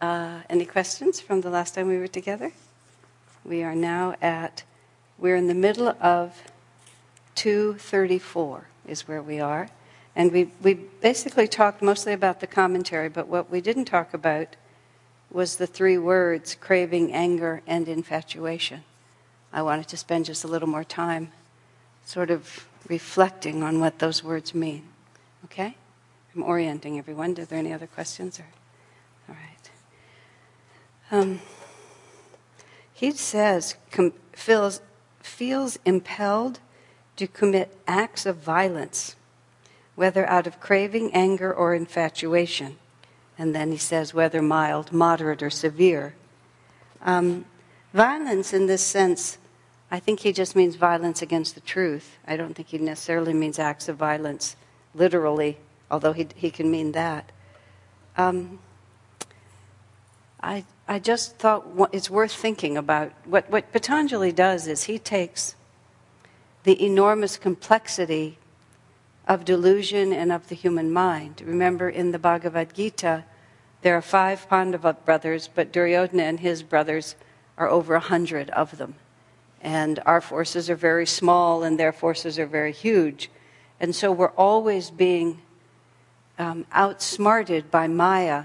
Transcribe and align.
Uh, 0.00 0.40
any 0.50 0.66
questions 0.66 1.20
from 1.20 1.40
the 1.40 1.50
last 1.50 1.74
time 1.74 1.88
we 1.88 1.98
were 1.98 2.06
together? 2.06 2.52
We 3.44 3.62
are 3.62 3.74
now 3.74 4.14
at, 4.20 4.62
we're 5.18 5.36
in 5.36 5.46
the 5.46 5.54
middle 5.54 5.88
of 6.00 6.42
234 7.36 8.66
is 8.86 9.08
where 9.08 9.22
we 9.22 9.40
are. 9.40 9.68
And 10.14 10.32
we, 10.32 10.50
we 10.62 10.74
basically 10.74 11.46
talked 11.46 11.82
mostly 11.82 12.12
about 12.12 12.40
the 12.40 12.46
commentary, 12.46 13.08
but 13.08 13.28
what 13.28 13.50
we 13.50 13.60
didn't 13.60 13.84
talk 13.86 14.12
about 14.12 14.56
was 15.30 15.56
the 15.56 15.66
three 15.66 15.98
words 15.98 16.54
craving, 16.54 17.12
anger, 17.12 17.62
and 17.66 17.88
infatuation. 17.88 18.84
I 19.52 19.62
wanted 19.62 19.88
to 19.88 19.96
spend 19.96 20.26
just 20.26 20.44
a 20.44 20.48
little 20.48 20.68
more 20.68 20.84
time 20.84 21.32
sort 22.04 22.30
of 22.30 22.66
reflecting 22.88 23.62
on 23.62 23.80
what 23.80 23.98
those 23.98 24.22
words 24.22 24.54
mean. 24.54 24.84
Okay? 25.44 25.74
I'm 26.34 26.42
orienting 26.42 26.98
everyone. 26.98 27.30
Are 27.38 27.44
there 27.44 27.58
any 27.58 27.72
other 27.72 27.86
questions? 27.86 28.38
Or? 28.38 28.46
All 29.28 29.34
right. 29.34 29.55
Um, 31.10 31.40
he 32.92 33.12
says, 33.12 33.76
com- 33.90 34.14
feels, 34.32 34.80
feels 35.20 35.78
impelled 35.84 36.60
to 37.16 37.26
commit 37.26 37.76
acts 37.86 38.26
of 38.26 38.36
violence 38.36 39.16
whether 39.96 40.28
out 40.28 40.46
of 40.46 40.60
craving, 40.60 41.12
anger, 41.12 41.52
or 41.52 41.74
infatuation. 41.74 42.76
And 43.38 43.54
then 43.54 43.72
he 43.72 43.78
says, 43.78 44.14
whether 44.14 44.40
mild, 44.40 44.92
moderate, 44.92 45.42
or 45.42 45.50
severe. 45.50 46.14
Um, 47.02 47.46
violence, 47.92 48.52
in 48.52 48.66
this 48.66 48.82
sense, 48.82 49.38
I 49.90 49.98
think 49.98 50.20
he 50.20 50.32
just 50.32 50.54
means 50.54 50.76
violence 50.76 51.22
against 51.22 51.54
the 51.54 51.60
truth. 51.60 52.18
I 52.26 52.36
don't 52.36 52.54
think 52.54 52.68
he 52.68 52.78
necessarily 52.78 53.32
means 53.32 53.58
acts 53.58 53.88
of 53.88 53.96
violence, 53.96 54.56
literally, 54.94 55.58
although 55.90 56.12
he, 56.12 56.28
he 56.34 56.50
can 56.50 56.70
mean 56.70 56.92
that. 56.92 57.32
Um, 58.16 58.58
I, 60.42 60.64
I 60.88 61.00
just 61.00 61.36
thought 61.36 61.66
it's 61.92 62.08
worth 62.08 62.32
thinking 62.32 62.76
about. 62.76 63.12
What, 63.24 63.50
what 63.50 63.72
Patanjali 63.72 64.32
does 64.32 64.68
is 64.68 64.84
he 64.84 64.98
takes 64.98 65.56
the 66.62 66.84
enormous 66.84 67.36
complexity 67.36 68.38
of 69.26 69.44
delusion 69.44 70.12
and 70.12 70.30
of 70.30 70.48
the 70.48 70.54
human 70.54 70.92
mind. 70.92 71.42
Remember 71.44 71.88
in 71.88 72.12
the 72.12 72.18
Bhagavad 72.18 72.74
Gita, 72.74 73.24
there 73.82 73.96
are 73.96 74.02
five 74.02 74.48
Pandava 74.48 74.92
brothers, 74.92 75.48
but 75.52 75.72
Duryodhana 75.72 76.22
and 76.22 76.40
his 76.40 76.62
brothers 76.62 77.16
are 77.58 77.68
over 77.68 77.94
a 77.94 78.00
hundred 78.00 78.50
of 78.50 78.78
them. 78.78 78.94
And 79.60 80.00
our 80.06 80.20
forces 80.20 80.70
are 80.70 80.76
very 80.76 81.06
small 81.06 81.64
and 81.64 81.80
their 81.80 81.92
forces 81.92 82.38
are 82.38 82.46
very 82.46 82.72
huge. 82.72 83.28
And 83.80 83.94
so 83.94 84.12
we're 84.12 84.28
always 84.28 84.90
being 84.90 85.42
um, 86.38 86.64
outsmarted 86.72 87.70
by 87.70 87.88
Maya 87.88 88.44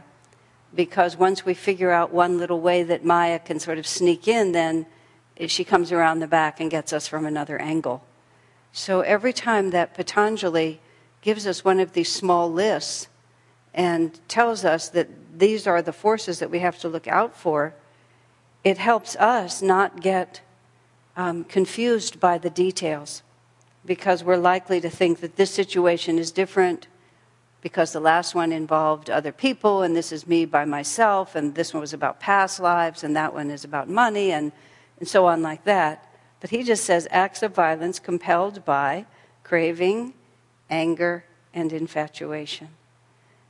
because 0.74 1.18
once 1.18 1.46
we 1.46 1.54
figure 1.54 1.92
out 1.92 2.14
one 2.14 2.38
little 2.38 2.62
way 2.62 2.84
that 2.84 3.04
Maya 3.04 3.40
can 3.40 3.60
sort 3.60 3.78
of 3.78 3.86
sneak 3.86 4.28
in, 4.28 4.52
then 4.52 4.86
she 5.48 5.64
comes 5.64 5.92
around 5.92 6.20
the 6.20 6.28
back 6.28 6.60
and 6.60 6.70
gets 6.72 6.94
us 6.94 7.08
from 7.08 7.26
another 7.26 7.60
angle. 7.60 8.04
So 8.72 9.02
every 9.02 9.34
time 9.34 9.72
that 9.72 9.94
Patanjali 9.94 10.80
gives 11.22 11.46
us 11.46 11.66
one 11.66 11.80
of 11.80 11.94
these 11.94 12.12
small 12.12 12.52
lists 12.52 13.08
and 13.74 14.20
tells 14.28 14.64
us 14.64 14.90
that 14.90 15.10
these 15.38 15.68
are 15.68 15.82
the 15.82 15.94
forces 15.94 16.40
that 16.40 16.52
we 16.52 16.60
have 16.60 16.80
to 16.80 16.90
look 16.90 17.08
out 17.08 17.36
for, 17.36 17.74
it 18.64 18.78
helps 18.78 19.16
us 19.16 19.62
not 19.62 20.02
get 20.02 20.42
um, 21.18 21.44
confused 21.44 22.20
by 22.20 22.38
the 22.38 22.50
details 22.50 23.24
because 23.86 24.24
we're 24.24 24.38
likely 24.38 24.80
to 24.80 24.90
think 24.90 25.20
that 25.20 25.36
this 25.36 25.52
situation 25.52 26.20
is 26.20 26.32
different 26.32 26.88
because 27.62 27.94
the 27.94 28.00
last 28.00 28.34
one 28.34 28.52
involved 28.52 29.10
other 29.10 29.32
people 29.32 29.84
and 29.84 29.96
this 29.96 30.12
is 30.12 30.26
me 30.26 30.46
by 30.46 30.66
myself 30.66 31.36
and 31.36 31.54
this 31.56 31.74
one 31.74 31.82
was 31.82 31.94
about 31.94 32.20
past 32.20 32.60
lives 32.60 33.04
and 33.04 33.16
that 33.16 33.34
one 33.34 33.52
is 33.52 33.64
about 33.64 33.88
money 33.88 34.32
and, 34.32 34.52
and 35.00 35.08
so 35.08 35.26
on 35.28 35.42
like 35.42 35.64
that. 35.64 36.08
But 36.40 36.50
he 36.50 36.64
just 36.64 36.84
says 36.84 37.08
acts 37.12 37.44
of 37.44 37.54
violence 37.54 38.00
compelled 38.00 38.66
by 38.66 39.06
craving, 39.44 40.14
anger, 40.70 41.24
and 41.54 41.72
infatuation. 41.72 42.70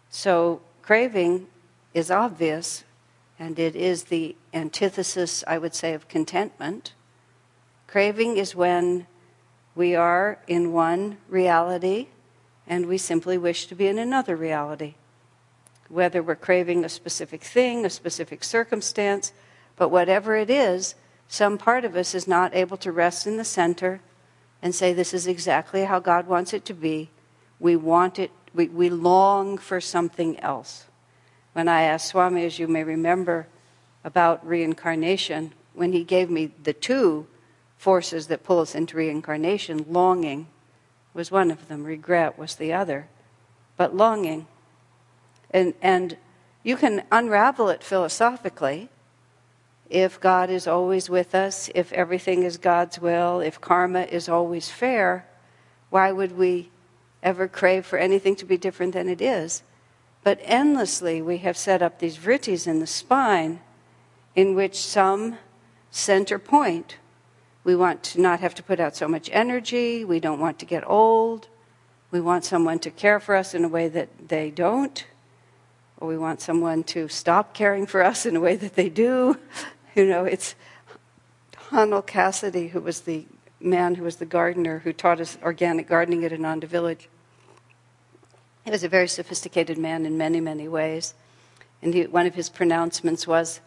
So, 0.10 0.62
craving 0.82 1.48
is 1.94 2.12
obvious, 2.12 2.84
and 3.40 3.58
it 3.58 3.76
is 3.76 4.06
the 4.06 4.36
antithesis, 4.54 5.44
I 5.48 5.58
would 5.58 5.74
say, 5.74 5.94
of 5.94 6.10
contentment. 6.10 6.94
Craving 7.88 8.36
is 8.36 8.56
when 8.56 9.08
we 9.74 9.96
are 9.96 10.40
in 10.48 10.74
one 10.74 11.18
reality 11.30 12.08
and 12.72 12.86
we 12.86 12.98
simply 12.98 13.38
wish 13.38 13.66
to 13.66 13.76
be 13.76 13.88
in 13.88 13.98
another 13.98 14.34
reality. 14.34 14.94
Whether 15.90 16.24
we're 16.24 16.38
craving 16.38 16.86
a 16.86 16.90
specific 16.90 17.44
thing, 17.44 17.86
a 17.86 17.90
specific 17.90 18.46
circumstance, 18.46 19.34
but 19.76 19.90
whatever 19.90 20.38
it 20.38 20.50
is, 20.50 20.96
some 21.28 21.58
part 21.58 21.84
of 21.84 21.98
us 21.98 22.16
is 22.16 22.30
not 22.30 22.56
able 22.56 22.78
to 22.78 22.94
rest 22.94 23.28
in 23.28 23.36
the 23.36 23.44
center 23.44 24.00
and 24.62 24.74
say, 24.74 24.94
This 24.94 25.14
is 25.14 25.28
exactly 25.28 25.84
how 25.84 26.00
God 26.00 26.28
wants 26.28 26.54
it 26.54 26.64
to 26.64 26.74
be. 26.74 27.10
We 27.60 27.76
want 27.76 28.18
it, 28.18 28.32
we, 28.54 28.70
we 28.70 28.90
long 28.90 29.58
for 29.58 29.82
something 29.82 30.40
else. 30.40 30.86
When 31.52 31.68
I 31.68 31.82
asked 31.82 32.08
Swami, 32.08 32.46
as 32.46 32.58
you 32.58 32.70
may 32.70 32.86
remember, 32.86 33.48
about 34.06 34.48
reincarnation, 34.48 35.52
when 35.74 35.92
he 35.92 36.06
gave 36.06 36.30
me 36.30 36.52
the 36.64 36.72
two 36.72 37.28
forces 37.78 38.28
that 38.28 38.46
pull 38.46 38.60
us 38.60 38.76
into 38.76 38.96
reincarnation, 38.96 39.88
longing 39.90 40.48
was 41.14 41.32
one 41.32 41.52
of 41.52 41.68
them, 41.68 41.84
regret 41.84 42.38
was 42.38 42.56
the 42.56 42.74
other. 42.74 43.08
But 43.78 43.96
longing. 43.96 44.48
And, 45.50 45.74
and 45.82 46.18
you 46.64 46.78
can 46.78 47.04
unravel 47.12 47.70
it 47.70 47.84
philosophically 47.84 48.90
if 49.90 50.20
God 50.22 50.50
is 50.50 50.68
always 50.68 51.10
with 51.10 51.36
us, 51.36 51.70
if 51.76 51.92
everything 51.92 52.44
is 52.44 52.58
God's 52.58 53.00
will, 53.00 53.42
if 53.42 53.60
karma 53.60 54.04
is 54.04 54.30
always 54.30 54.70
fair, 54.70 55.26
why 55.90 56.14
would 56.14 56.38
we 56.38 56.70
ever 57.22 57.48
crave 57.48 57.86
for 57.86 58.00
anything 58.00 58.36
to 58.38 58.46
be 58.46 58.58
different 58.58 58.94
than 58.94 59.10
it 59.10 59.22
is? 59.22 59.64
But 60.24 60.40
endlessly, 60.44 61.22
we 61.22 61.40
have 61.40 61.58
set 61.58 61.82
up 61.82 62.00
these 62.00 62.18
vrittis 62.18 62.68
in 62.68 62.80
the 62.80 62.88
spine 62.88 63.60
in 64.34 64.56
which 64.56 64.76
some 64.76 65.38
center 65.90 66.40
point. 66.40 66.96
We 67.64 67.76
want 67.76 68.04
to 68.04 68.22
not 68.22 68.40
have 68.40 68.56
to 68.56 68.64
put 68.64 68.80
out 68.80 68.96
so 68.96 69.08
much 69.08 69.30
energy. 69.32 70.04
We 70.04 70.20
don't 70.20 70.40
want 70.40 70.60
to 70.60 70.66
get 70.66 70.88
old. 70.88 71.48
We 72.10 72.20
want 72.20 72.44
someone 72.44 72.80
to 72.80 72.92
care 72.92 73.20
for 73.20 73.36
us 73.36 73.54
in 73.54 73.64
a 73.64 73.68
way 73.68 73.88
that 73.88 74.30
they 74.30 74.50
don't. 74.50 75.06
Or 75.98 76.08
we 76.08 76.18
want 76.18 76.42
someone 76.42 76.84
to 76.86 77.08
stop 77.08 77.54
caring 77.54 77.86
for 77.86 78.04
us 78.04 78.26
in 78.26 78.36
a 78.36 78.40
way 78.40 78.56
that 78.56 78.76
they 78.76 78.90
do. 78.90 79.38
You 79.94 80.06
know, 80.06 80.24
it's 80.24 80.56
Honel 81.70 82.02
Cassidy, 82.02 82.70
who 82.70 82.80
was 82.80 83.02
the 83.02 83.26
man 83.60 83.96
who 83.96 84.06
was 84.06 84.16
the 84.16 84.26
gardener 84.26 84.80
who 84.80 84.94
taught 84.94 85.20
us 85.20 85.38
organic 85.44 85.88
gardening 85.88 86.24
at 86.24 86.32
Ananda 86.32 86.66
Village. 86.66 87.10
He 88.64 88.72
was 88.72 88.84
a 88.84 88.90
very 88.90 89.08
sophisticated 89.08 89.78
man 89.78 90.06
in 90.06 90.18
many, 90.18 90.40
many 90.40 90.68
ways. 90.68 91.14
And 91.82 91.94
he, 91.94 92.06
one 92.08 92.28
of 92.28 92.36
his 92.36 92.50
pronouncements 92.50 93.28
was 93.28 93.60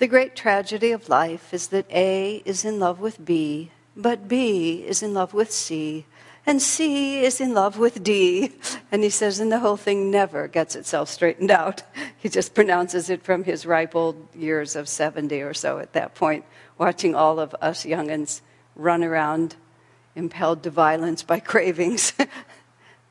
The 0.00 0.08
great 0.08 0.34
tragedy 0.34 0.92
of 0.92 1.10
life 1.10 1.52
is 1.52 1.68
that 1.68 1.84
A 1.90 2.40
is 2.46 2.64
in 2.64 2.80
love 2.80 3.00
with 3.00 3.22
B, 3.22 3.70
but 3.94 4.28
B 4.28 4.82
is 4.82 5.02
in 5.02 5.12
love 5.12 5.34
with 5.34 5.52
C, 5.52 6.06
and 6.46 6.62
C 6.62 7.22
is 7.22 7.38
in 7.38 7.52
love 7.52 7.76
with 7.78 8.02
D. 8.02 8.52
And 8.90 9.04
he 9.04 9.10
says, 9.10 9.40
and 9.40 9.52
the 9.52 9.58
whole 9.58 9.76
thing 9.76 10.10
never 10.10 10.48
gets 10.48 10.74
itself 10.74 11.10
straightened 11.10 11.50
out. 11.50 11.82
He 12.16 12.30
just 12.30 12.54
pronounces 12.54 13.10
it 13.10 13.22
from 13.22 13.44
his 13.44 13.66
ripe 13.66 13.94
old 13.94 14.26
years 14.34 14.74
of 14.74 14.88
70 14.88 15.42
or 15.42 15.52
so 15.52 15.78
at 15.78 15.92
that 15.92 16.14
point, 16.14 16.46
watching 16.78 17.14
all 17.14 17.38
of 17.38 17.54
us 17.60 17.84
youngins 17.84 18.40
run 18.74 19.04
around 19.04 19.56
impelled 20.16 20.62
to 20.62 20.70
violence 20.70 21.22
by 21.22 21.40
cravings 21.52 22.14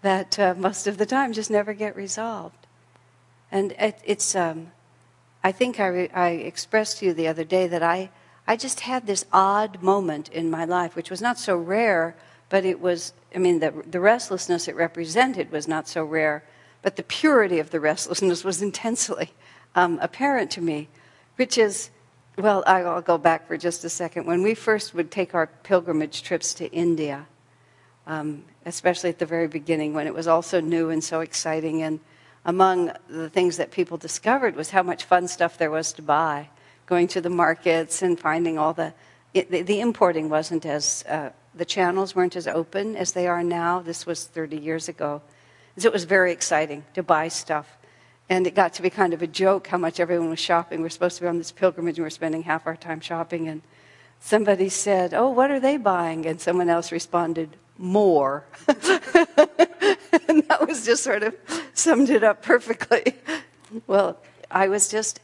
that 0.01 0.39
uh, 0.39 0.55
most 0.57 0.87
of 0.87 0.97
the 0.97 1.05
time 1.05 1.33
just 1.33 1.51
never 1.51 1.73
get 1.73 1.95
resolved. 1.95 2.65
And 3.51 3.73
it, 3.73 4.01
it's, 4.03 4.35
um, 4.35 4.71
I 5.43 5.51
think 5.51 5.79
I, 5.79 5.87
re- 5.87 6.09
I 6.09 6.29
expressed 6.29 6.99
to 6.99 7.05
you 7.05 7.13
the 7.13 7.27
other 7.27 7.43
day 7.43 7.67
that 7.67 7.83
I, 7.83 8.09
I 8.47 8.55
just 8.55 8.81
had 8.81 9.07
this 9.07 9.25
odd 9.31 9.81
moment 9.81 10.29
in 10.29 10.49
my 10.49 10.65
life, 10.65 10.95
which 10.95 11.09
was 11.09 11.21
not 11.21 11.39
so 11.39 11.55
rare 11.55 12.15
but 12.49 12.65
it 12.65 12.81
was, 12.81 13.13
I 13.33 13.37
mean, 13.37 13.59
the, 13.59 13.71
the 13.89 13.99
restlessness 13.99 14.67
it 14.67 14.75
represented 14.75 15.51
was 15.51 15.67
not 15.67 15.87
so 15.87 16.03
rare, 16.03 16.43
but 16.81 16.95
the 16.95 17.03
purity 17.03 17.59
of 17.59 17.69
the 17.69 17.79
restlessness 17.91 18.43
was 18.43 18.61
intensely 18.61 19.31
um, 19.75 19.99
apparent 20.01 20.51
to 20.51 20.61
me, 20.61 20.89
which 21.35 21.57
is, 21.57 21.91
well, 22.37 22.63
I'll 22.65 23.01
go 23.01 23.17
back 23.17 23.47
for 23.47 23.57
just 23.57 23.85
a 23.85 23.89
second. 23.89 24.25
When 24.25 24.41
we 24.41 24.55
first 24.55 24.93
would 24.93 25.11
take 25.11 25.35
our 25.35 25.47
pilgrimage 25.47 26.23
trips 26.23 26.53
to 26.55 26.71
India, 26.71 27.27
um, 28.07 28.43
especially 28.65 29.09
at 29.09 29.19
the 29.19 29.25
very 29.25 29.47
beginning 29.47 29.93
when 29.93 30.07
it 30.07 30.13
was 30.13 30.27
all 30.27 30.41
so 30.41 30.59
new 30.59 30.89
and 30.89 31.03
so 31.03 31.19
exciting, 31.19 31.83
and 31.83 31.99
among 32.45 32.91
the 33.09 33.29
things 33.29 33.57
that 33.57 33.71
people 33.71 33.97
discovered 33.97 34.55
was 34.55 34.69
how 34.71 34.83
much 34.83 35.03
fun 35.03 35.27
stuff 35.27 35.57
there 35.57 35.71
was 35.71 35.93
to 35.93 36.01
buy, 36.01 36.49
going 36.85 37.07
to 37.09 37.21
the 37.21 37.29
markets 37.29 38.01
and 38.01 38.19
finding 38.19 38.57
all 38.57 38.73
the 38.73 38.93
it, 39.33 39.51
the, 39.51 39.61
the, 39.61 39.79
importing 39.79 40.27
wasn't 40.29 40.65
as 40.65 41.03
uh, 41.07 41.29
the 41.53 41.65
channels 41.65 42.15
weren't 42.15 42.35
as 42.35 42.47
open 42.47 42.95
as 42.95 43.11
they 43.11 43.27
are 43.27 43.43
now. 43.43 43.79
This 43.79 44.05
was 44.05 44.25
30 44.25 44.57
years 44.57 44.89
ago. 44.89 45.21
So 45.77 45.87
it 45.87 45.93
was 45.93 46.05
very 46.05 46.31
exciting 46.31 46.83
to 46.95 47.03
buy 47.03 47.27
stuff. 47.27 47.77
And 48.27 48.45
it 48.47 48.55
got 48.55 48.73
to 48.73 48.81
be 48.81 48.89
kind 48.89 49.13
of 49.13 49.21
a 49.21 49.27
joke 49.27 49.67
how 49.67 49.77
much 49.77 49.99
everyone 49.99 50.29
was 50.29 50.39
shopping. 50.39 50.81
We're 50.81 50.89
supposed 50.89 51.17
to 51.17 51.23
be 51.23 51.27
on 51.27 51.37
this 51.37 51.51
pilgrimage 51.51 51.97
and 51.97 52.05
we're 52.05 52.09
spending 52.09 52.43
half 52.43 52.67
our 52.67 52.75
time 52.75 53.01
shopping. 53.01 53.47
And 53.47 53.61
somebody 54.19 54.69
said, 54.69 55.13
Oh, 55.13 55.29
what 55.29 55.51
are 55.51 55.59
they 55.59 55.77
buying? 55.77 56.25
And 56.25 56.41
someone 56.41 56.69
else 56.69 56.91
responded, 56.91 57.55
More. 57.79 58.45
and 58.67 58.77
that 60.47 60.67
was 60.67 60.85
just 60.85 61.01
sort 61.01 61.23
of 61.23 61.33
summed 61.73 62.09
it 62.09 62.23
up 62.23 62.43
perfectly. 62.43 63.15
Well, 63.87 64.17
I 64.51 64.67
was 64.67 64.89
just 64.89 65.21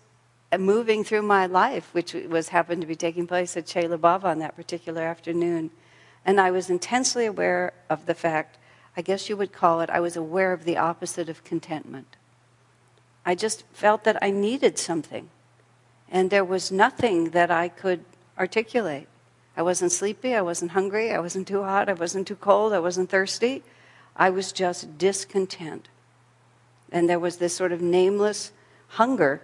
moving 0.58 1.04
through 1.04 1.24
my 1.24 1.46
life, 1.46 1.90
which 1.94 2.14
was 2.14 2.50
happened 2.50 2.82
to 2.82 2.88
be 2.88 2.96
taking 2.96 3.28
place 3.28 3.58
at 3.58 3.66
Chela 3.66 3.98
Bava 3.98 4.24
on 4.24 4.40
that 4.40 4.56
particular 4.56 5.02
afternoon. 5.02 5.70
And 6.26 6.40
I 6.40 6.52
was 6.52 6.70
intensely 6.70 7.26
aware 7.26 7.74
of 7.90 8.06
the 8.06 8.16
fact, 8.16 8.58
I 8.96 9.02
guess 9.02 9.30
you 9.30 9.38
would 9.38 9.52
call 9.52 9.82
it, 9.82 9.90
I 9.90 10.00
was 10.00 10.16
aware 10.16 10.54
of 10.54 10.64
the 10.64 10.78
opposite 10.78 11.30
of 11.30 11.44
contentment. 11.44 12.16
I 13.26 13.36
just 13.36 13.64
felt 13.74 14.04
that 14.06 14.22
I 14.24 14.32
needed 14.32 14.78
something. 14.78 15.30
And 16.10 16.30
there 16.30 16.46
was 16.46 16.72
nothing 16.72 17.32
that 17.32 17.52
I 17.52 17.68
could 17.68 18.06
articulate. 18.38 19.08
I 19.58 19.62
wasn't 19.62 19.92
sleepy, 19.92 20.36
I 20.36 20.42
wasn't 20.42 20.72
hungry, 20.72 21.12
I 21.12 21.20
wasn't 21.20 21.48
too 21.48 21.64
hot, 21.64 21.88
I 21.88 21.94
wasn't 21.94 22.28
too 22.28 22.36
cold, 22.36 22.74
I 22.74 22.80
wasn't 22.80 23.10
thirsty. 23.10 23.64
I 24.16 24.30
was 24.30 24.52
just 24.52 24.98
discontent. 24.98 25.90
And 26.92 27.10
there 27.10 27.20
was 27.20 27.38
this 27.38 27.56
sort 27.56 27.72
of 27.72 27.82
nameless 27.82 28.52
hunger. 28.90 29.42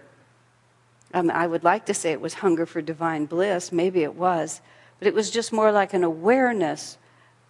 Um, 1.12 1.30
I 1.30 1.46
would 1.46 1.64
like 1.64 1.86
to 1.86 1.94
say 1.94 2.12
it 2.12 2.20
was 2.20 2.34
hunger 2.34 2.66
for 2.66 2.80
divine 2.80 3.26
bliss, 3.26 3.72
maybe 3.72 4.02
it 4.02 4.14
was, 4.14 4.60
but 4.98 5.08
it 5.08 5.14
was 5.14 5.30
just 5.30 5.52
more 5.52 5.72
like 5.72 5.92
an 5.92 6.04
awareness 6.04 6.96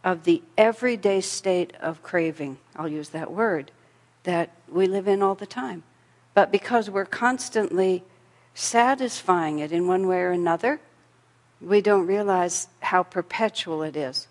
of 0.03 0.25
the 0.25 0.43
everyday 0.59 1.20
state 1.20 1.73
of 1.81 2.03
craving. 2.03 2.59
I'll 2.75 2.88
use 2.88 3.11
that 3.11 3.31
word 3.31 3.70
that 4.25 4.50
we 4.69 4.87
live 4.87 5.06
in 5.06 5.23
all 5.23 5.35
the 5.35 5.47
time. 5.47 5.85
But 6.35 6.50
because 6.50 6.88
we're 6.91 7.05
constantly 7.05 8.03
satisfying 8.55 9.59
it 9.59 9.70
in 9.73 9.87
one 9.87 10.06
way 10.06 10.19
or 10.19 10.31
another, 10.31 10.81
we 11.62 11.81
don't 11.81 12.06
realize 12.06 12.69
how 12.81 13.03
perpetual 13.03 13.82
it 13.82 13.97
is. 13.97 14.26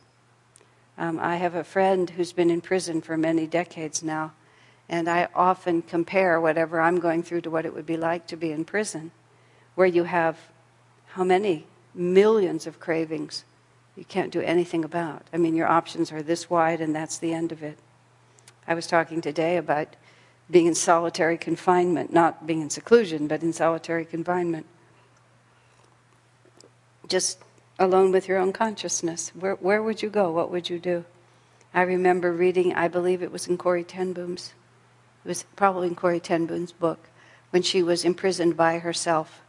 Um, 0.97 1.17
I 1.19 1.37
have 1.37 1.55
a 1.55 1.63
friend 1.63 2.09
who's 2.09 2.33
been 2.33 2.51
in 2.51 2.61
prison 2.61 3.01
for 3.01 3.17
many 3.17 3.47
decades 3.47 4.03
now, 4.03 4.33
and 4.89 5.07
I 5.07 5.29
often 5.33 5.81
compare 5.81 6.39
whatever 6.39 6.81
I'm 6.81 6.99
going 6.99 7.23
through 7.23 7.41
to 7.41 7.49
what 7.49 7.65
it 7.65 7.73
would 7.73 7.85
be 7.85 7.97
like 7.97 8.27
to 8.27 8.35
be 8.35 8.51
in 8.51 8.65
prison, 8.65 9.11
where 9.75 9.87
you 9.87 10.03
have 10.03 10.37
how 11.13 11.23
many 11.23 11.65
millions 11.95 12.67
of 12.67 12.79
cravings 12.79 13.45
you 13.95 14.05
can't 14.05 14.31
do 14.31 14.41
anything 14.41 14.83
about. 14.83 15.23
I 15.33 15.37
mean, 15.37 15.55
your 15.55 15.67
options 15.67 16.11
are 16.11 16.21
this 16.21 16.49
wide, 16.49 16.81
and 16.81 16.93
that's 16.93 17.17
the 17.17 17.33
end 17.33 17.51
of 17.51 17.63
it. 17.63 17.77
I 18.67 18.73
was 18.73 18.87
talking 18.87 19.21
today 19.21 19.57
about 19.57 19.95
being 20.49 20.65
in 20.65 20.75
solitary 20.75 21.37
confinement, 21.37 22.11
not 22.13 22.45
being 22.45 22.61
in 22.61 22.69
seclusion, 22.69 23.27
but 23.27 23.41
in 23.41 23.53
solitary 23.53 24.05
confinement. 24.05 24.65
Just 27.11 27.39
alone 27.77 28.13
with 28.13 28.29
your 28.29 28.37
own 28.37 28.53
consciousness. 28.53 29.33
Where, 29.35 29.55
where 29.55 29.83
would 29.83 30.01
you 30.01 30.09
go? 30.09 30.31
What 30.31 30.49
would 30.49 30.69
you 30.69 30.79
do? 30.79 31.03
I 31.73 31.81
remember 31.81 32.31
reading, 32.31 32.73
I 32.73 32.87
believe 32.87 33.21
it 33.21 33.33
was 33.33 33.47
in 33.47 33.57
Corrie 33.57 33.83
ten 33.83 34.13
Boom's, 34.13 34.53
it 35.25 35.27
was 35.27 35.43
probably 35.57 35.89
in 35.89 35.95
Corrie 35.95 36.21
ten 36.21 36.45
Boom's 36.45 36.71
book, 36.71 37.09
when 37.49 37.63
she 37.63 37.83
was 37.83 38.05
imprisoned 38.05 38.55
by 38.55 38.79
herself 38.79 39.41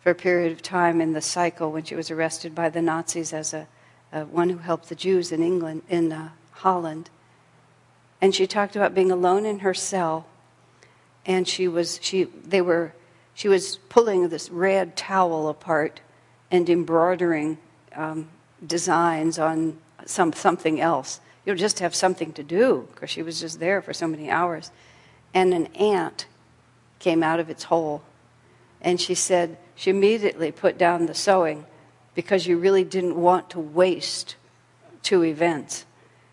for 0.00 0.08
a 0.08 0.14
period 0.14 0.52
of 0.52 0.62
time 0.62 1.02
in 1.02 1.12
the 1.12 1.20
cycle 1.20 1.70
when 1.70 1.84
she 1.84 1.94
was 1.94 2.10
arrested 2.10 2.54
by 2.54 2.70
the 2.70 2.80
Nazis 2.80 3.34
as 3.34 3.52
a, 3.52 3.68
a 4.10 4.24
one 4.24 4.48
who 4.48 4.58
helped 4.58 4.88
the 4.88 4.94
Jews 4.94 5.32
in 5.32 5.42
England, 5.42 5.82
in 5.90 6.12
uh, 6.12 6.30
Holland. 6.52 7.10
And 8.22 8.34
she 8.34 8.46
talked 8.46 8.74
about 8.74 8.94
being 8.94 9.12
alone 9.12 9.44
in 9.44 9.58
her 9.58 9.74
cell 9.74 10.26
and 11.26 11.46
she 11.46 11.68
was 11.68 12.00
she 12.02 12.24
they 12.24 12.62
were 12.62 12.94
she 13.34 13.48
was 13.48 13.76
pulling 13.90 14.30
this 14.30 14.48
red 14.48 14.96
towel 14.96 15.48
apart 15.48 16.00
and 16.52 16.68
embroidering 16.68 17.58
um, 17.96 18.28
designs 18.64 19.38
on 19.38 19.78
some 20.06 20.32
something 20.32 20.80
else. 20.80 21.20
You'll 21.44 21.56
just 21.56 21.80
have 21.80 21.94
something 21.94 22.32
to 22.34 22.44
do 22.44 22.86
because 22.94 23.10
she 23.10 23.22
was 23.22 23.40
just 23.40 23.58
there 23.58 23.82
for 23.82 23.92
so 23.92 24.06
many 24.06 24.30
hours. 24.30 24.70
And 25.34 25.52
an 25.52 25.66
ant 25.74 26.26
came 27.00 27.22
out 27.22 27.40
of 27.40 27.50
its 27.50 27.64
hole, 27.64 28.02
and 28.80 29.00
she 29.00 29.14
said 29.14 29.56
she 29.74 29.90
immediately 29.90 30.52
put 30.52 30.78
down 30.78 31.06
the 31.06 31.14
sewing 31.14 31.64
because 32.14 32.46
you 32.46 32.58
really 32.58 32.84
didn't 32.84 33.16
want 33.16 33.50
to 33.50 33.58
waste 33.58 34.36
two 35.02 35.24
events. 35.24 35.86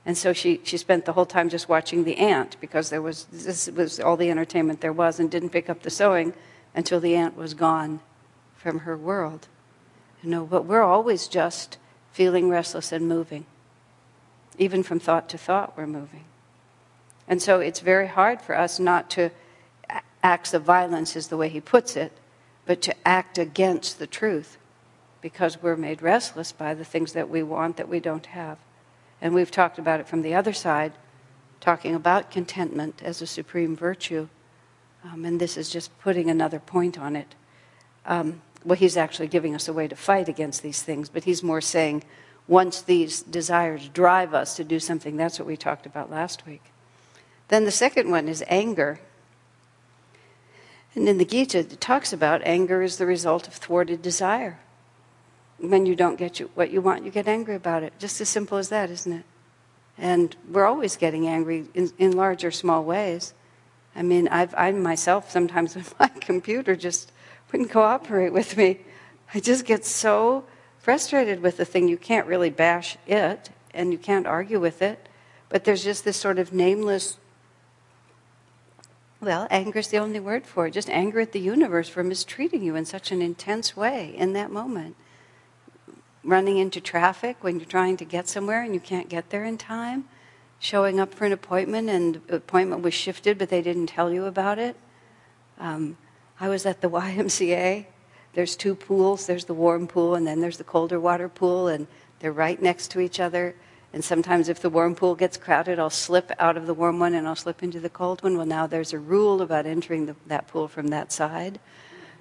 And 0.05 0.17
so 0.17 0.33
she, 0.33 0.59
she 0.63 0.77
spent 0.77 1.05
the 1.05 1.13
whole 1.13 1.25
time 1.25 1.49
just 1.49 1.69
watching 1.69 2.03
the 2.03 2.17
ant 2.17 2.57
because 2.59 2.89
there 2.89 3.01
was, 3.01 3.25
this 3.31 3.69
was 3.69 3.99
all 3.99 4.17
the 4.17 4.29
entertainment 4.29 4.81
there 4.81 4.93
was 4.93 5.19
and 5.19 5.31
didn't 5.31 5.49
pick 5.49 5.69
up 5.69 5.81
the 5.81 5.89
sewing 5.89 6.33
until 6.75 6.99
the 6.99 7.15
ant 7.15 7.37
was 7.37 7.53
gone 7.53 8.01
from 8.55 8.79
her 8.79 8.97
world. 8.97 9.47
You 10.23 10.29
know, 10.29 10.45
but 10.45 10.65
we're 10.65 10.81
always 10.81 11.27
just 11.27 11.77
feeling 12.11 12.49
restless 12.49 12.91
and 12.91 13.07
moving. 13.07 13.45
Even 14.57 14.83
from 14.83 14.99
thought 14.99 15.29
to 15.29 15.37
thought, 15.37 15.77
we're 15.77 15.87
moving. 15.87 16.25
And 17.27 17.41
so 17.41 17.59
it's 17.59 17.79
very 17.79 18.07
hard 18.07 18.41
for 18.41 18.57
us 18.57 18.79
not 18.79 19.09
to 19.11 19.29
acts 20.21 20.53
of 20.53 20.63
violence, 20.63 21.15
is 21.15 21.27
the 21.27 21.37
way 21.37 21.49
he 21.49 21.61
puts 21.61 21.95
it, 21.95 22.11
but 22.65 22.81
to 22.81 23.07
act 23.07 23.37
against 23.37 23.99
the 23.99 24.07
truth 24.07 24.57
because 25.21 25.61
we're 25.61 25.75
made 25.75 26.01
restless 26.01 26.51
by 26.51 26.73
the 26.73 26.85
things 26.85 27.13
that 27.13 27.29
we 27.29 27.43
want 27.43 27.77
that 27.77 27.89
we 27.89 27.99
don't 27.99 28.27
have. 28.27 28.57
And 29.21 29.33
we've 29.33 29.51
talked 29.51 29.79
about 29.79 29.99
it 29.99 30.07
from 30.07 30.21
the 30.21 30.33
other 30.33 30.53
side, 30.53 30.93
talking 31.59 31.93
about 31.93 32.31
contentment 32.31 33.01
as 33.03 33.21
a 33.21 33.27
supreme 33.27 33.75
virtue. 33.75 34.29
Um, 35.03 35.25
and 35.25 35.39
this 35.39 35.57
is 35.57 35.69
just 35.69 35.97
putting 35.99 36.29
another 36.29 36.59
point 36.59 36.97
on 36.97 37.15
it. 37.15 37.35
Um, 38.05 38.41
well, 38.63 38.77
he's 38.77 38.97
actually 38.97 39.27
giving 39.27 39.55
us 39.55 39.67
a 39.67 39.73
way 39.73 39.87
to 39.87 39.95
fight 39.95 40.27
against 40.27 40.63
these 40.63 40.81
things, 40.81 41.09
but 41.09 41.23
he's 41.23 41.43
more 41.43 41.61
saying 41.61 42.03
once 42.47 42.81
these 42.81 43.21
desires 43.21 43.89
drive 43.89 44.33
us 44.33 44.55
to 44.55 44.63
do 44.63 44.79
something, 44.79 45.15
that's 45.17 45.39
what 45.39 45.47
we 45.47 45.55
talked 45.55 45.85
about 45.85 46.09
last 46.09 46.45
week. 46.45 46.63
Then 47.47 47.65
the 47.65 47.71
second 47.71 48.09
one 48.09 48.27
is 48.27 48.43
anger. 48.47 48.99
And 50.95 51.07
in 51.07 51.17
the 51.17 51.25
Gita, 51.25 51.59
it 51.59 51.81
talks 51.81 52.11
about 52.11 52.41
anger 52.43 52.81
is 52.81 52.97
the 52.97 53.05
result 53.05 53.47
of 53.47 53.53
thwarted 53.53 54.01
desire 54.01 54.59
when 55.59 55.85
you 55.85 55.95
don't 55.95 56.17
get 56.17 56.39
you, 56.39 56.49
what 56.55 56.71
you 56.71 56.81
want, 56.81 57.03
you 57.03 57.11
get 57.11 57.27
angry 57.27 57.55
about 57.55 57.83
it. 57.83 57.93
Just 57.99 58.19
as 58.21 58.29
simple 58.29 58.57
as 58.57 58.69
that, 58.69 58.89
isn't 58.89 59.11
it? 59.11 59.25
And 59.97 60.35
we're 60.49 60.65
always 60.65 60.95
getting 60.95 61.27
angry 61.27 61.65
in, 61.73 61.91
in 61.97 62.15
large 62.15 62.45
or 62.45 62.51
small 62.51 62.83
ways. 62.83 63.33
I 63.95 64.01
mean, 64.01 64.27
I've, 64.29 64.55
I 64.57 64.71
myself 64.71 65.29
sometimes 65.29 65.75
when 65.75 65.85
my 65.99 66.07
computer 66.07 66.75
just 66.75 67.11
wouldn't 67.51 67.71
cooperate 67.71 68.33
with 68.33 68.57
me, 68.57 68.79
I 69.33 69.39
just 69.39 69.65
get 69.65 69.85
so 69.85 70.45
frustrated 70.79 71.41
with 71.41 71.57
the 71.57 71.65
thing. 71.65 71.87
You 71.87 71.97
can't 71.97 72.27
really 72.27 72.49
bash 72.49 72.97
it, 73.07 73.49
and 73.73 73.91
you 73.91 73.97
can't 73.97 74.25
argue 74.25 74.59
with 74.59 74.81
it, 74.81 75.07
but 75.49 75.63
there's 75.63 75.83
just 75.83 76.03
this 76.03 76.17
sort 76.17 76.39
of 76.39 76.53
nameless. 76.53 77.17
Well, 79.21 79.47
anger 79.51 79.79
is 79.79 79.89
the 79.89 79.97
only 79.97 80.19
word 80.19 80.45
for 80.45 80.67
it. 80.67 80.71
Just 80.71 80.89
anger 80.89 81.19
at 81.19 81.33
the 81.33 81.39
universe 81.39 81.89
for 81.89 82.03
mistreating 82.03 82.63
you 82.63 82.75
in 82.75 82.85
such 82.85 83.11
an 83.11 83.21
intense 83.21 83.75
way 83.75 84.15
in 84.15 84.33
that 84.33 84.51
moment 84.51 84.95
running 86.23 86.57
into 86.57 86.81
traffic 86.81 87.37
when 87.41 87.57
you're 87.59 87.67
trying 87.67 87.97
to 87.97 88.05
get 88.05 88.27
somewhere 88.27 88.61
and 88.61 88.73
you 88.73 88.79
can't 88.79 89.09
get 89.09 89.29
there 89.29 89.43
in 89.43 89.57
time, 89.57 90.05
showing 90.59 90.99
up 90.99 91.13
for 91.13 91.25
an 91.25 91.31
appointment 91.31 91.89
and 91.89 92.21
the 92.27 92.35
appointment 92.35 92.81
was 92.81 92.93
shifted 92.93 93.37
but 93.37 93.49
they 93.49 93.61
didn't 93.61 93.87
tell 93.87 94.11
you 94.11 94.25
about 94.25 94.59
it. 94.59 94.75
Um, 95.59 95.97
I 96.39 96.47
was 96.47 96.65
at 96.65 96.81
the 96.81 96.89
YMCA. 96.89 97.85
There's 98.33 98.55
two 98.55 98.75
pools. 98.75 99.27
There's 99.27 99.45
the 99.45 99.53
warm 99.53 99.87
pool 99.87 100.15
and 100.15 100.25
then 100.25 100.39
there's 100.39 100.57
the 100.57 100.63
colder 100.63 100.99
water 100.99 101.27
pool, 101.27 101.67
and 101.67 101.87
they're 102.19 102.31
right 102.31 102.61
next 102.61 102.91
to 102.91 102.99
each 102.99 103.19
other. 103.19 103.55
And 103.91 104.03
sometimes, 104.03 104.49
if 104.49 104.61
the 104.61 104.69
warm 104.69 104.95
pool 104.95 105.15
gets 105.15 105.35
crowded, 105.35 105.79
I'll 105.79 105.89
slip 105.89 106.31
out 106.37 106.55
of 106.55 106.67
the 106.67 106.75
warm 106.75 106.99
one 106.99 107.15
and 107.15 107.27
I'll 107.27 107.35
slip 107.35 107.63
into 107.63 107.79
the 107.79 107.89
cold 107.89 108.21
one. 108.21 108.37
Well, 108.37 108.45
now 108.45 108.67
there's 108.67 108.93
a 108.93 108.99
rule 108.99 109.41
about 109.41 109.65
entering 109.65 110.05
the, 110.05 110.15
that 110.27 110.47
pool 110.47 110.67
from 110.67 110.89
that 110.89 111.11
side. 111.11 111.59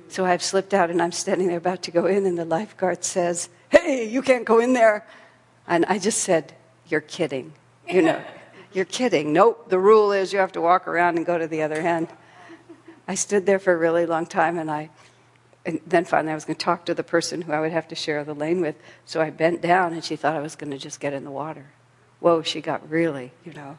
So 0.08 0.25
I've 0.25 0.42
slipped 0.42 0.72
out 0.72 0.90
and 0.90 1.02
I'm 1.02 1.12
standing 1.12 1.48
there 1.48 1.58
about 1.58 1.82
to 1.82 1.90
go 1.90 2.06
in, 2.06 2.25
and 2.25 2.38
the 2.38 2.46
lifeguard 2.46 3.04
says, 3.04 3.50
Hey, 3.68 4.08
you 4.08 4.22
can't 4.22 4.46
go 4.46 4.58
in 4.58 4.72
there. 4.72 5.06
And 5.66 5.84
I 5.87 5.98
just 5.98 6.20
said, 6.20 6.54
You're 6.88 7.02
kidding. 7.02 7.52
You 7.87 8.02
know, 8.02 8.25
you're 8.72 8.87
kidding. 8.87 9.32
Nope, 9.32 9.68
the 9.68 9.78
rule 9.78 10.12
is 10.12 10.32
you 10.32 10.38
have 10.38 10.52
to 10.52 10.60
walk 10.60 10.88
around 10.88 11.18
and 11.18 11.26
go 11.26 11.38
to 11.38 11.46
the 11.46 11.62
other 11.62 11.76
end. 11.76 12.08
I 13.08 13.14
stood 13.14 13.46
there 13.46 13.58
for 13.58 13.72
a 13.72 13.76
really 13.76 14.06
long 14.06 14.26
time 14.26 14.58
and 14.58 14.70
I 14.70 14.90
and 15.66 15.80
then 15.86 16.04
finally 16.04 16.32
I 16.32 16.34
was 16.34 16.44
going 16.44 16.56
to 16.56 16.64
talk 16.64 16.86
to 16.86 16.94
the 16.94 17.02
person 17.02 17.42
who 17.42 17.52
I 17.52 17.60
would 17.60 17.72
have 17.72 17.88
to 17.88 17.94
share 17.94 18.22
the 18.24 18.34
lane 18.34 18.60
with. 18.60 18.76
So 19.04 19.20
I 19.20 19.30
bent 19.30 19.60
down 19.60 19.92
and 19.92 20.04
she 20.04 20.16
thought 20.16 20.36
I 20.36 20.40
was 20.40 20.56
going 20.56 20.70
to 20.70 20.78
just 20.78 21.00
get 21.00 21.12
in 21.12 21.24
the 21.24 21.30
water. 21.30 21.66
Whoa, 22.20 22.42
she 22.42 22.60
got 22.60 22.88
really, 22.88 23.32
you 23.44 23.52
know, 23.52 23.76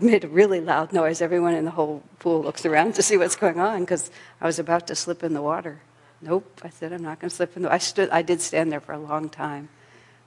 made 0.00 0.24
a 0.24 0.28
really 0.28 0.60
loud 0.60 0.92
noise. 0.92 1.20
Everyone 1.20 1.54
in 1.54 1.64
the 1.64 1.72
whole 1.72 2.02
pool 2.18 2.42
looks 2.42 2.64
around 2.64 2.94
to 2.96 3.02
see 3.02 3.16
what's 3.16 3.36
going 3.36 3.58
on 3.58 3.80
because 3.80 4.10
I 4.40 4.46
was 4.46 4.58
about 4.58 4.86
to 4.88 4.94
slip 4.94 5.22
in 5.22 5.34
the 5.34 5.42
water. 5.42 5.80
Nope, 6.20 6.60
I 6.62 6.70
said 6.70 6.92
I'm 6.92 7.02
not 7.02 7.20
going 7.20 7.30
to 7.30 7.34
slip 7.34 7.56
in 7.56 7.62
the. 7.62 7.72
I 7.72 7.78
stood. 7.78 8.08
I 8.10 8.22
did 8.22 8.40
stand 8.40 8.72
there 8.72 8.80
for 8.80 8.92
a 8.92 8.98
long 8.98 9.28
time. 9.28 9.68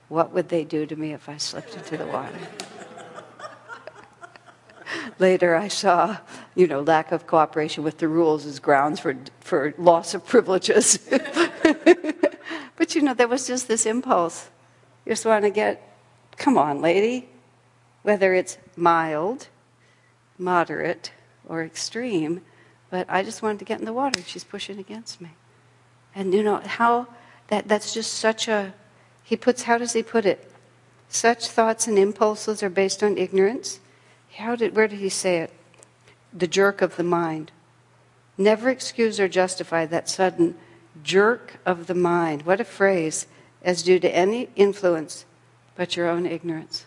What 0.08 0.32
would 0.32 0.48
they 0.48 0.64
do 0.64 0.86
to 0.86 0.94
me 0.94 1.12
if 1.12 1.28
I 1.28 1.38
slipped 1.38 1.74
into 1.74 1.96
the 1.96 2.06
water? 2.06 2.38
Later, 5.18 5.56
I 5.56 5.68
saw 5.68 6.18
you 6.58 6.66
know, 6.66 6.80
lack 6.80 7.12
of 7.12 7.24
cooperation 7.28 7.84
with 7.84 7.98
the 7.98 8.08
rules 8.08 8.44
is 8.44 8.58
grounds 8.58 8.98
for, 8.98 9.16
for 9.38 9.72
loss 9.78 10.12
of 10.12 10.26
privileges. 10.26 10.98
but 12.76 12.96
you 12.96 13.00
know, 13.00 13.14
there 13.14 13.28
was 13.28 13.46
just 13.46 13.68
this 13.68 13.86
impulse. 13.86 14.50
You 15.06 15.12
just 15.12 15.24
want 15.24 15.44
to 15.44 15.50
get, 15.50 15.96
come 16.36 16.58
on, 16.58 16.82
lady. 16.82 17.28
Whether 18.02 18.34
it's 18.34 18.58
mild, 18.74 19.46
moderate, 20.36 21.12
or 21.48 21.62
extreme, 21.62 22.40
but 22.90 23.06
I 23.08 23.22
just 23.22 23.40
wanted 23.40 23.60
to 23.60 23.64
get 23.64 23.78
in 23.78 23.84
the 23.84 23.92
water. 23.92 24.20
She's 24.26 24.42
pushing 24.42 24.80
against 24.80 25.20
me. 25.20 25.30
And 26.12 26.34
you 26.34 26.42
know, 26.42 26.56
how 26.56 27.06
that, 27.48 27.68
that's 27.68 27.94
just 27.94 28.14
such 28.14 28.48
a, 28.48 28.74
he 29.22 29.36
puts, 29.36 29.62
how 29.62 29.78
does 29.78 29.92
he 29.92 30.02
put 30.02 30.26
it? 30.26 30.50
Such 31.08 31.46
thoughts 31.46 31.86
and 31.86 31.96
impulses 31.96 32.64
are 32.64 32.70
based 32.70 33.04
on 33.04 33.16
ignorance. 33.16 33.78
How 34.38 34.56
did, 34.56 34.74
where 34.74 34.88
did 34.88 34.98
he 34.98 35.08
say 35.08 35.38
it? 35.38 35.52
The 36.32 36.46
jerk 36.46 36.82
of 36.82 36.96
the 36.96 37.04
mind. 37.04 37.52
Never 38.36 38.70
excuse 38.70 39.18
or 39.18 39.28
justify 39.28 39.86
that 39.86 40.08
sudden 40.08 40.54
jerk 41.02 41.58
of 41.66 41.86
the 41.86 41.94
mind. 41.94 42.42
What 42.42 42.60
a 42.60 42.64
phrase, 42.64 43.26
as 43.62 43.82
due 43.82 43.98
to 43.98 44.14
any 44.14 44.48
influence 44.56 45.24
but 45.76 45.96
your 45.96 46.08
own 46.08 46.26
ignorance. 46.26 46.86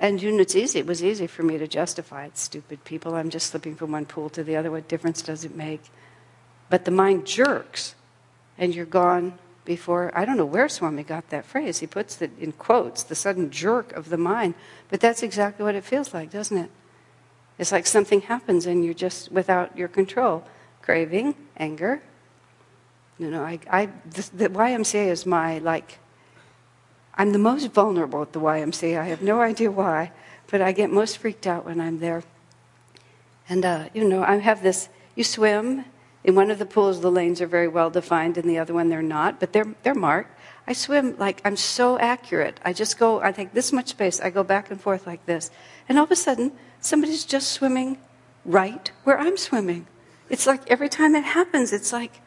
And 0.00 0.22
you 0.22 0.30
know, 0.30 0.40
it's 0.40 0.54
easy. 0.54 0.78
It 0.78 0.86
was 0.86 1.02
easy 1.02 1.26
for 1.26 1.42
me 1.42 1.58
to 1.58 1.66
justify 1.66 2.26
it. 2.26 2.38
Stupid 2.38 2.84
people. 2.84 3.14
I'm 3.14 3.30
just 3.30 3.48
slipping 3.48 3.74
from 3.74 3.92
one 3.92 4.06
pool 4.06 4.28
to 4.30 4.44
the 4.44 4.56
other. 4.56 4.70
What 4.70 4.88
difference 4.88 5.22
does 5.22 5.44
it 5.44 5.56
make? 5.56 5.82
But 6.70 6.84
the 6.84 6.90
mind 6.90 7.26
jerks, 7.26 7.94
and 8.56 8.74
you're 8.74 8.84
gone 8.84 9.38
before. 9.68 10.10
I 10.14 10.24
don't 10.24 10.38
know 10.38 10.46
where 10.46 10.68
Swami 10.68 11.04
got 11.04 11.28
that 11.28 11.44
phrase. 11.44 11.78
He 11.78 11.86
puts 11.86 12.20
it 12.22 12.32
in 12.40 12.52
quotes, 12.52 13.04
the 13.04 13.14
sudden 13.14 13.50
jerk 13.50 13.92
of 13.92 14.08
the 14.08 14.16
mind. 14.16 14.54
But 14.88 14.98
that's 14.98 15.22
exactly 15.22 15.62
what 15.62 15.76
it 15.76 15.84
feels 15.84 16.14
like, 16.14 16.30
doesn't 16.30 16.56
it? 16.56 16.70
It's 17.58 17.70
like 17.70 17.86
something 17.86 18.22
happens 18.22 18.66
and 18.66 18.82
you're 18.82 18.94
just 18.94 19.30
without 19.30 19.76
your 19.76 19.86
control. 19.86 20.42
Craving, 20.80 21.34
anger. 21.58 22.02
You 23.18 23.30
know, 23.30 23.44
I, 23.44 23.60
I 23.70 23.86
the, 24.10 24.30
the 24.34 24.48
YMCA 24.48 25.08
is 25.08 25.26
my, 25.26 25.58
like, 25.58 25.98
I'm 27.14 27.32
the 27.32 27.38
most 27.38 27.70
vulnerable 27.72 28.22
at 28.22 28.32
the 28.32 28.40
YMCA. 28.40 28.98
I 28.98 29.04
have 29.04 29.20
no 29.20 29.42
idea 29.42 29.70
why, 29.70 30.12
but 30.50 30.62
I 30.62 30.72
get 30.72 30.90
most 30.90 31.18
freaked 31.18 31.46
out 31.46 31.66
when 31.66 31.78
I'm 31.78 31.98
there. 31.98 32.22
And, 33.50 33.64
uh, 33.64 33.88
you 33.92 34.08
know, 34.08 34.22
I 34.22 34.36
have 34.36 34.62
this, 34.62 34.88
you 35.14 35.24
swim 35.24 35.84
in 36.24 36.34
one 36.34 36.50
of 36.50 36.58
the 36.58 36.66
pools, 36.66 37.00
the 37.00 37.10
lanes 37.10 37.40
are 37.40 37.46
very 37.46 37.68
well 37.68 37.90
defined, 37.90 38.36
and 38.36 38.48
the 38.48 38.58
other 38.58 38.74
one 38.74 38.88
they're 38.88 39.02
not, 39.02 39.38
but 39.40 39.52
they're, 39.52 39.74
they're 39.82 39.94
marked. 39.94 40.38
I 40.66 40.72
swim 40.72 41.16
like 41.16 41.40
I'm 41.44 41.56
so 41.56 41.98
accurate. 41.98 42.60
I 42.62 42.72
just 42.72 42.98
go, 42.98 43.22
I 43.22 43.32
take 43.32 43.54
this 43.54 43.72
much 43.72 43.88
space, 43.88 44.20
I 44.20 44.30
go 44.30 44.42
back 44.42 44.70
and 44.70 44.80
forth 44.80 45.06
like 45.06 45.24
this. 45.24 45.50
And 45.88 45.96
all 45.96 46.04
of 46.04 46.10
a 46.10 46.16
sudden, 46.16 46.52
somebody's 46.80 47.24
just 47.24 47.52
swimming 47.52 47.98
right 48.44 48.90
where 49.04 49.18
I'm 49.18 49.36
swimming. 49.36 49.86
It's 50.28 50.46
like 50.46 50.70
every 50.70 50.88
time 50.88 51.14
it 51.14 51.24
happens, 51.24 51.72
it's 51.72 51.92
like, 51.92 52.20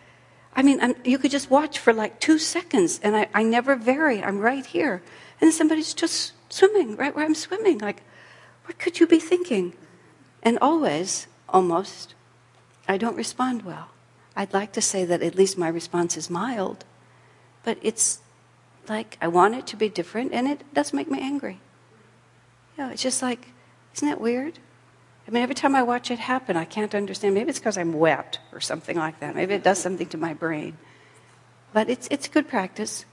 I 0.56 0.64
mean, 0.64 0.82
I'm, 0.82 0.96
you 1.06 1.18
could 1.18 1.32
just 1.32 1.52
watch 1.52 1.78
for 1.78 1.94
like 1.94 2.20
two 2.20 2.40
seconds, 2.40 3.00
and 3.04 3.16
I, 3.16 3.28
I 3.34 3.44
never 3.44 3.76
vary. 3.76 4.24
I'm 4.24 4.40
right 4.40 4.66
here. 4.66 5.04
And 5.40 5.54
somebody's 5.54 5.94
just 5.94 6.34
swimming 6.50 6.96
right 6.96 7.16
where 7.16 7.26
I'm 7.26 7.36
swimming. 7.36 7.78
Like, 7.78 8.02
what 8.66 8.80
could 8.80 9.00
you 9.00 9.08
be 9.08 9.20
thinking? 9.20 9.74
And 10.44 10.58
always, 10.60 11.28
almost, 11.48 12.16
I 12.92 12.98
don't 12.98 13.16
respond 13.16 13.62
well. 13.62 13.88
I'd 14.36 14.54
like 14.54 14.74
to 14.74 14.82
say 14.82 15.06
that 15.06 15.22
at 15.22 15.36
least 15.36 15.58
my 15.58 15.70
response 15.70 16.18
is 16.18 16.30
mild, 16.30 16.84
but 17.64 17.78
it's 17.82 18.20
like 18.90 19.18
I 19.22 19.30
want 19.30 19.56
it 19.56 19.66
to 19.68 19.78
be 19.78 19.88
different, 19.88 20.34
and 20.34 20.46
it 20.46 20.66
does 20.74 20.92
make 20.92 21.10
me 21.10 21.22
angry. 21.22 21.62
Yeah, 22.78 22.92
it's 22.92 23.02
just 23.02 23.22
like, 23.22 23.48
isn't 23.96 24.06
that 24.06 24.20
weird? 24.20 24.60
I 25.26 25.32
mean, 25.32 25.42
every 25.42 25.56
time 25.56 25.74
I 25.74 25.84
watch 25.84 26.12
it 26.12 26.20
happen, 26.20 26.58
I 26.58 26.66
can't 26.66 26.94
understand. 26.94 27.34
Maybe 27.34 27.50
it's 27.50 27.60
because 27.60 27.78
I'm 27.78 27.94
wet 27.94 28.40
or 28.52 28.60
something 28.60 28.98
like 28.98 29.22
that. 29.22 29.38
Maybe 29.38 29.54
it 29.54 29.64
does 29.64 29.80
something 29.80 30.08
to 30.08 30.18
my 30.18 30.34
brain. 30.34 30.78
But 31.72 31.90
it's, 31.90 32.10
it's 32.12 32.28
good 32.28 32.50
practice. 32.50 33.06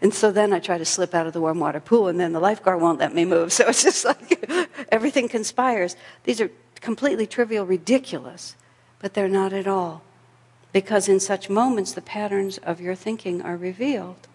And 0.00 0.14
so 0.14 0.30
then 0.30 0.52
I 0.52 0.60
try 0.60 0.78
to 0.78 0.84
slip 0.84 1.12
out 1.12 1.26
of 1.26 1.32
the 1.32 1.40
warm 1.40 1.58
water 1.58 1.80
pool, 1.80 2.06
and 2.06 2.20
then 2.20 2.32
the 2.32 2.38
lifeguard 2.38 2.80
won't 2.80 3.00
let 3.00 3.12
me 3.12 3.24
move. 3.24 3.52
So 3.58 3.66
it's 3.66 3.82
just 3.82 4.04
like 4.04 4.48
everything 4.92 5.28
conspires. 5.28 5.96
These 6.22 6.40
are 6.40 6.52
completely 6.80 7.26
trivial, 7.26 7.66
ridiculous 7.66 8.54
but 9.04 9.12
they're 9.12 9.28
not 9.28 9.52
at 9.52 9.66
all. 9.66 10.00
Because 10.72 11.10
in 11.10 11.20
such 11.20 11.50
moments, 11.50 11.92
the 11.92 12.00
patterns 12.00 12.56
of 12.56 12.80
your 12.80 12.94
thinking 12.94 13.42
are 13.42 13.54
revealed. 13.54 14.26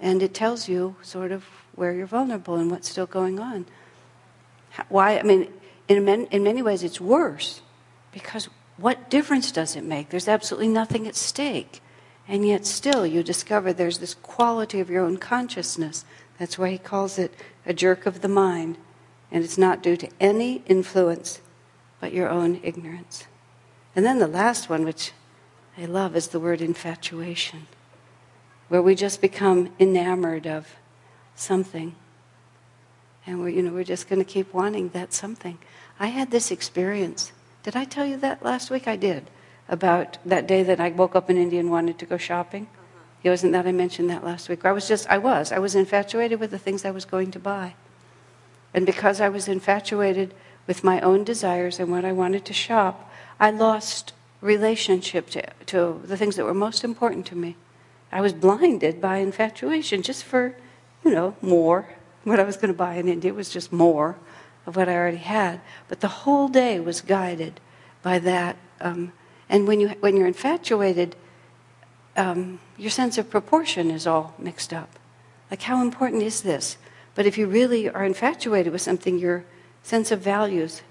And 0.00 0.22
it 0.22 0.32
tells 0.32 0.70
you 0.70 0.96
sort 1.02 1.32
of 1.32 1.44
where 1.74 1.92
you're 1.92 2.06
vulnerable 2.06 2.54
and 2.54 2.70
what's 2.70 2.88
still 2.88 3.04
going 3.04 3.38
on. 3.38 3.66
Why? 4.88 5.18
I 5.18 5.22
mean, 5.22 5.52
in, 5.86 6.08
in 6.08 6.42
many 6.42 6.62
ways, 6.62 6.82
it's 6.82 6.98
worse. 6.98 7.60
Because 8.10 8.48
what 8.78 9.10
difference 9.10 9.52
does 9.52 9.76
it 9.76 9.84
make? 9.84 10.08
There's 10.08 10.28
absolutely 10.28 10.68
nothing 10.68 11.06
at 11.06 11.14
stake. 11.14 11.82
And 12.26 12.46
yet, 12.46 12.64
still, 12.64 13.06
you 13.06 13.22
discover 13.22 13.74
there's 13.74 13.98
this 13.98 14.14
quality 14.14 14.80
of 14.80 14.88
your 14.88 15.04
own 15.04 15.18
consciousness. 15.18 16.06
That's 16.38 16.58
why 16.58 16.70
he 16.70 16.78
calls 16.78 17.18
it 17.18 17.34
a 17.66 17.74
jerk 17.74 18.06
of 18.06 18.22
the 18.22 18.28
mind. 18.28 18.78
And 19.30 19.44
it's 19.44 19.58
not 19.58 19.82
due 19.82 19.98
to 19.98 20.08
any 20.18 20.62
influence 20.64 21.42
but 22.00 22.14
your 22.14 22.30
own 22.30 22.60
ignorance. 22.62 23.27
And 23.98 24.06
then 24.06 24.20
the 24.20 24.28
last 24.28 24.70
one, 24.70 24.84
which 24.84 25.10
I 25.76 25.84
love, 25.86 26.14
is 26.14 26.28
the 26.28 26.38
word 26.38 26.60
infatuation, 26.60 27.66
where 28.68 28.80
we 28.80 28.94
just 28.94 29.20
become 29.20 29.70
enamored 29.80 30.46
of 30.46 30.76
something. 31.34 31.96
And 33.26 33.40
we're, 33.40 33.48
you 33.48 33.60
know, 33.60 33.72
we're 33.72 33.82
just 33.82 34.08
going 34.08 34.20
to 34.20 34.24
keep 34.24 34.54
wanting 34.54 34.90
that 34.90 35.12
something. 35.12 35.58
I 35.98 36.06
had 36.06 36.30
this 36.30 36.52
experience. 36.52 37.32
Did 37.64 37.74
I 37.74 37.82
tell 37.82 38.06
you 38.06 38.16
that 38.18 38.44
last 38.44 38.70
week? 38.70 38.86
I 38.86 38.94
did. 38.94 39.30
About 39.68 40.18
that 40.24 40.46
day 40.46 40.62
that 40.62 40.78
I 40.78 40.90
woke 40.90 41.16
up 41.16 41.28
in 41.28 41.36
India 41.36 41.58
and 41.58 41.68
wanted 41.68 41.98
to 41.98 42.06
go 42.06 42.18
shopping. 42.18 42.68
Uh-huh. 42.72 43.00
It 43.24 43.30
wasn't 43.30 43.52
that 43.54 43.66
I 43.66 43.72
mentioned 43.72 44.08
that 44.10 44.22
last 44.22 44.48
week. 44.48 44.64
I 44.64 44.70
was 44.70 44.86
just, 44.86 45.08
I 45.10 45.18
was. 45.18 45.50
I 45.50 45.58
was 45.58 45.74
infatuated 45.74 46.38
with 46.38 46.52
the 46.52 46.58
things 46.60 46.84
I 46.84 46.92
was 46.92 47.04
going 47.04 47.32
to 47.32 47.40
buy. 47.40 47.74
And 48.72 48.86
because 48.86 49.20
I 49.20 49.28
was 49.28 49.48
infatuated 49.48 50.34
with 50.68 50.84
my 50.84 51.00
own 51.00 51.24
desires 51.24 51.80
and 51.80 51.90
what 51.90 52.04
I 52.04 52.12
wanted 52.12 52.44
to 52.44 52.52
shop, 52.52 53.07
I 53.40 53.50
lost 53.50 54.12
relationship 54.40 55.30
to, 55.30 55.42
to 55.66 56.00
the 56.04 56.16
things 56.16 56.36
that 56.36 56.44
were 56.44 56.54
most 56.54 56.84
important 56.84 57.26
to 57.26 57.36
me. 57.36 57.56
I 58.10 58.20
was 58.20 58.32
blinded 58.32 59.00
by 59.00 59.18
infatuation 59.18 60.02
just 60.02 60.24
for, 60.24 60.54
you 61.04 61.10
know, 61.10 61.36
more. 61.42 61.88
What 62.24 62.40
I 62.40 62.44
was 62.44 62.56
going 62.56 62.72
to 62.72 62.76
buy 62.76 62.94
in 62.94 63.08
India 63.08 63.32
was 63.34 63.50
just 63.50 63.72
more 63.72 64.16
of 64.66 64.76
what 64.76 64.88
I 64.88 64.94
already 64.94 65.18
had. 65.18 65.60
But 65.88 66.00
the 66.00 66.08
whole 66.08 66.48
day 66.48 66.80
was 66.80 67.00
guided 67.00 67.60
by 68.02 68.18
that. 68.20 68.56
Um, 68.80 69.12
and 69.48 69.66
when, 69.66 69.80
you, 69.80 69.88
when 70.00 70.16
you're 70.16 70.26
infatuated, 70.26 71.16
um, 72.16 72.60
your 72.76 72.90
sense 72.90 73.18
of 73.18 73.30
proportion 73.30 73.90
is 73.90 74.06
all 74.06 74.34
mixed 74.38 74.72
up. 74.72 74.98
Like, 75.50 75.62
how 75.62 75.80
important 75.80 76.22
is 76.22 76.42
this? 76.42 76.76
But 77.14 77.26
if 77.26 77.38
you 77.38 77.46
really 77.46 77.88
are 77.88 78.04
infatuated 78.04 78.72
with 78.72 78.82
something, 78.82 79.18
your 79.18 79.44
sense 79.82 80.10
of 80.10 80.20
values 80.20 80.82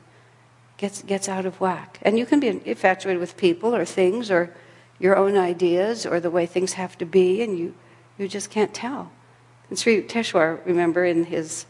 gets, 0.77 1.01
gets 1.01 1.27
out 1.27 1.45
of 1.45 1.59
whack. 1.59 1.99
And 2.01 2.17
you 2.17 2.25
can 2.25 2.39
be 2.39 2.47
infatuated 2.47 3.19
with 3.19 3.37
people 3.37 3.75
or 3.75 3.85
things 3.85 4.31
or 4.31 4.53
your 4.99 5.15
own 5.15 5.37
ideas 5.37 6.05
or 6.05 6.19
the 6.19 6.31
way 6.31 6.45
things 6.45 6.73
have 6.73 6.97
to 6.97 7.05
be, 7.05 7.41
and 7.41 7.57
you, 7.57 7.75
you 8.17 8.27
just 8.27 8.49
can't 8.49 8.73
tell. 8.73 9.11
And 9.69 9.77
Sri 9.77 10.01
Yukteswar, 10.01 10.65
remember 10.65 11.03
in 11.05 11.25
his 11.25 11.65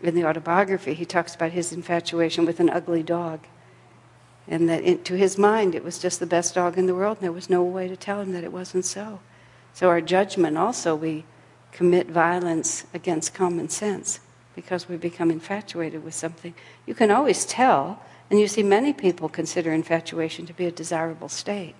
in 0.00 0.14
the 0.14 0.24
autobiography, 0.24 0.92
he 0.92 1.06
talks 1.06 1.34
about 1.34 1.52
his 1.52 1.72
infatuation 1.72 2.44
with 2.44 2.60
an 2.60 2.68
ugly 2.68 3.02
dog. 3.02 3.46
And 4.46 4.68
that 4.68 4.84
it, 4.84 5.04
to 5.06 5.14
his 5.16 5.38
mind, 5.38 5.74
it 5.74 5.82
was 5.82 5.98
just 5.98 6.20
the 6.20 6.26
best 6.26 6.54
dog 6.54 6.76
in 6.76 6.86
the 6.86 6.94
world, 6.94 7.18
and 7.18 7.24
there 7.24 7.32
was 7.32 7.48
no 7.48 7.62
way 7.62 7.88
to 7.88 7.96
tell 7.96 8.20
him 8.20 8.32
that 8.32 8.44
it 8.44 8.52
wasn't 8.52 8.84
so. 8.84 9.20
So, 9.72 9.88
our 9.88 10.02
judgment 10.02 10.58
also, 10.58 10.94
we 10.94 11.24
commit 11.72 12.08
violence 12.08 12.84
against 12.92 13.32
common 13.32 13.70
sense 13.70 14.20
because 14.54 14.88
we 14.88 14.96
become 14.96 15.30
infatuated 15.30 16.04
with 16.04 16.14
something. 16.14 16.54
You 16.86 16.94
can 16.94 17.10
always 17.10 17.46
tell 17.46 18.02
and 18.30 18.40
you 18.40 18.48
see 18.48 18.62
many 18.62 18.92
people 18.92 19.28
consider 19.28 19.72
infatuation 19.72 20.46
to 20.46 20.52
be 20.52 20.66
a 20.66 20.72
desirable 20.72 21.28
state. 21.28 21.74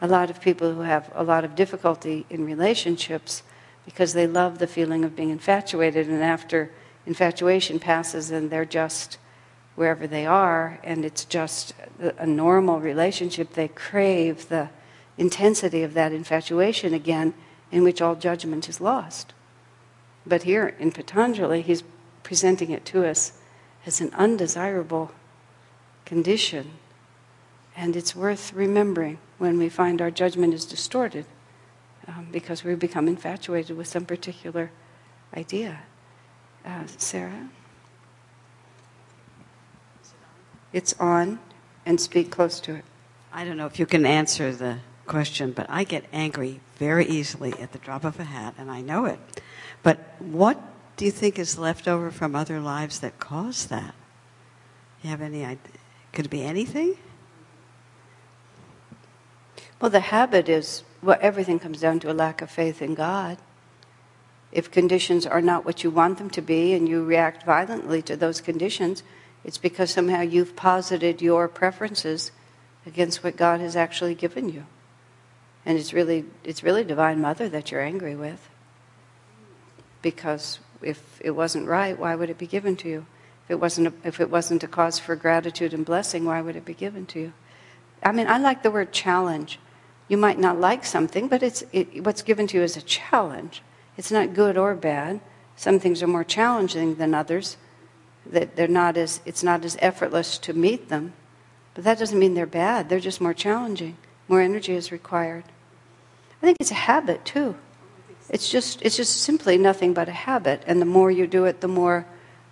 A 0.00 0.06
lot 0.06 0.30
of 0.30 0.40
people 0.40 0.74
who 0.74 0.80
have 0.80 1.10
a 1.14 1.24
lot 1.24 1.44
of 1.44 1.54
difficulty 1.54 2.26
in 2.28 2.44
relationships 2.44 3.42
because 3.84 4.12
they 4.12 4.26
love 4.26 4.58
the 4.58 4.66
feeling 4.66 5.04
of 5.04 5.14
being 5.14 5.30
infatuated, 5.30 6.08
and 6.08 6.22
after 6.22 6.70
infatuation 7.06 7.78
passes 7.78 8.30
and 8.30 8.50
they're 8.50 8.64
just 8.64 9.18
wherever 9.76 10.06
they 10.06 10.26
are, 10.26 10.80
and 10.82 11.04
it's 11.04 11.24
just 11.24 11.74
a 12.00 12.26
normal 12.26 12.80
relationship, 12.80 13.52
they 13.52 13.68
crave 13.68 14.48
the 14.48 14.68
intensity 15.18 15.82
of 15.82 15.94
that 15.94 16.12
infatuation 16.12 16.92
again, 16.94 17.34
in 17.70 17.84
which 17.84 18.00
all 18.00 18.14
judgment 18.14 18.68
is 18.68 18.80
lost. 18.80 19.34
But 20.26 20.42
here 20.42 20.74
in 20.78 20.92
Patanjali, 20.92 21.62
he's 21.62 21.84
presenting 22.22 22.70
it 22.70 22.84
to 22.86 23.06
us 23.06 23.32
as 23.84 24.00
an 24.00 24.12
undesirable 24.14 25.12
condition. 26.06 26.70
And 27.76 27.94
it's 27.94 28.16
worth 28.16 28.54
remembering 28.54 29.18
when 29.36 29.58
we 29.58 29.68
find 29.68 30.00
our 30.00 30.10
judgment 30.10 30.54
is 30.54 30.64
distorted 30.64 31.26
um, 32.08 32.28
because 32.32 32.64
we 32.64 32.74
become 32.74 33.06
infatuated 33.06 33.76
with 33.76 33.86
some 33.86 34.06
particular 34.06 34.70
idea. 35.36 35.80
Uh, 36.64 36.84
Sarah? 36.96 37.50
It's 40.72 40.94
on, 40.98 41.38
and 41.84 42.00
speak 42.00 42.30
close 42.30 42.60
to 42.60 42.76
it. 42.76 42.84
I 43.32 43.44
don't 43.44 43.56
know 43.56 43.66
if 43.66 43.78
you 43.78 43.86
can 43.86 44.06
answer 44.06 44.52
the 44.52 44.78
question, 45.06 45.52
but 45.52 45.66
I 45.68 45.84
get 45.84 46.04
angry 46.12 46.60
very 46.76 47.06
easily 47.06 47.52
at 47.54 47.72
the 47.72 47.78
drop 47.78 48.04
of 48.04 48.18
a 48.18 48.24
hat, 48.24 48.54
and 48.58 48.70
I 48.70 48.80
know 48.80 49.04
it. 49.04 49.18
But 49.82 49.98
what 50.18 50.60
do 50.96 51.04
you 51.04 51.10
think 51.10 51.38
is 51.38 51.58
left 51.58 51.86
over 51.86 52.10
from 52.10 52.34
other 52.34 52.60
lives 52.60 53.00
that 53.00 53.18
cause 53.18 53.66
that? 53.66 53.94
You 55.02 55.10
have 55.10 55.20
any 55.20 55.44
idea? 55.44 55.75
Could 56.16 56.24
it 56.24 56.30
be 56.30 56.44
anything? 56.44 56.96
Well, 59.78 59.90
the 59.90 60.00
habit 60.00 60.48
is 60.48 60.82
well, 61.02 61.18
everything 61.20 61.58
comes 61.58 61.78
down 61.78 62.00
to 62.00 62.10
a 62.10 62.14
lack 62.14 62.40
of 62.40 62.50
faith 62.50 62.80
in 62.80 62.94
God. 62.94 63.36
If 64.50 64.70
conditions 64.70 65.26
are 65.26 65.42
not 65.42 65.66
what 65.66 65.84
you 65.84 65.90
want 65.90 66.16
them 66.16 66.30
to 66.30 66.40
be 66.40 66.72
and 66.72 66.88
you 66.88 67.04
react 67.04 67.44
violently 67.44 68.00
to 68.00 68.16
those 68.16 68.40
conditions, 68.40 69.02
it's 69.44 69.58
because 69.58 69.90
somehow 69.90 70.22
you've 70.22 70.56
posited 70.56 71.20
your 71.20 71.48
preferences 71.48 72.32
against 72.86 73.22
what 73.22 73.36
God 73.36 73.60
has 73.60 73.76
actually 73.76 74.14
given 74.14 74.48
you. 74.48 74.64
And 75.66 75.76
it's 75.76 75.92
really, 75.92 76.24
it's 76.44 76.62
really 76.62 76.82
Divine 76.82 77.20
Mother 77.20 77.46
that 77.50 77.70
you're 77.70 77.82
angry 77.82 78.16
with. 78.16 78.48
Because 80.00 80.60
if 80.80 81.20
it 81.20 81.32
wasn't 81.32 81.68
right, 81.68 81.98
why 81.98 82.14
would 82.14 82.30
it 82.30 82.38
be 82.38 82.46
given 82.46 82.74
to 82.76 82.88
you? 82.88 83.06
If 83.46 83.52
it 83.52 83.60
wasn't 83.60 83.86
a, 83.88 83.92
if 84.02 84.20
it 84.20 84.28
wasn't 84.28 84.64
a 84.64 84.68
cause 84.68 84.98
for 84.98 85.14
gratitude 85.14 85.72
and 85.72 85.86
blessing, 85.86 86.24
why 86.24 86.40
would 86.40 86.56
it 86.56 86.64
be 86.64 86.74
given 86.74 87.06
to 87.06 87.20
you? 87.20 87.32
I 88.02 88.10
mean, 88.10 88.26
I 88.26 88.38
like 88.38 88.64
the 88.64 88.72
word 88.72 88.92
challenge. 88.92 89.60
You 90.08 90.16
might 90.16 90.38
not 90.38 90.58
like 90.58 90.84
something, 90.84 91.28
but 91.28 91.44
it's, 91.44 91.62
it, 91.72 92.04
what's 92.04 92.22
given 92.22 92.48
to 92.48 92.56
you 92.56 92.64
is 92.64 92.76
a 92.76 92.82
challenge. 92.82 93.62
It's 93.96 94.10
not 94.10 94.34
good 94.34 94.56
or 94.56 94.74
bad. 94.74 95.20
Some 95.54 95.78
things 95.78 96.02
are 96.02 96.08
more 96.08 96.24
challenging 96.24 96.96
than 96.96 97.14
others. 97.14 97.56
That 98.26 98.56
they're 98.56 98.66
not 98.66 98.96
as, 98.96 99.20
it's 99.24 99.44
not 99.44 99.64
as 99.64 99.76
effortless 99.80 100.38
to 100.38 100.52
meet 100.52 100.88
them. 100.88 101.12
But 101.74 101.84
that 101.84 101.98
doesn't 101.98 102.18
mean 102.18 102.34
they're 102.34 102.46
bad. 102.46 102.88
They're 102.88 102.98
just 102.98 103.20
more 103.20 103.34
challenging. 103.34 103.96
More 104.26 104.40
energy 104.40 104.74
is 104.74 104.90
required. 104.90 105.44
I 106.42 106.46
think 106.46 106.56
it's 106.58 106.72
a 106.72 106.74
habit 106.74 107.24
too. 107.24 107.56
It's 108.28 108.50
just, 108.50 108.82
it's 108.82 108.96
just 108.96 109.18
simply 109.22 109.56
nothing 109.56 109.94
but 109.94 110.08
a 110.08 110.12
habit. 110.12 110.62
And 110.66 110.80
the 110.80 110.86
more 110.86 111.10
you 111.10 111.28
do 111.28 111.44
it, 111.44 111.60
the 111.60 111.68
more 111.68 112.06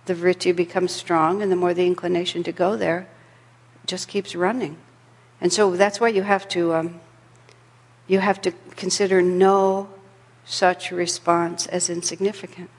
the 0.05 0.13
vritti 0.13 0.55
becomes 0.55 0.91
strong, 0.91 1.41
and 1.41 1.51
the 1.51 1.55
more 1.55 1.73
the 1.73 1.85
inclination 1.85 2.43
to 2.43 2.51
go 2.51 2.75
there 2.75 3.07
just 3.85 4.07
keeps 4.07 4.35
running. 4.35 4.77
And 5.41 5.51
so 5.51 5.75
that's 5.75 5.99
why 5.99 6.09
you 6.09 6.23
have 6.23 6.47
to, 6.49 6.73
um, 6.73 6.99
you 8.07 8.19
have 8.19 8.41
to 8.41 8.51
consider 8.75 9.21
no 9.21 9.89
such 10.45 10.91
response 10.91 11.65
as 11.67 11.89
insignificant. 11.89 12.69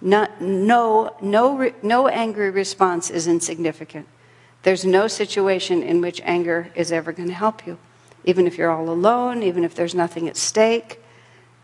Not, 0.00 0.40
no, 0.40 1.14
no, 1.22 1.72
no 1.82 2.08
angry 2.08 2.50
response 2.50 3.08
is 3.08 3.28
insignificant. 3.28 4.06
There's 4.64 4.84
no 4.84 5.06
situation 5.08 5.82
in 5.82 6.00
which 6.00 6.20
anger 6.24 6.70
is 6.74 6.92
ever 6.92 7.12
going 7.12 7.28
to 7.28 7.34
help 7.34 7.66
you, 7.66 7.78
even 8.24 8.46
if 8.46 8.58
you're 8.58 8.70
all 8.70 8.90
alone, 8.90 9.42
even 9.42 9.64
if 9.64 9.74
there's 9.74 9.94
nothing 9.94 10.28
at 10.28 10.36
stake, 10.36 11.00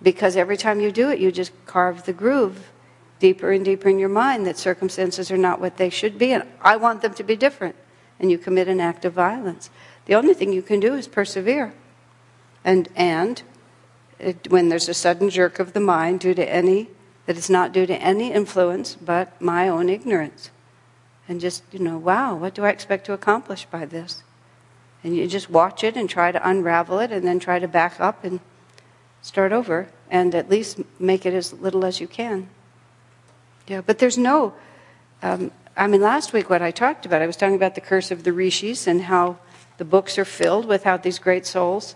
because 0.01 0.37
every 0.37 0.57
time 0.57 0.81
you 0.81 0.93
do 0.93 1.11
it, 1.11 1.19
you 1.19 1.33
just 1.33 1.53
carve 1.67 2.07
the 2.07 2.13
groove 2.13 2.71
deeper 3.19 3.51
and 3.53 3.65
deeper 3.65 3.89
in 3.89 3.99
your 3.99 4.09
mind 4.09 4.47
that 4.47 4.59
circumstances 4.59 5.31
are 5.31 5.39
not 5.39 5.61
what 5.61 5.77
they 5.77 5.91
should 5.91 6.19
be, 6.19 6.33
and 6.33 6.45
I 6.61 6.77
want 6.77 7.03
them 7.03 7.15
to 7.15 7.23
be 7.23 7.37
different. 7.37 7.77
And 8.21 8.31
you 8.31 8.39
commit 8.39 8.69
an 8.69 8.81
act 8.81 9.05
of 9.05 9.13
violence. 9.13 9.71
The 10.07 10.15
only 10.15 10.35
thing 10.35 10.53
you 10.53 10.63
can 10.63 10.81
do 10.81 10.95
is 10.95 11.07
persevere. 11.07 11.73
And, 12.65 12.89
and 12.97 13.43
it, 14.19 14.51
when 14.51 14.69
there's 14.69 14.89
a 14.89 14.95
sudden 14.95 15.31
jerk 15.31 15.59
of 15.59 15.73
the 15.73 15.81
mind 15.81 16.21
due 16.21 16.35
to 16.35 16.49
any, 16.49 16.89
that 17.27 17.37
is 17.37 17.51
not 17.51 17.73
due 17.73 17.87
to 17.87 18.03
any 18.03 18.33
influence 18.33 18.95
but 18.95 19.41
my 19.41 19.69
own 19.69 19.89
ignorance. 19.89 20.51
And 21.29 21.41
just, 21.41 21.63
you 21.71 21.79
know, 21.79 21.99
wow, 21.99 22.35
what 22.35 22.55
do 22.55 22.65
I 22.65 22.71
expect 22.71 23.05
to 23.07 23.13
accomplish 23.13 23.67
by 23.67 23.85
this? 23.85 24.23
And 25.05 25.15
you 25.15 25.27
just 25.29 25.51
watch 25.51 25.85
it 25.85 25.97
and 25.97 26.09
try 26.09 26.33
to 26.33 26.49
unravel 26.49 26.99
it 26.99 27.13
and 27.13 27.27
then 27.27 27.39
try 27.39 27.59
to 27.59 27.69
back 27.69 28.01
up 28.01 28.25
and 28.25 28.41
start 29.21 29.53
over 29.53 29.89
and 30.11 30.35
at 30.35 30.49
least 30.49 30.81
make 30.99 31.27
it 31.27 31.35
as 31.35 31.53
little 31.53 31.85
as 31.85 32.01
you 32.01 32.09
can. 32.09 32.49
Yeah, 33.69 33.83
but 33.83 33.99
there's 33.99 34.17
no, 34.17 34.55
um, 35.23 35.51
I 35.77 35.87
mean, 35.87 36.01
last 36.01 36.33
week 36.33 36.49
what 36.49 36.63
I 36.63 36.71
talked 36.71 37.05
about, 37.05 37.21
I 37.21 37.27
was 37.27 37.37
talking 37.37 37.55
about 37.55 37.75
the 37.75 37.83
curse 37.83 38.11
of 38.11 38.25
the 38.25 38.33
rishis 38.33 38.87
and 38.87 39.03
how 39.03 39.39
the 39.77 39.85
books 39.85 40.19
are 40.19 40.25
filled 40.25 40.67
with 40.67 40.85
how 40.85 40.97
these 40.97 41.19
great 41.19 41.45
souls 41.45 41.95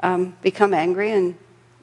um, 0.00 0.36
become 0.42 0.74
angry 0.74 1.10
and 1.10 1.36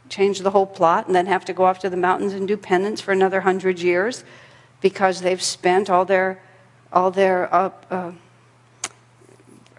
change 0.08 0.40
the 0.40 0.52
whole 0.52 0.68
plot 0.68 1.08
and 1.08 1.16
then 1.16 1.26
have 1.26 1.44
to 1.46 1.54
go 1.54 1.64
off 1.64 1.80
to 1.80 1.90
the 1.90 1.98
mountains 1.98 2.34
and 2.34 2.48
do 2.48 2.56
penance 2.56 3.02
for 3.02 3.12
another 3.12 3.42
hundred 3.42 3.80
years 3.80 4.24
because 4.82 5.22
they've 5.22 5.42
spent 5.42 5.90
all 5.90 6.06
their, 6.06 6.40
all 6.92 7.10
their, 7.10 7.52
uh, 7.54 7.72
uh, 7.90 8.12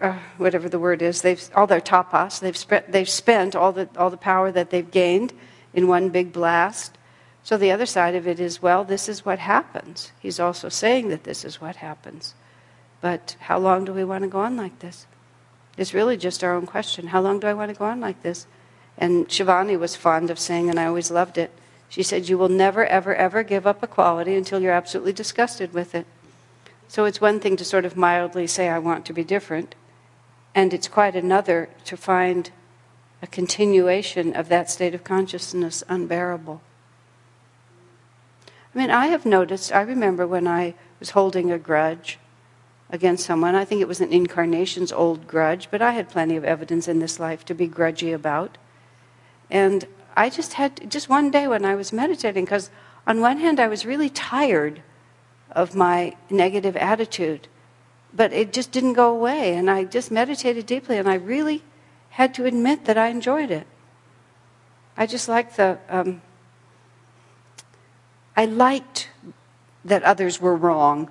uh, 0.01 0.19
whatever 0.37 0.67
the 0.67 0.79
word 0.79 1.01
is, 1.01 1.21
they've 1.21 1.49
all 1.55 1.65
their 1.65 1.79
tapas. 1.79 2.41
They've 2.41 2.57
spent, 2.57 2.91
they've 2.91 3.07
spent 3.07 3.55
all 3.55 3.71
the 3.71 3.87
all 3.95 4.09
the 4.09 4.17
power 4.17 4.51
that 4.51 4.69
they've 4.69 4.89
gained 4.91 5.31
in 5.73 5.87
one 5.87 6.09
big 6.09 6.33
blast. 6.33 6.97
So 7.45 7.57
the 7.57 7.69
other 7.69 7.85
side 7.85 8.15
of 8.15 8.27
it 8.27 8.39
is, 8.39 8.63
well, 8.63 8.83
this 8.83 9.07
is 9.07 9.23
what 9.23 9.37
happens. 9.37 10.11
He's 10.19 10.39
also 10.39 10.67
saying 10.67 11.09
that 11.09 11.25
this 11.25 11.45
is 11.45 11.61
what 11.61 11.75
happens. 11.75 12.33
But 13.01 13.35
how 13.41 13.59
long 13.59 13.85
do 13.85 13.93
we 13.93 14.03
want 14.03 14.23
to 14.23 14.27
go 14.27 14.39
on 14.39 14.57
like 14.57 14.79
this? 14.79 15.05
It's 15.77 15.93
really 15.93 16.17
just 16.17 16.43
our 16.43 16.55
own 16.55 16.65
question. 16.65 17.07
How 17.07 17.21
long 17.21 17.39
do 17.39 17.45
I 17.45 17.53
want 17.53 17.69
to 17.69 17.77
go 17.77 17.85
on 17.85 17.99
like 17.99 18.23
this? 18.23 18.47
And 18.97 19.27
Shivani 19.27 19.77
was 19.77 19.95
fond 19.95 20.31
of 20.31 20.39
saying, 20.39 20.71
and 20.71 20.79
I 20.79 20.87
always 20.87 21.11
loved 21.11 21.37
it. 21.37 21.51
She 21.87 22.01
said, 22.01 22.27
You 22.27 22.39
will 22.39 22.49
never, 22.49 22.83
ever, 22.87 23.13
ever 23.13 23.43
give 23.43 23.67
up 23.67 23.83
a 23.83 23.87
quality 23.87 24.35
until 24.35 24.59
you're 24.59 24.71
absolutely 24.71 25.13
disgusted 25.13 25.71
with 25.71 25.93
it. 25.93 26.07
So 26.87 27.05
it's 27.05 27.21
one 27.21 27.39
thing 27.39 27.57
to 27.57 27.63
sort 27.63 27.85
of 27.85 27.95
mildly 27.95 28.47
say, 28.47 28.69
I 28.69 28.79
want 28.79 29.05
to 29.05 29.13
be 29.13 29.23
different. 29.23 29.75
And 30.55 30.73
it's 30.73 30.87
quite 30.87 31.15
another 31.15 31.69
to 31.83 31.95
find 31.95 32.49
a 33.21 33.27
continuation 33.27 34.35
of 34.35 34.49
that 34.49 34.71
state 34.71 34.95
of 34.95 35.03
consciousness 35.03 35.83
unbearable. 35.87 36.61
I 38.75 38.77
mean, 38.77 38.91
I 38.91 39.07
have 39.07 39.25
noticed, 39.25 39.73
I 39.73 39.81
remember 39.81 40.27
when 40.27 40.47
I 40.47 40.73
was 40.99 41.11
holding 41.11 41.49
a 41.49 41.57
grudge 41.57 42.19
against 42.89 43.25
someone. 43.25 43.55
I 43.55 43.63
think 43.63 43.79
it 43.79 43.87
was 43.87 44.01
an 44.01 44.11
incarnation's 44.11 44.91
old 44.91 45.27
grudge, 45.27 45.69
but 45.71 45.81
I 45.81 45.91
had 45.91 46.09
plenty 46.09 46.35
of 46.35 46.43
evidence 46.43 46.89
in 46.89 46.99
this 46.99 47.17
life 47.17 47.45
to 47.45 47.55
be 47.55 47.69
grudgy 47.69 48.13
about. 48.13 48.57
And 49.49 49.87
I 50.17 50.29
just 50.29 50.53
had, 50.53 50.91
just 50.91 51.07
one 51.07 51.31
day 51.31 51.47
when 51.47 51.63
I 51.63 51.75
was 51.75 51.93
meditating, 51.93 52.43
because 52.43 52.69
on 53.07 53.21
one 53.21 53.37
hand 53.37 53.61
I 53.61 53.69
was 53.69 53.85
really 53.85 54.09
tired 54.09 54.81
of 55.51 55.73
my 55.73 56.17
negative 56.29 56.75
attitude, 56.75 57.47
but 58.13 58.33
it 58.33 58.51
just 58.51 58.73
didn't 58.73 58.93
go 58.93 59.09
away. 59.09 59.53
And 59.53 59.71
I 59.71 59.85
just 59.85 60.11
meditated 60.11 60.65
deeply, 60.65 60.97
and 60.97 61.07
I 61.07 61.15
really 61.15 61.63
had 62.09 62.33
to 62.33 62.45
admit 62.45 62.83
that 62.85 62.97
I 62.97 63.07
enjoyed 63.07 63.51
it. 63.51 63.67
I 64.97 65.05
just 65.05 65.29
liked 65.29 65.55
the, 65.55 65.79
um, 65.87 66.21
I 68.35 68.45
liked 68.45 69.09
that 69.85 70.03
others 70.03 70.41
were 70.41 70.55
wrong. 70.55 71.09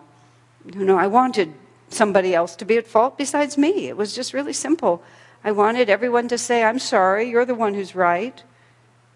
You 0.73 0.85
know, 0.85 0.99
I 0.99 1.07
wanted 1.07 1.55
somebody 1.89 2.35
else 2.35 2.57
to 2.57 2.65
be 2.65 2.77
at 2.77 2.87
fault 2.87 3.17
besides 3.17 3.57
me. 3.57 3.89
It 3.89 3.97
was 3.97 4.15
just 4.15 4.35
really 4.35 4.53
simple. 4.53 5.03
I 5.43 5.53
wanted 5.53 5.89
everyone 5.89 6.29
to 6.29 6.39
say, 6.39 6.63
I'm 6.63 6.79
sorry, 6.79 7.29
you're 7.29 7.45
the 7.45 7.55
one 7.55 7.75
who's 7.75 7.95
right. 7.95 8.43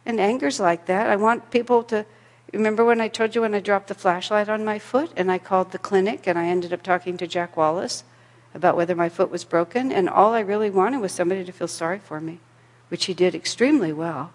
And 0.07 0.21
anger's 0.21 0.61
like 0.61 0.87
that. 0.87 1.09
I 1.09 1.17
want 1.17 1.51
people 1.51 1.83
to. 1.85 2.07
Remember 2.53 2.83
when 2.83 3.01
I 3.01 3.09
told 3.09 3.35
you 3.35 3.43
when 3.43 3.55
I 3.55 3.61
dropped 3.61 3.89
the 3.89 3.95
flashlight 3.95 4.49
on 4.49 4.65
my 4.65 4.79
foot 4.79 5.13
and 5.17 5.31
I 5.31 5.39
called 5.39 5.71
the 5.71 5.79
clinic 5.79 6.27
and 6.27 6.39
I 6.39 6.47
ended 6.47 6.73
up 6.73 6.83
talking 6.83 7.19
to 7.19 7.27
Jack 7.27 7.59
Wallace 7.59 8.05
about 8.55 8.75
whether 8.75 8.95
my 8.95 9.11
foot 9.11 9.31
was 9.31 9.45
broken? 9.45 9.93
And 9.93 10.09
all 10.09 10.33
I 10.33 10.41
really 10.41 10.71
wanted 10.71 11.01
was 11.01 11.13
somebody 11.13 11.45
to 11.45 11.53
feel 11.53 11.69
sorry 11.69 11.99
for 11.99 12.21
me, 12.21 12.41
which 12.89 13.05
he 13.05 13.13
did 13.13 13.35
extremely 13.35 13.93
well. 13.93 14.33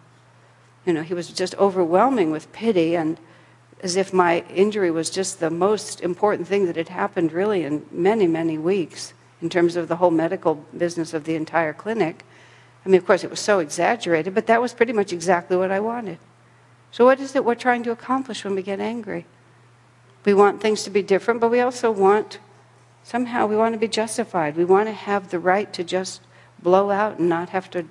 You 0.85 0.93
know, 0.93 1.01
he 1.01 1.15
was 1.15 1.29
just 1.29 1.55
overwhelming 1.55 2.29
with 2.29 2.51
pity 2.51 2.95
and 2.95 3.17
as 3.83 3.97
if 3.97 4.13
my 4.13 4.45
injury 4.49 4.89
was 4.89 5.09
just 5.09 5.41
the 5.41 5.49
most 5.49 5.99
important 5.99 6.47
thing 6.47 6.65
that 6.65 6.77
had 6.77 6.87
happened 6.87 7.33
really 7.33 7.63
in 7.63 7.85
many, 7.91 8.25
many 8.25 8.57
weeks 8.57 9.13
in 9.41 9.49
terms 9.49 9.75
of 9.75 9.89
the 9.89 9.97
whole 9.97 10.09
medical 10.09 10.55
business 10.75 11.13
of 11.13 11.25
the 11.25 11.35
entire 11.35 11.73
clinic. 11.73 12.23
I 12.85 12.89
mean, 12.89 12.97
of 12.97 13.05
course, 13.05 13.25
it 13.25 13.29
was 13.29 13.41
so 13.41 13.59
exaggerated, 13.59 14.33
but 14.33 14.47
that 14.47 14.61
was 14.61 14.73
pretty 14.73 14.93
much 14.93 15.11
exactly 15.11 15.57
what 15.57 15.69
I 15.69 15.81
wanted. 15.81 16.17
So, 16.91 17.03
what 17.05 17.19
is 17.19 17.35
it 17.35 17.43
we're 17.43 17.55
trying 17.55 17.83
to 17.83 17.91
accomplish 17.91 18.45
when 18.45 18.55
we 18.55 18.61
get 18.61 18.79
angry? 18.79 19.25
We 20.23 20.33
want 20.33 20.61
things 20.61 20.83
to 20.83 20.89
be 20.89 21.01
different, 21.01 21.41
but 21.41 21.51
we 21.51 21.59
also 21.59 21.91
want, 21.91 22.39
somehow, 23.03 23.47
we 23.47 23.57
want 23.57 23.73
to 23.73 23.79
be 23.79 23.89
justified. 23.89 24.55
We 24.55 24.63
want 24.63 24.87
to 24.87 24.93
have 24.93 25.29
the 25.29 25.39
right 25.39 25.71
to 25.73 25.83
just 25.83 26.21
blow 26.61 26.89
out 26.89 27.19
and 27.19 27.27
not 27.27 27.49
have 27.49 27.69
to 27.71 27.85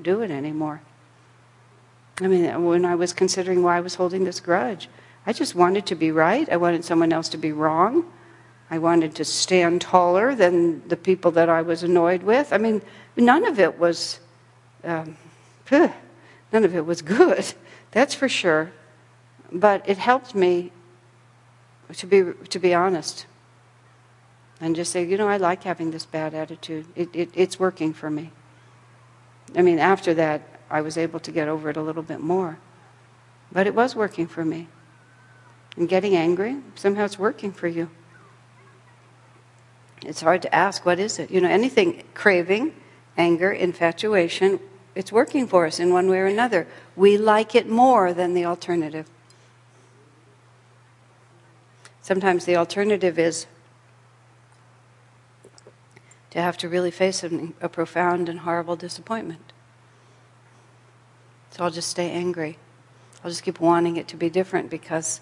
do 0.00 0.20
it 0.20 0.30
anymore. 0.30 0.82
I 2.20 2.26
mean, 2.26 2.64
when 2.64 2.84
I 2.84 2.94
was 2.94 3.14
considering 3.14 3.62
why 3.62 3.78
I 3.78 3.80
was 3.80 3.94
holding 3.94 4.24
this 4.24 4.40
grudge, 4.40 4.88
I 5.26 5.32
just 5.32 5.54
wanted 5.54 5.86
to 5.86 5.94
be 5.94 6.10
right. 6.10 6.48
I 6.50 6.56
wanted 6.56 6.84
someone 6.84 7.12
else 7.12 7.28
to 7.30 7.38
be 7.38 7.52
wrong. 7.52 8.10
I 8.70 8.78
wanted 8.78 9.14
to 9.16 9.24
stand 9.24 9.80
taller 9.80 10.34
than 10.34 10.86
the 10.88 10.96
people 10.96 11.30
that 11.32 11.48
I 11.48 11.62
was 11.62 11.82
annoyed 11.82 12.22
with. 12.22 12.52
I 12.52 12.58
mean, 12.58 12.82
none 13.16 13.44
of 13.44 13.58
it 13.58 13.78
was, 13.78 14.20
um, 14.82 15.16
none 15.70 16.64
of 16.64 16.74
it 16.74 16.84
was 16.84 17.02
good. 17.02 17.54
That's 17.92 18.14
for 18.14 18.28
sure. 18.28 18.72
But 19.52 19.88
it 19.88 19.98
helped 19.98 20.34
me 20.34 20.72
to 21.92 22.06
be 22.06 22.24
to 22.48 22.58
be 22.58 22.74
honest. 22.74 23.26
And 24.60 24.74
just 24.74 24.92
say, 24.92 25.04
you 25.04 25.16
know, 25.16 25.28
I 25.28 25.36
like 25.36 25.64
having 25.64 25.90
this 25.90 26.06
bad 26.06 26.32
attitude. 26.32 26.86
It, 26.94 27.10
it, 27.12 27.30
it's 27.34 27.58
working 27.58 27.92
for 27.92 28.08
me. 28.08 28.30
I 29.56 29.62
mean, 29.62 29.78
after 29.78 30.14
that, 30.14 30.42
I 30.70 30.80
was 30.80 30.96
able 30.96 31.20
to 31.20 31.32
get 31.32 31.48
over 31.48 31.68
it 31.70 31.76
a 31.76 31.82
little 31.82 32.02
bit 32.02 32.20
more. 32.20 32.58
But 33.52 33.66
it 33.66 33.74
was 33.74 33.94
working 33.94 34.26
for 34.26 34.44
me. 34.44 34.68
And 35.76 35.88
getting 35.88 36.14
angry, 36.14 36.56
somehow 36.74 37.04
it's 37.04 37.18
working 37.18 37.52
for 37.52 37.66
you. 37.66 37.90
It's 40.04 40.20
hard 40.20 40.42
to 40.42 40.54
ask, 40.54 40.84
what 40.84 40.98
is 40.98 41.18
it? 41.18 41.30
You 41.30 41.40
know, 41.40 41.48
anything 41.48 42.04
craving, 42.14 42.74
anger, 43.16 43.50
infatuation, 43.50 44.60
it's 44.94 45.10
working 45.10 45.46
for 45.46 45.66
us 45.66 45.80
in 45.80 45.92
one 45.92 46.08
way 46.08 46.18
or 46.18 46.26
another. 46.26 46.66
We 46.94 47.18
like 47.18 47.54
it 47.54 47.68
more 47.68 48.12
than 48.12 48.34
the 48.34 48.44
alternative. 48.44 49.06
Sometimes 52.00 52.44
the 52.44 52.56
alternative 52.56 53.18
is 53.18 53.46
to 56.30 56.40
have 56.40 56.56
to 56.58 56.68
really 56.68 56.90
face 56.90 57.24
a, 57.24 57.48
a 57.60 57.68
profound 57.68 58.28
and 58.28 58.40
horrible 58.40 58.76
disappointment. 58.76 59.52
So 61.50 61.64
I'll 61.64 61.70
just 61.70 61.88
stay 61.88 62.10
angry. 62.10 62.58
I'll 63.22 63.30
just 63.30 63.42
keep 63.42 63.60
wanting 63.60 63.96
it 63.96 64.06
to 64.08 64.16
be 64.16 64.28
different 64.28 64.68
because 64.68 65.20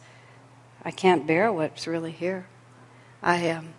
I 0.85 0.91
can't 0.91 1.27
bear 1.27 1.53
what's 1.53 1.87
really 1.87 2.11
here. 2.11 2.47
I 3.23 3.37
am. 3.37 3.59
Um, 3.59 3.75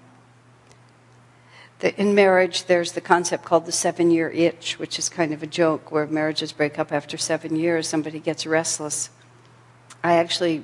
in 1.97 2.15
marriage, 2.15 2.65
there's 2.65 2.93
the 2.93 3.01
concept 3.01 3.43
called 3.43 3.65
the 3.65 3.73
seven 3.73 4.09
year 4.09 4.29
itch, 4.29 4.79
which 4.79 4.97
is 4.97 5.09
kind 5.09 5.33
of 5.33 5.43
a 5.43 5.47
joke 5.47 5.91
where 5.91 6.07
marriages 6.07 6.53
break 6.53 6.79
up 6.79 6.93
after 6.93 7.17
seven 7.17 7.57
years, 7.57 7.89
somebody 7.89 8.19
gets 8.19 8.45
restless. 8.45 9.09
I 10.01 10.13
actually 10.13 10.63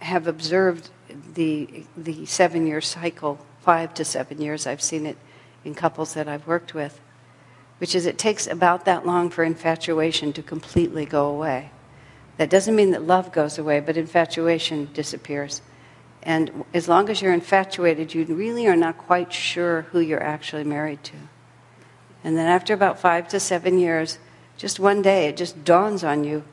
have 0.00 0.28
observed 0.28 0.90
the, 1.34 1.84
the 1.96 2.26
seven 2.26 2.66
year 2.66 2.80
cycle, 2.80 3.44
five 3.60 3.92
to 3.94 4.04
seven 4.04 4.40
years. 4.40 4.68
I've 4.68 4.82
seen 4.82 5.04
it 5.04 5.18
in 5.64 5.74
couples 5.74 6.14
that 6.14 6.28
I've 6.28 6.46
worked 6.46 6.74
with, 6.74 7.00
which 7.78 7.96
is 7.96 8.06
it 8.06 8.16
takes 8.16 8.46
about 8.46 8.84
that 8.84 9.04
long 9.04 9.30
for 9.30 9.42
infatuation 9.42 10.32
to 10.34 10.42
completely 10.42 11.06
go 11.06 11.26
away. 11.26 11.72
That 12.36 12.50
doesn't 12.50 12.76
mean 12.76 12.90
that 12.90 13.06
love 13.06 13.32
goes 13.32 13.58
away, 13.58 13.80
but 13.80 13.96
infatuation 13.96 14.90
disappears. 14.92 15.62
And 16.22 16.64
as 16.74 16.88
long 16.88 17.08
as 17.08 17.22
you're 17.22 17.32
infatuated, 17.32 18.12
you 18.12 18.24
really 18.24 18.66
are 18.66 18.76
not 18.76 18.98
quite 18.98 19.32
sure 19.32 19.82
who 19.82 20.00
you're 20.00 20.22
actually 20.22 20.64
married 20.64 21.02
to. 21.04 21.14
And 22.24 22.36
then 22.36 22.46
after 22.46 22.74
about 22.74 22.98
five 22.98 23.28
to 23.28 23.38
seven 23.38 23.78
years, 23.78 24.18
just 24.56 24.80
one 24.80 25.02
day, 25.02 25.28
it 25.28 25.36
just 25.36 25.64
dawns 25.64 26.02
on 26.02 26.24
you. 26.24 26.44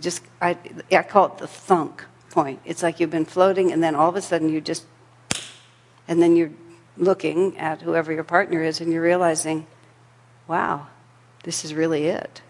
Just 0.00 0.22
I, 0.40 0.56
I 0.92 1.02
call 1.02 1.26
it 1.26 1.38
the 1.38 1.48
thunk 1.48 2.04
point. 2.30 2.60
It's 2.64 2.82
like 2.82 3.00
you've 3.00 3.10
been 3.10 3.24
floating, 3.24 3.72
and 3.72 3.82
then 3.82 3.94
all 3.96 4.08
of 4.08 4.16
a 4.16 4.22
sudden 4.22 4.48
you 4.48 4.60
just, 4.60 4.84
and 6.06 6.22
then 6.22 6.36
you're 6.36 6.52
looking 6.96 7.58
at 7.58 7.82
whoever 7.82 8.12
your 8.12 8.24
partner 8.24 8.62
is, 8.62 8.80
and 8.80 8.92
you're 8.92 9.02
realizing, 9.02 9.66
wow, 10.46 10.86
this 11.42 11.64
is 11.64 11.74
really 11.74 12.06
it. 12.06 12.42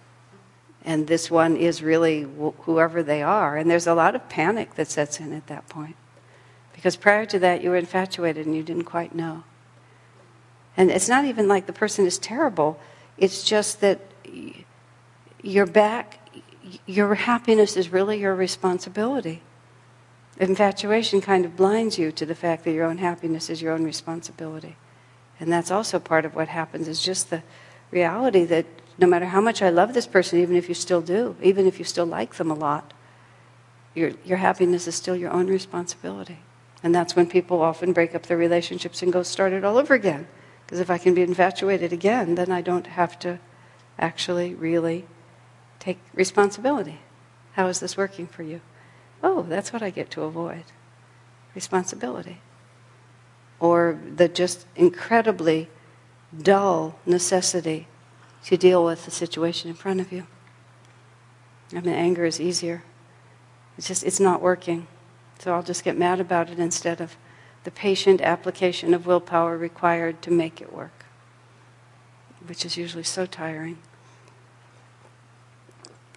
And 0.84 1.06
this 1.06 1.30
one 1.30 1.56
is 1.56 1.82
really 1.82 2.22
wh- 2.22 2.54
whoever 2.62 3.02
they 3.02 3.22
are. 3.22 3.56
And 3.56 3.70
there's 3.70 3.86
a 3.86 3.94
lot 3.94 4.14
of 4.14 4.28
panic 4.28 4.74
that 4.76 4.88
sets 4.88 5.20
in 5.20 5.32
at 5.32 5.46
that 5.48 5.68
point. 5.68 5.96
Because 6.72 6.96
prior 6.96 7.26
to 7.26 7.38
that, 7.40 7.62
you 7.62 7.70
were 7.70 7.76
infatuated 7.76 8.46
and 8.46 8.54
you 8.54 8.62
didn't 8.62 8.84
quite 8.84 9.14
know. 9.14 9.42
And 10.76 10.90
it's 10.90 11.08
not 11.08 11.24
even 11.24 11.48
like 11.48 11.66
the 11.66 11.72
person 11.72 12.06
is 12.06 12.18
terrible, 12.18 12.78
it's 13.16 13.42
just 13.42 13.80
that 13.80 14.00
your 15.42 15.66
back, 15.66 16.20
your 16.86 17.16
happiness 17.16 17.76
is 17.76 17.90
really 17.90 18.20
your 18.20 18.34
responsibility. 18.34 19.42
Infatuation 20.38 21.20
kind 21.20 21.44
of 21.44 21.56
blinds 21.56 21.98
you 21.98 22.12
to 22.12 22.24
the 22.24 22.34
fact 22.36 22.64
that 22.64 22.70
your 22.70 22.84
own 22.84 22.98
happiness 22.98 23.50
is 23.50 23.60
your 23.60 23.72
own 23.72 23.82
responsibility. 23.82 24.76
And 25.40 25.52
that's 25.52 25.72
also 25.72 25.98
part 25.98 26.24
of 26.24 26.36
what 26.36 26.46
happens, 26.46 26.86
is 26.86 27.02
just 27.02 27.30
the 27.30 27.42
reality 27.90 28.44
that 28.44 28.66
no 28.98 29.06
matter 29.06 29.26
how 29.26 29.40
much 29.40 29.62
I 29.62 29.70
love 29.70 29.94
this 29.94 30.06
person, 30.06 30.40
even 30.40 30.56
if 30.56 30.68
you 30.68 30.74
still 30.74 31.00
do, 31.00 31.36
even 31.40 31.66
if 31.66 31.78
you 31.78 31.84
still 31.84 32.06
like 32.06 32.34
them 32.34 32.50
a 32.50 32.54
lot, 32.54 32.92
your, 33.94 34.12
your 34.24 34.38
happiness 34.38 34.86
is 34.86 34.96
still 34.96 35.16
your 35.16 35.30
own 35.30 35.46
responsibility. 35.46 36.38
And 36.82 36.94
that's 36.94 37.16
when 37.16 37.28
people 37.28 37.62
often 37.62 37.92
break 37.92 38.14
up 38.14 38.26
their 38.26 38.36
relationships 38.36 39.02
and 39.02 39.12
go 39.12 39.22
start 39.22 39.52
it 39.52 39.64
all 39.64 39.78
over 39.78 39.94
again. 39.94 40.26
Because 40.64 40.80
if 40.80 40.90
I 40.90 40.98
can 40.98 41.14
be 41.14 41.22
infatuated 41.22 41.92
again, 41.92 42.34
then 42.34 42.52
I 42.52 42.60
don't 42.60 42.88
have 42.88 43.18
to 43.20 43.38
actually 43.98 44.54
really 44.54 45.06
take 45.78 45.98
responsibility. 46.12 47.00
How 47.52 47.68
is 47.68 47.80
this 47.80 47.96
working 47.96 48.26
for 48.26 48.42
you? 48.42 48.60
Oh, 49.22 49.42
that's 49.42 49.72
what 49.72 49.82
I 49.82 49.90
get 49.90 50.10
to 50.12 50.22
avoid 50.22 50.64
responsibility. 51.54 52.40
Or 53.58 53.98
the 54.14 54.28
just 54.28 54.66
incredibly 54.76 55.68
dull 56.36 56.98
necessity 57.06 57.88
to 58.44 58.56
deal 58.56 58.84
with 58.84 59.04
the 59.04 59.10
situation 59.10 59.70
in 59.70 59.76
front 59.76 60.00
of 60.00 60.12
you. 60.12 60.26
I 61.72 61.80
mean, 61.80 61.94
anger 61.94 62.24
is 62.24 62.40
easier. 62.40 62.82
It's 63.76 63.86
just, 63.86 64.04
it's 64.04 64.20
not 64.20 64.40
working. 64.40 64.86
So 65.38 65.54
I'll 65.54 65.62
just 65.62 65.84
get 65.84 65.96
mad 65.96 66.20
about 66.20 66.50
it 66.50 66.58
instead 66.58 67.00
of 67.00 67.16
the 67.64 67.70
patient 67.70 68.20
application 68.20 68.94
of 68.94 69.06
willpower 69.06 69.56
required 69.56 70.22
to 70.22 70.30
make 70.30 70.60
it 70.60 70.72
work, 70.72 71.04
which 72.46 72.64
is 72.64 72.76
usually 72.76 73.04
so 73.04 73.26
tiring. 73.26 73.78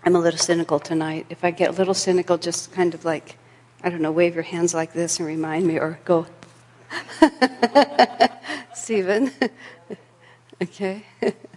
I'm 0.03 0.15
a 0.15 0.19
little 0.19 0.39
cynical 0.39 0.79
tonight. 0.79 1.27
If 1.29 1.43
I 1.43 1.51
get 1.51 1.69
a 1.69 1.73
little 1.73 1.93
cynical, 1.93 2.37
just 2.37 2.71
kind 2.71 2.93
of 2.93 3.05
like, 3.05 3.37
I 3.83 3.89
don't 3.89 4.01
know, 4.01 4.11
wave 4.11 4.33
your 4.33 4.43
hands 4.43 4.73
like 4.73 4.93
this 4.93 5.19
and 5.19 5.27
remind 5.27 5.67
me, 5.67 5.77
or 5.77 5.99
go, 6.05 6.25
Stephen. 8.73 9.31
okay. 10.61 11.05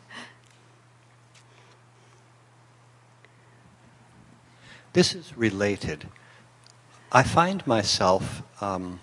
this 4.94 5.14
is 5.14 5.37
related. 5.37 6.07
I 7.12 7.22
find 7.22 7.64
myself, 7.66 8.42
um, 8.62 8.98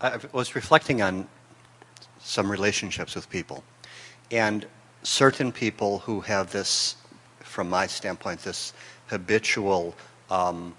I 0.00 0.18
was 0.32 0.54
reflecting 0.54 1.02
on 1.02 1.26
some 2.20 2.50
relationships 2.50 3.14
with 3.14 3.28
people, 3.28 3.64
and 4.30 4.66
certain 5.02 5.52
people 5.52 6.00
who 6.00 6.20
have 6.20 6.52
this, 6.52 6.96
from 7.40 7.68
my 7.68 7.86
standpoint, 7.86 8.40
this 8.42 8.72
habitual 9.08 9.94
um, 10.30 10.74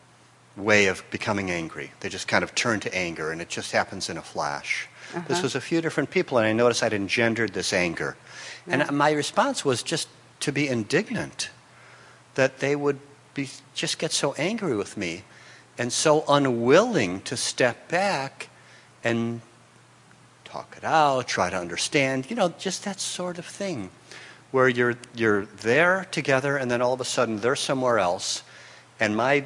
way 0.55 0.85
of 0.87 1.03
becoming 1.09 1.49
angry. 1.49 1.91
They 1.99 2.09
just 2.09 2.27
kind 2.27 2.43
of 2.43 2.53
turn 2.53 2.79
to 2.81 2.95
anger, 2.95 3.31
and 3.31 3.41
it 3.41 3.49
just 3.49 3.71
happens 3.71 4.09
in 4.09 4.17
a 4.17 4.21
flash. 4.21 4.87
Uh-huh. 5.15 5.25
This 5.27 5.41
was 5.41 5.55
a 5.55 5.61
few 5.61 5.81
different 5.81 6.11
people, 6.11 6.37
and 6.37 6.45
I 6.45 6.53
noticed 6.53 6.83
I'd 6.83 6.93
engendered 6.93 7.53
this 7.53 7.73
anger. 7.73 8.15
Yeah. 8.67 8.85
And 8.87 8.97
my 8.97 9.11
response 9.11 9.65
was 9.65 9.81
just 9.81 10.07
to 10.41 10.51
be 10.51 10.67
indignant 10.67 11.49
that 12.35 12.59
they 12.59 12.75
would 12.75 12.99
just 13.73 13.99
get 13.99 14.11
so 14.11 14.33
angry 14.33 14.75
with 14.75 14.97
me 14.97 15.23
and 15.77 15.93
so 15.93 16.25
unwilling 16.27 17.21
to 17.21 17.37
step 17.37 17.87
back 17.87 18.49
and 19.03 19.41
talk 20.43 20.75
it 20.75 20.83
out, 20.83 21.27
try 21.27 21.49
to 21.49 21.57
understand, 21.57 22.29
you 22.29 22.35
know, 22.35 22.49
just 22.57 22.83
that 22.83 22.99
sort 22.99 23.37
of 23.37 23.45
thing 23.45 23.89
where 24.51 24.67
you're, 24.67 24.97
you're 25.15 25.45
there 25.45 26.07
together 26.11 26.57
and 26.57 26.71
then 26.71 26.81
all 26.81 26.93
of 26.93 27.01
a 27.01 27.05
sudden 27.05 27.39
they're 27.39 27.55
somewhere 27.55 27.99
else. 27.99 28.43
And 28.99 29.15
my, 29.15 29.45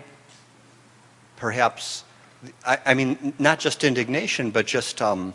perhaps, 1.36 2.04
I, 2.66 2.78
I 2.86 2.94
mean, 2.94 3.34
not 3.38 3.60
just 3.60 3.84
indignation, 3.84 4.50
but 4.52 4.66
just 4.66 5.02
um, 5.02 5.34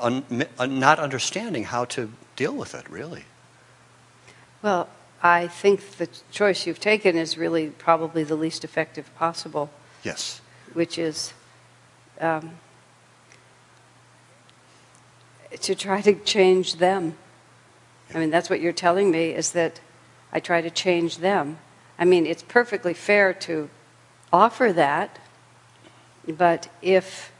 un, 0.00 0.24
not 0.58 0.98
understanding 0.98 1.64
how 1.64 1.84
to 1.86 2.10
deal 2.34 2.54
with 2.54 2.74
it, 2.74 2.88
really. 2.88 3.24
Well, 4.62 4.88
I 5.22 5.48
think 5.48 5.80
the 5.96 6.08
choice 6.30 6.66
you've 6.66 6.80
taken 6.80 7.16
is 7.16 7.36
really 7.36 7.70
probably 7.70 8.22
the 8.22 8.36
least 8.36 8.64
effective 8.64 9.12
possible. 9.16 9.70
Yes. 10.04 10.40
Which 10.74 10.98
is 10.98 11.32
um, 12.20 12.52
to 15.60 15.74
try 15.74 16.00
to 16.02 16.14
change 16.14 16.76
them. 16.76 17.16
I 18.14 18.18
mean, 18.18 18.30
that's 18.30 18.48
what 18.48 18.60
you're 18.60 18.72
telling 18.72 19.10
me 19.10 19.30
is 19.30 19.52
that 19.52 19.80
I 20.32 20.40
try 20.40 20.60
to 20.60 20.70
change 20.70 21.18
them. 21.18 21.58
I 21.98 22.04
mean, 22.04 22.26
it's 22.26 22.42
perfectly 22.42 22.94
fair 22.94 23.32
to 23.34 23.68
offer 24.32 24.72
that, 24.72 25.18
but 26.26 26.68
if 26.80 27.32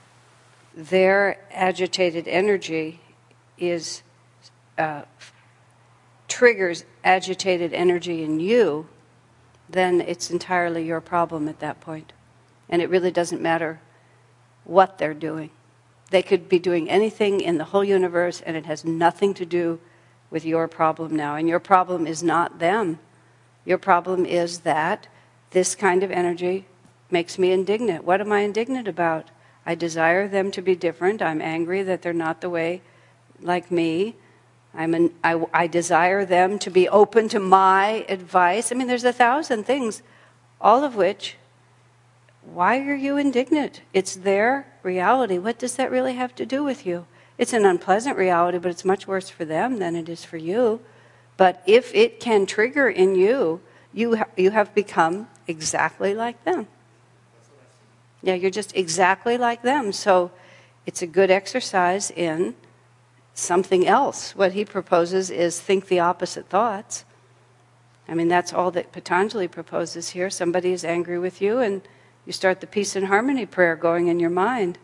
their 0.75 1.39
agitated 1.53 2.27
energy 2.27 3.01
is 3.59 4.03
uh, 4.79 5.03
triggers 6.29 6.85
agitated 7.09 7.73
energy 7.73 8.23
in 8.23 8.39
you, 8.39 8.87
then 9.67 9.99
it's 10.03 10.31
entirely 10.31 10.85
your 10.85 11.01
problem 11.01 11.49
at 11.49 11.59
that 11.59 11.81
point. 11.81 12.13
And 12.69 12.83
it 12.83 12.91
really 12.91 13.11
doesn't 13.11 13.41
matter 13.41 13.81
what 14.65 14.99
they're 14.99 15.15
doing. 15.15 15.49
They 16.11 16.23
could 16.23 16.51
be 16.51 16.59
doing 16.59 16.91
anything 16.91 17.41
in 17.41 17.57
the 17.57 17.65
whole 17.65 17.83
universe, 17.83 18.43
and 18.43 18.59
it 18.59 18.67
has 18.67 18.85
nothing 18.85 19.33
to 19.35 19.47
do 19.47 19.81
with 20.31 20.45
your 20.45 20.69
problem 20.69 21.17
now. 21.17 21.35
And 21.35 21.49
your 21.49 21.61
problem 21.61 22.07
is 22.07 22.23
not 22.23 22.59
them. 22.59 22.99
Your 23.65 23.79
problem 23.79 24.27
is 24.27 24.61
that 24.61 25.09
this 25.53 25.75
kind 25.75 26.03
of 26.03 26.11
energy 26.11 26.67
makes 27.11 27.39
me 27.39 27.53
indignant. 27.53 28.05
What 28.05 28.21
am 28.21 28.33
I 28.33 28.41
indignant 28.41 28.87
about? 28.87 29.31
I 29.65 29.75
desire 29.75 30.29
them 30.29 30.51
to 30.51 30.61
be 30.61 30.77
different. 30.77 31.23
I'm 31.23 31.41
angry 31.41 31.83
that 31.83 32.03
they're 32.03 32.13
not 32.13 32.43
the 32.43 32.51
way 32.51 32.83
like 33.41 33.71
me. 33.71 34.17
I'm 34.75 34.95
an, 34.95 35.13
I, 35.25 35.45
I 35.53 35.67
desire 35.67 36.25
them 36.25 36.59
to 36.61 36.71
be 36.71 36.89
open 36.89 37.29
to 37.31 37.41
my 37.41 38.05
advice. 38.09 38.71
I 38.71 38.75
mean, 38.75 38.87
there's 38.87 39.05
a 39.05 39.13
thousand 39.13 39.65
things, 39.65 40.03
all 40.61 40.85
of 40.85 40.95
which, 40.95 41.37
why 42.43 42.79
are 42.81 42.95
you 42.95 43.17
indignant? 43.17 43.83
It's 43.93 44.15
their 44.15 44.67
reality. 44.83 45.39
What 45.39 45.59
does 45.59 45.77
that 45.77 45.91
really 45.91 46.15
have 46.15 46.35
to 46.37 46.47
do 46.47 46.63
with 46.63 46.87
you? 46.87 47.07
It's 47.37 47.53
an 47.53 47.65
unpleasant 47.65 48.17
reality, 48.17 48.59
but 48.59 48.71
it's 48.71 48.85
much 48.85 49.07
worse 49.07 49.29
for 49.29 49.45
them 49.45 49.79
than 49.79 49.95
it 49.97 50.09
is 50.09 50.25
for 50.25 50.37
you. 50.37 50.81
But 51.37 51.63
if 51.67 51.95
it 51.95 52.21
can 52.21 52.47
trigger 52.47 52.89
in 52.89 53.15
you, 53.15 53.61
you, 53.93 54.17
ha- 54.17 54.27
you 54.37 54.51
have 54.51 54.75
become 54.75 55.29
exactly 55.47 56.15
like 56.15 56.43
them. 56.45 56.67
Yeah, 58.23 58.35
you're 58.35 58.51
just 58.51 58.77
exactly 58.77 59.39
like 59.39 59.63
them. 59.63 59.93
So 59.93 60.33
it's 60.87 61.03
a 61.03 61.07
good 61.07 61.31
exercise 61.31 62.11
in 62.11 62.57
something 63.39 63.87
else. 63.87 64.35
What 64.35 64.53
he 64.53 64.65
proposes 64.65 65.31
is 65.31 65.61
think 65.61 65.87
the 65.87 66.01
opposite 66.01 66.49
thoughts. 66.49 67.05
I 68.09 68.15
mean, 68.15 68.29
that's 68.29 68.53
all 68.53 68.71
that 68.73 68.93
Patanjali 68.93 69.49
proposes 69.49 70.11
here. 70.11 70.31
Somebody 70.31 70.73
is 70.73 70.85
angry 70.85 71.19
with 71.19 71.41
you, 71.41 71.59
and 71.59 71.83
you 72.27 72.33
start 72.33 72.61
the 72.61 72.67
peace 72.67 72.97
and 72.97 73.07
harmony 73.07 73.47
prayer 73.47 73.77
going 73.77 74.09
in 74.09 74.19
your 74.19 74.31
mind. 74.31 74.79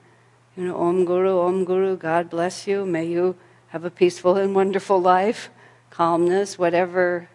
You 0.56 0.64
know, 0.64 0.76
Om 0.80 1.04
Guru, 1.04 1.40
Om 1.40 1.64
Guru, 1.64 1.96
God 1.96 2.30
bless 2.30 2.66
you. 2.66 2.86
May 2.86 3.06
you 3.06 3.36
have 3.68 3.84
a 3.84 3.90
peaceful 3.90 4.36
and 4.36 4.54
wonderful 4.54 5.00
life, 5.00 5.50
calmness, 5.90 6.58
whatever 6.58 7.28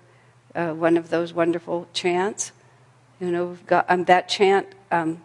uh, 0.56 0.70
one 0.70 0.96
of 0.96 1.10
those 1.10 1.34
wonderful 1.34 1.88
chants. 1.92 2.54
You 3.20 3.32
know, 3.32 3.58
got, 3.68 3.86
um, 3.90 4.06
that 4.06 4.30
chant, 4.30 4.68
um, 4.92 5.22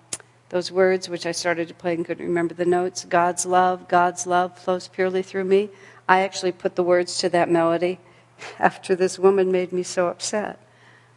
those 0.55 0.71
words 0.71 1.09
which 1.09 1.27
I 1.27 1.33
started 1.33 1.67
to 1.67 1.75
play 1.75 1.95
and 1.95 2.07
couldn't 2.07 2.25
remember 2.25 2.55
the 2.55 2.65
notes 2.65 3.05
God's 3.05 3.45
love, 3.45 3.89
God's 3.89 4.25
love 4.25 4.57
flows 4.57 4.87
purely 4.87 5.21
through 5.21 5.43
me. 5.43 5.69
I 6.09 6.21
actually 6.21 6.53
put 6.53 6.77
the 6.77 6.85
words 6.85 7.19
to 7.19 7.29
that 7.31 7.51
melody 7.51 7.99
after 8.61 8.95
this 8.95 9.19
woman 9.19 9.51
made 9.51 9.73
me 9.73 9.83
so 9.83 10.07
upset. 10.07 10.61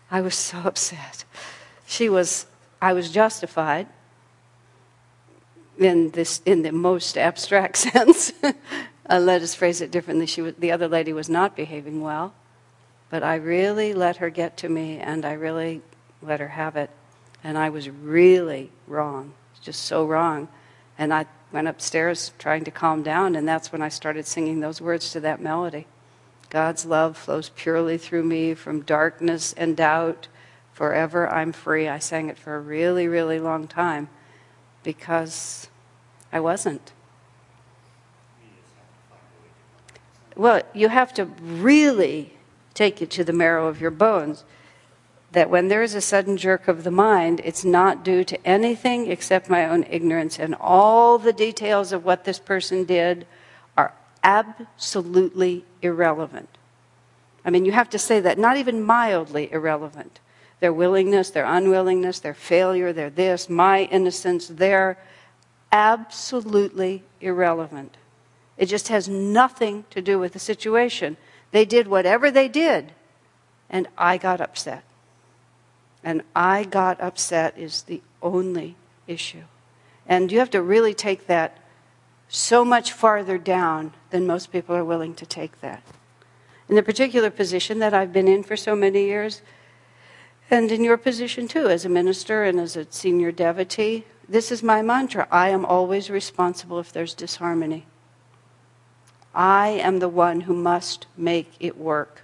I 0.10 0.21
was 0.21 0.34
so 0.34 0.58
upset. 0.65 1.23
She 1.86 2.10
was, 2.10 2.47
I 2.82 2.93
was 2.93 3.12
justified 3.12 3.86
in 5.78 6.10
this, 6.10 6.41
in 6.43 6.63
the 6.63 6.71
most 6.71 7.15
abstract 7.15 7.78
sense. 7.93 8.34
uh, 8.41 9.19
let 9.19 9.43
us 9.43 9.54
phrase 9.54 9.82
it 9.82 9.91
differently. 9.91 10.26
She 10.26 10.41
was, 10.41 10.56
the 10.56 10.71
other 10.71 10.88
lady 10.88 11.13
was 11.13 11.30
not 11.30 11.56
behaving 11.56 12.02
well, 12.02 12.34
but 13.12 13.21
I 13.21 13.36
really 13.36 13.93
let 13.93 14.17
her 14.17 14.32
get 14.32 14.58
to 14.58 14.67
me, 14.67 14.97
and 14.97 15.23
I 15.23 15.34
really 15.34 15.84
let 16.23 16.39
her 16.39 16.47
have 16.47 16.76
it, 16.76 16.89
and 17.48 17.58
I 17.58 17.70
was 17.70 17.90
really 17.90 18.72
wrong, 18.88 19.32
just 19.62 19.84
so 19.84 20.06
wrong, 20.06 20.50
and 20.98 21.14
I 21.14 21.28
went 21.54 21.70
upstairs 21.70 22.34
trying 22.38 22.66
to 22.66 22.72
calm 22.72 23.04
down, 23.04 23.38
and 23.38 23.48
that's 23.48 23.72
when 23.72 23.82
I 23.82 23.88
started 23.88 24.28
singing 24.28 24.60
those 24.60 24.82
words 24.82 25.14
to 25.14 25.22
that 25.22 25.42
melody. 25.42 25.88
God's 26.50 26.86
love 26.86 27.16
flows 27.16 27.50
purely 27.56 27.98
through 27.98 28.26
me 28.26 28.54
from 28.54 28.82
darkness 28.82 29.54
and 29.54 29.78
doubt. 29.78 30.28
Forever 30.74 31.30
I'm 31.30 31.54
free. 31.54 31.88
I 31.88 32.00
sang 32.00 32.28
it 32.28 32.38
for 32.38 32.54
a 32.54 32.60
really, 32.60 33.08
really 33.08 33.40
long 33.40 33.66
time 33.66 34.10
because 34.84 35.70
I 36.34 36.42
wasn't. 36.42 36.92
Well, 40.36 40.64
you 40.74 40.90
have 40.90 41.14
to 41.14 41.24
really 41.24 42.34
take 42.74 43.02
it 43.02 43.10
to 43.12 43.24
the 43.24 43.32
marrow 43.32 43.68
of 43.68 43.80
your 43.80 43.92
bones 43.92 44.44
that 45.38 45.52
when 45.52 45.67
there 45.67 45.84
is 45.84 45.93
a 45.93 46.02
sudden 46.02 46.36
jerk 46.36 46.67
of 46.67 46.84
the 46.84 46.89
mind, 46.89 47.41
it's 47.43 47.63
not 47.63 48.04
due 48.04 48.23
to 48.23 48.43
anything 48.43 49.06
except 49.12 49.52
my 49.52 49.67
own 49.67 49.84
ignorance, 49.84 50.39
and 50.39 50.56
all 50.56 51.19
the 51.19 51.32
details 51.32 51.91
of 51.91 52.04
what 52.04 52.23
this 52.23 52.39
person 52.39 52.86
did 52.86 53.28
are 53.78 53.93
absolutely 54.23 55.63
irrelevant. 55.84 56.50
I 57.45 57.52
mean, 57.52 57.65
you 57.65 57.71
have 57.71 57.91
to 57.91 58.00
say 58.00 58.19
that, 58.19 58.39
not 58.39 58.58
even 58.58 58.82
mildly 58.82 59.47
irrelevant. 59.52 60.19
Their 60.60 60.73
willingness, 60.73 61.30
their 61.30 61.45
unwillingness, 61.45 62.17
their 62.17 62.34
failure, 62.34 62.91
their 62.91 63.12
this, 63.12 63.47
my 63.47 63.84
innocence, 63.84 64.47
they're 64.47 64.97
absolutely 65.71 67.04
irrelevant. 67.21 67.95
It 68.58 68.65
just 68.65 68.88
has 68.88 69.08
nothing 69.08 69.86
to 69.91 70.02
do 70.02 70.17
with 70.17 70.34
the 70.34 70.39
situation. 70.39 71.15
They 71.52 71.63
did 71.63 71.88
whatever 71.88 72.32
they 72.32 72.47
did, 72.47 72.91
and 73.69 73.88
I 74.00 74.17
got 74.17 74.41
upset. 74.41 74.84
And 76.04 76.22
I 76.36 76.64
got 76.64 77.02
upset 77.02 77.58
is 77.58 77.84
the 77.84 78.02
only 78.22 78.76
issue. 79.08 79.44
And 80.08 80.32
you 80.32 80.40
have 80.40 80.50
to 80.52 80.62
really 80.62 80.94
take 80.94 81.28
that 81.28 81.58
so 82.30 82.64
much 82.64 82.92
farther 82.92 83.38
down 83.38 83.94
than 84.10 84.28
most 84.28 84.52
people 84.52 84.76
are 84.76 84.86
willing 84.86 85.16
to 85.16 85.26
take 85.26 85.62
that. 85.62 85.82
In 86.70 86.76
the 86.76 86.84
particular 86.84 87.30
position 87.30 87.80
that 87.80 87.94
I've 87.94 88.12
been 88.12 88.28
in 88.28 88.44
for 88.44 88.58
so 88.58 88.76
many 88.76 89.06
years, 89.06 89.42
and 90.50 90.72
in 90.72 90.84
your 90.84 90.98
position 90.98 91.48
too, 91.48 91.68
as 91.68 91.86
a 91.86 91.90
minister 91.90 92.44
and 92.44 92.60
as 92.60 92.76
a 92.76 92.88
senior 92.90 93.32
devotee, 93.32 94.06
this 94.28 94.52
is 94.52 94.62
my 94.62 94.82
mantra 94.82 95.28
I 95.32 95.50
am 95.50 95.66
always 95.66 96.10
responsible 96.10 96.80
if 96.80 96.92
there's 96.92 97.14
disharmony. 97.14 97.86
I 99.34 99.70
am 99.70 100.00
the 100.00 100.10
one 100.10 100.42
who 100.42 100.54
must 100.54 101.06
make 101.16 101.54
it 101.60 101.78
work. 101.78 102.24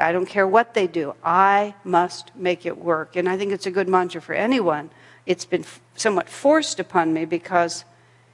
I 0.00 0.12
don't 0.12 0.26
care 0.26 0.46
what 0.46 0.74
they 0.74 0.86
do. 0.86 1.14
I 1.22 1.74
must 1.84 2.34
make 2.34 2.66
it 2.66 2.78
work. 2.78 3.16
And 3.16 3.28
I 3.28 3.36
think 3.36 3.52
it's 3.52 3.66
a 3.66 3.70
good 3.70 3.88
mantra 3.88 4.20
for 4.20 4.34
anyone. 4.34 4.90
It's 5.26 5.44
been 5.44 5.64
somewhat 5.94 6.28
forced 6.28 6.80
upon 6.80 7.12
me 7.12 7.24
because 7.24 7.84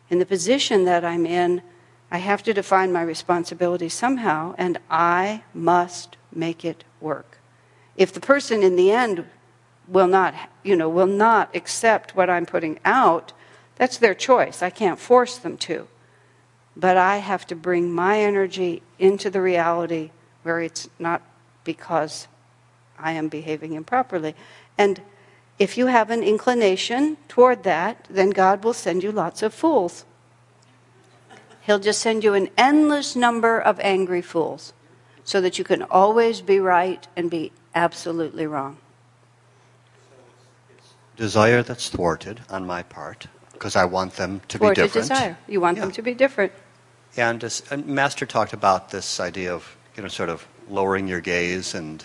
in 0.09 0.19
the 0.19 0.27
position 0.27 0.85
that 0.85 1.05
I'm 1.05 1.27
in, 1.27 1.63
I 2.11 2.19
have 2.19 2.43
to 2.45 2.55
define 2.55 2.93
my 2.93 3.03
responsibility 3.03 3.91
somehow, 3.91 4.55
and 4.57 4.79
I 4.91 5.43
must 5.53 6.17
make 6.33 6.65
it 6.65 6.85
work. 7.01 7.39
If 7.97 8.13
the 8.13 8.21
person 8.21 8.63
in 8.63 8.77
the 8.77 8.91
end 8.91 9.27
will 9.87 10.07
not, 10.07 10.35
you 10.63 10.77
know, 10.77 10.89
will 10.89 11.07
not 11.07 11.55
accept 11.55 12.17
what 12.17 12.31
I'm 12.31 12.47
putting 12.47 12.79
out, 12.85 13.33
that's 13.77 13.99
their 13.99 14.15
choice. 14.15 14.63
I 14.63 14.71
can't 14.71 14.99
force 14.99 15.37
them 15.37 15.59
to. 15.59 15.89
But 16.77 16.97
I 16.97 17.19
have 17.19 17.47
to 17.49 17.57
bring 17.57 17.93
my 17.93 18.21
energy 18.21 18.83
into 18.99 19.29
the 19.29 19.43
reality 19.43 20.11
where 20.43 20.61
it's 20.61 20.89
not 20.99 21.23
because 21.69 22.29
I 22.99 23.13
am 23.13 23.29
behaving 23.29 23.75
improperly. 23.75 24.35
And 24.79 25.03
if 25.59 25.77
you 25.77 25.89
have 25.89 26.09
an 26.11 26.23
inclination 26.23 27.19
toward 27.29 27.63
that, 27.65 28.07
then 28.09 28.31
God 28.31 28.65
will 28.65 28.73
send 28.73 29.03
you 29.03 29.13
lots 29.13 29.43
of 29.43 29.53
fools. 29.53 30.07
He'll 31.61 31.79
just 31.79 32.01
send 32.01 32.25
you 32.25 32.33
an 32.33 32.49
endless 32.57 33.15
number 33.15 33.61
of 33.61 33.79
angry 33.81 34.23
fools 34.23 34.73
so 35.25 35.43
that 35.43 35.59
you 35.59 35.65
can 35.65 35.83
always 35.83 36.41
be 36.41 36.59
right 36.59 37.07
and 37.15 37.31
be 37.31 37.53
absolutely 37.75 38.47
wrong. 38.47 38.79
Desire 41.17 41.63
that's 41.63 41.91
thwarted 41.91 42.41
on 42.49 42.67
my 42.67 42.83
part 42.83 43.27
because 43.53 43.77
I 43.77 43.85
want 43.85 44.15
them 44.15 44.41
to 44.49 44.57
thwarted 44.57 44.77
be 44.77 44.83
different. 44.87 45.09
desire. 45.11 45.37
You 45.47 45.61
want 45.61 45.77
Yeah. 45.77 45.83
them 45.85 45.93
to 45.93 46.03
be 46.03 46.15
different. 46.15 46.53
And, 47.17 47.45
and 47.71 47.85
Master 47.87 48.25
talked 48.25 48.55
about 48.55 48.89
this 48.89 49.21
idea 49.21 49.53
of 49.53 49.77
you 49.97 50.03
know 50.03 50.09
sort 50.09 50.31
of 50.31 50.47
lowering 50.71 51.09
your 51.09 51.21
gaze 51.21 51.75
and 51.75 52.05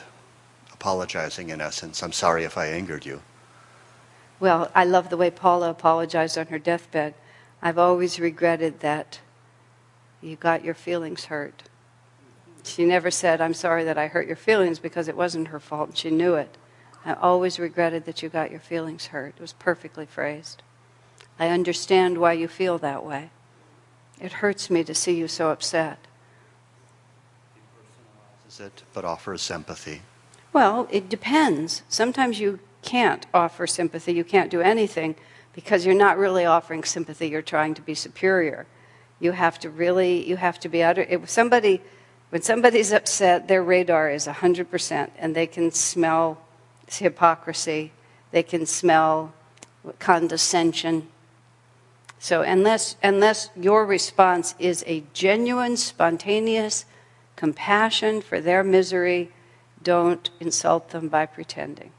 apologizing 0.71 1.49
in 1.49 1.62
essence. 1.62 2.04
I'm 2.04 2.12
sorry 2.12 2.43
if 2.43 2.58
I 2.58 2.67
angered 2.67 3.06
you. 3.06 3.21
Well, 4.39 4.71
I 4.76 4.84
love 4.84 5.10
the 5.10 5.17
way 5.17 5.32
Paula 5.32 5.69
apologized 5.69 6.38
on 6.38 6.47
her 6.47 6.60
deathbed. 6.60 7.13
I've 7.62 7.78
always 7.78 8.19
regretted 8.19 8.82
that 8.82 9.19
you 10.21 10.36
got 10.36 10.63
your 10.63 10.73
feelings 10.73 11.26
hurt. 11.26 11.63
She 12.63 12.86
never 12.86 13.12
said, 13.12 13.41
I'm 13.41 13.54
sorry 13.54 13.84
that 13.84 13.97
I 13.97 14.08
hurt 14.08 14.28
your 14.28 14.36
feelings 14.36 14.80
because 14.80 15.08
it 15.08 15.17
wasn't 15.17 15.49
her 15.49 15.60
fault 15.60 15.89
and 15.89 15.97
she 15.97 16.10
knew 16.10 16.36
it. 16.36 16.58
I 17.06 17.13
always 17.13 17.60
regretted 17.60 18.06
that 18.06 18.23
you 18.23 18.30
got 18.30 18.52
your 18.52 18.62
feelings 18.62 19.08
hurt. 19.08 19.36
It 19.38 19.41
was 19.41 19.54
perfectly 19.54 20.06
phrased. 20.06 20.63
I 21.38 21.49
understand 21.49 22.17
why 22.17 22.34
you 22.34 22.47
feel 22.47 22.78
that 22.80 23.06
way. 23.06 23.32
It 24.21 24.34
hurts 24.34 24.69
me 24.69 24.84
to 24.86 24.95
see 24.95 25.15
you 25.15 25.28
so 25.28 25.49
upset. 25.49 25.99
It, 28.60 28.84
but 28.94 29.06
offers 29.06 29.42
sympathy. 29.42 30.02
Well, 30.52 30.88
it 30.92 31.10
depends. 31.10 31.82
Sometimes 31.89 32.39
you 32.39 32.60
can't 32.84 33.26
offer 33.34 33.66
sympathy, 33.66 34.13
you 34.13 34.24
can't 34.24 34.52
do 34.52 34.62
anything 34.62 35.16
because 35.54 35.86
you're 35.86 35.96
not 35.96 36.18
really 36.18 36.46
offering 36.46 36.84
sympathy, 36.84 37.30
you're 37.30 37.42
trying 37.42 37.74
to 37.76 37.82
be 37.82 37.96
superior. 37.96 38.66
You 39.20 39.32
have 39.32 39.60
to 39.60 39.70
really, 39.70 40.28
you 40.28 40.36
have 40.38 40.60
to 40.60 40.70
be 40.70 40.84
utter. 40.84 41.06
If 41.10 41.30
somebody, 41.30 41.82
when 42.30 42.42
somebody's 42.42 42.92
upset, 42.92 43.48
their 43.48 43.63
radar 43.63 44.10
is 44.10 44.28
100% 44.28 45.10
and 45.18 45.36
they 45.36 45.48
can 45.48 45.72
smell 45.72 46.42
hypocrisy, 46.88 47.92
they 48.32 48.44
can 48.44 48.66
smell 48.66 49.34
condescension. 50.00 51.08
So, 52.20 52.42
unless, 52.42 52.96
unless 53.04 53.50
your 53.56 53.86
response 53.86 54.56
is 54.60 54.84
a 54.88 55.04
genuine, 55.13 55.78
spontaneous 55.78 56.86
compassion 57.36 58.22
for 58.22 58.39
their 58.39 58.63
misery, 58.63 59.32
don't 59.82 60.30
insult 60.39 60.89
them 60.89 61.10
by 61.10 61.26
pretending. 61.26 61.91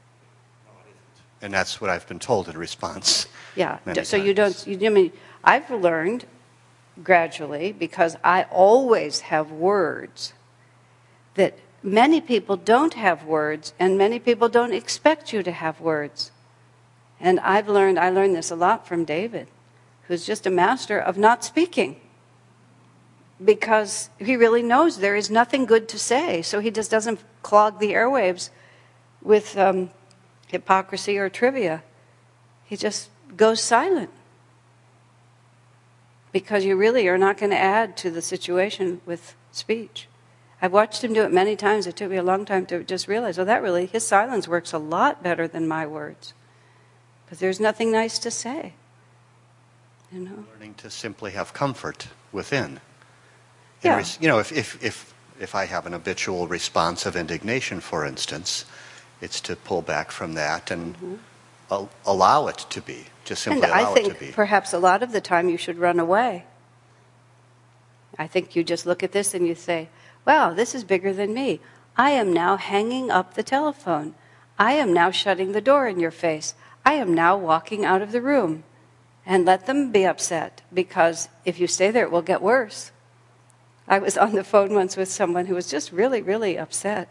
And 1.41 1.53
that's 1.53 1.79
what 1.79 1.89
I've 1.89 2.07
been 2.07 2.19
told 2.19 2.47
in 2.49 2.57
response. 2.57 3.27
Yeah. 3.57 3.79
So 4.03 4.17
you 4.17 4.33
don't. 4.33 4.67
You, 4.67 4.85
I 4.85 4.89
mean, 4.89 5.13
I've 5.41 5.71
learned 5.71 6.25
gradually 7.01 7.71
because 7.71 8.17
I 8.21 8.43
always 8.51 9.21
have 9.21 9.49
words 9.49 10.33
that 11.35 11.57
many 11.81 12.19
people 12.19 12.57
don't 12.57 12.95
have 12.95 13.23
words, 13.23 13.73
and 13.79 13.97
many 13.97 14.19
people 14.19 14.49
don't 14.49 14.73
expect 14.73 15.31
you 15.31 15.41
to 15.41 15.53
have 15.53 15.79
words. 15.79 16.31
And 17.17 17.39
I've 17.39 17.69
learned. 17.69 17.97
I 17.97 18.09
learned 18.09 18.35
this 18.35 18.51
a 18.51 18.57
lot 18.57 18.85
from 18.85 19.05
David, 19.05 19.47
who's 20.09 20.25
just 20.25 20.45
a 20.45 20.51
master 20.51 20.99
of 20.99 21.17
not 21.17 21.45
speaking. 21.45 22.01
Because 23.43 24.09
he 24.17 24.35
really 24.35 24.63
knows 24.63 24.99
there 24.99 25.15
is 25.15 25.29
nothing 25.29 25.65
good 25.65 25.89
to 25.89 25.99
say, 25.99 26.41
so 26.41 26.59
he 26.59 26.71
just 26.71 26.89
doesn't 26.89 27.19
clog 27.43 27.79
the 27.79 27.91
airwaves 27.91 28.49
with 29.21 29.57
um, 29.57 29.89
hypocrisy 30.47 31.17
or 31.17 31.29
trivia. 31.29 31.83
He 32.63 32.77
just 32.77 33.09
goes 33.35 33.61
silent. 33.61 34.09
Because 36.31 36.65
you 36.65 36.75
really 36.75 37.07
are 37.07 37.17
not 37.17 37.37
going 37.37 37.51
to 37.51 37.57
add 37.57 37.97
to 37.97 38.11
the 38.11 38.21
situation 38.21 39.01
with 39.05 39.35
speech. 39.51 40.07
I've 40.61 40.71
watched 40.71 41.03
him 41.03 41.13
do 41.13 41.23
it 41.23 41.31
many 41.31 41.55
times. 41.55 41.87
It 41.87 41.95
took 41.95 42.09
me 42.09 42.17
a 42.17 42.23
long 42.23 42.45
time 42.45 42.65
to 42.67 42.83
just 42.83 43.07
realize, 43.07 43.37
oh, 43.37 43.45
that 43.45 43.61
really, 43.61 43.85
his 43.85 44.07
silence 44.07 44.47
works 44.47 44.73
a 44.73 44.77
lot 44.77 45.21
better 45.21 45.47
than 45.47 45.67
my 45.67 45.85
words. 45.85 46.33
Because 47.25 47.39
there's 47.39 47.59
nothing 47.59 47.91
nice 47.91 48.17
to 48.19 48.31
say. 48.31 48.73
You 50.11 50.21
know? 50.21 50.45
Learning 50.53 50.73
to 50.75 50.89
simply 50.89 51.31
have 51.31 51.53
comfort 51.53 52.07
within. 52.31 52.79
Yeah. 53.85 54.05
You 54.19 54.27
know, 54.27 54.39
if, 54.39 54.51
if, 54.51 54.83
if, 54.83 55.13
if 55.39 55.55
I 55.55 55.65
have 55.65 55.85
an 55.85 55.93
habitual 55.93 56.47
response 56.47 57.05
of 57.05 57.15
indignation, 57.15 57.79
for 57.79 58.05
instance, 58.05 58.65
it's 59.21 59.39
to 59.41 59.55
pull 59.55 59.81
back 59.81 60.11
from 60.11 60.33
that 60.33 60.71
and 60.71 61.19
al- 61.71 61.89
allow 62.05 62.47
it 62.47 62.57
to 62.69 62.81
be. 62.81 63.05
Just 63.23 63.43
simply 63.43 63.61
Mm-hmm. 63.61 63.71
and 63.71 63.73
I 63.73 63.81
allow 63.81 63.93
it 63.93 63.97
to 63.97 64.03
think 64.13 64.19
be. 64.19 64.31
perhaps 64.31 64.73
a 64.73 64.79
lot 64.79 65.01
of 65.03 65.11
the 65.11 65.21
time 65.21 65.49
you 65.49 65.57
should 65.57 65.77
run 65.77 65.99
away. 65.99 66.45
I 68.17 68.27
think 68.27 68.55
you 68.55 68.63
just 68.63 68.85
look 68.85 69.03
at 69.03 69.11
this 69.11 69.33
and 69.33 69.45
you 69.47 69.55
say, 69.55 69.89
wow, 70.25 70.53
this 70.53 70.73
is 70.75 70.83
bigger 70.83 71.11
than 71.13 71.33
me. 71.33 71.59
I 71.97 72.11
am 72.11 72.31
now 72.33 72.57
hanging 72.57 73.09
up 73.11 73.33
the 73.33 73.43
telephone. 73.43 74.15
I 74.57 74.73
am 74.73 74.93
now 74.93 75.11
shutting 75.11 75.51
the 75.51 75.61
door 75.61 75.87
in 75.87 75.99
your 75.99 76.11
face. 76.11 76.53
I 76.85 76.93
am 76.93 77.13
now 77.13 77.35
walking 77.37 77.83
out 77.83 78.01
of 78.01 78.11
the 78.11 78.21
room. 78.21 78.63
And 79.25 79.43
let 79.43 79.65
them 79.65 79.91
be 79.91 80.05
upset 80.05 80.61
because 80.71 81.29
if 81.45 81.59
you 81.59 81.65
stay 81.67 81.89
there, 81.89 82.03
it 82.05 82.11
will 82.11 82.21
get 82.21 82.41
worse. 82.43 82.91
I 83.87 83.99
was 83.99 84.17
on 84.17 84.33
the 84.33 84.43
phone 84.43 84.73
once 84.73 84.97
with 84.97 85.09
someone 85.09 85.45
who 85.45 85.55
was 85.55 85.69
just 85.69 85.91
really, 85.91 86.21
really 86.21 86.57
upset. 86.57 87.07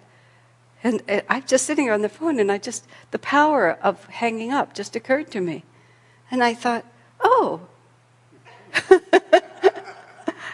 And 0.83 1.03
uh, 1.09 1.21
I'm 1.29 1.45
just 1.45 1.67
sitting 1.67 1.91
on 1.91 2.03
the 2.03 2.09
phone, 2.09 2.39
and 2.39 2.51
I 2.51 2.59
just, 2.59 2.87
the 3.11 3.19
power 3.19 3.79
of 3.83 4.05
hanging 4.07 4.53
up 4.53 4.75
just 4.75 4.97
occurred 4.97 5.31
to 5.33 5.41
me. 5.41 5.65
And 6.31 6.43
I 6.43 6.55
thought, 6.55 6.85
oh. 7.21 7.61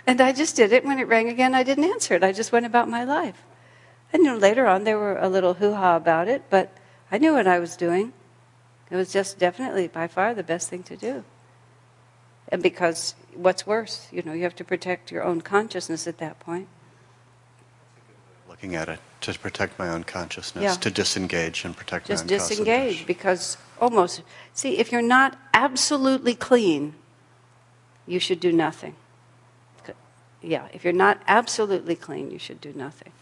and 0.06 0.20
I 0.20 0.32
just 0.32 0.56
did 0.56 0.72
it. 0.72 0.84
When 0.84 0.98
it 0.98 1.08
rang 1.08 1.28
again, 1.28 1.54
I 1.54 1.62
didn't 1.62 1.84
answer 1.84 2.14
it. 2.14 2.22
I 2.22 2.32
just 2.32 2.52
went 2.52 2.66
about 2.66 2.88
my 2.88 3.02
life. 3.04 3.42
And 4.12 4.24
you 4.24 4.30
know, 4.30 4.36
later 4.36 4.66
on, 4.66 4.84
there 4.84 4.98
were 4.98 5.16
a 5.16 5.28
little 5.28 5.54
hoo 5.54 5.74
ha 5.74 5.96
about 5.96 6.28
it, 6.28 6.44
but 6.50 6.76
I 7.10 7.18
knew 7.18 7.32
what 7.34 7.46
I 7.46 7.58
was 7.58 7.76
doing. 7.76 8.12
It 8.90 8.96
was 8.96 9.12
just 9.12 9.38
definitely 9.38 9.88
by 9.88 10.08
far 10.08 10.34
the 10.34 10.42
best 10.42 10.68
thing 10.68 10.82
to 10.84 10.96
do. 10.96 11.24
And 12.52 12.62
because 12.62 13.14
what's 13.34 13.66
worse, 13.66 14.08
you 14.10 14.22
know, 14.22 14.32
you 14.32 14.42
have 14.42 14.56
to 14.56 14.64
protect 14.64 15.10
your 15.12 15.22
own 15.22 15.40
consciousness 15.40 16.06
at 16.06 16.18
that 16.18 16.40
point. 16.40 16.68
Looking 18.48 18.74
at 18.74 18.88
it 18.88 18.98
to 19.22 19.38
protect 19.38 19.78
my 19.78 19.88
own 19.88 20.04
consciousness, 20.04 20.62
Yeah. 20.62 20.74
to 20.74 20.90
disengage 20.90 21.64
and 21.64 21.76
protect 21.76 22.06
Just 22.08 22.24
my 22.26 22.34
own 22.34 22.38
disengage 22.38 22.66
concentration. 22.66 23.06
because 23.06 23.56
almost, 23.80 24.22
see, 24.54 24.78
if 24.78 24.90
you're 24.90 25.02
not 25.02 25.38
absolutely 25.54 26.34
clean, 26.34 26.94
you 28.06 28.18
should 28.18 28.40
do 28.40 28.52
nothing. 28.52 28.96
Yeah, 30.42 30.68
if 30.72 30.84
you're 30.84 30.94
not 30.94 31.20
absolutely 31.28 31.94
clean, 31.94 32.30
you 32.30 32.38
should 32.38 32.62
do 32.62 32.72
nothing. 32.74 33.12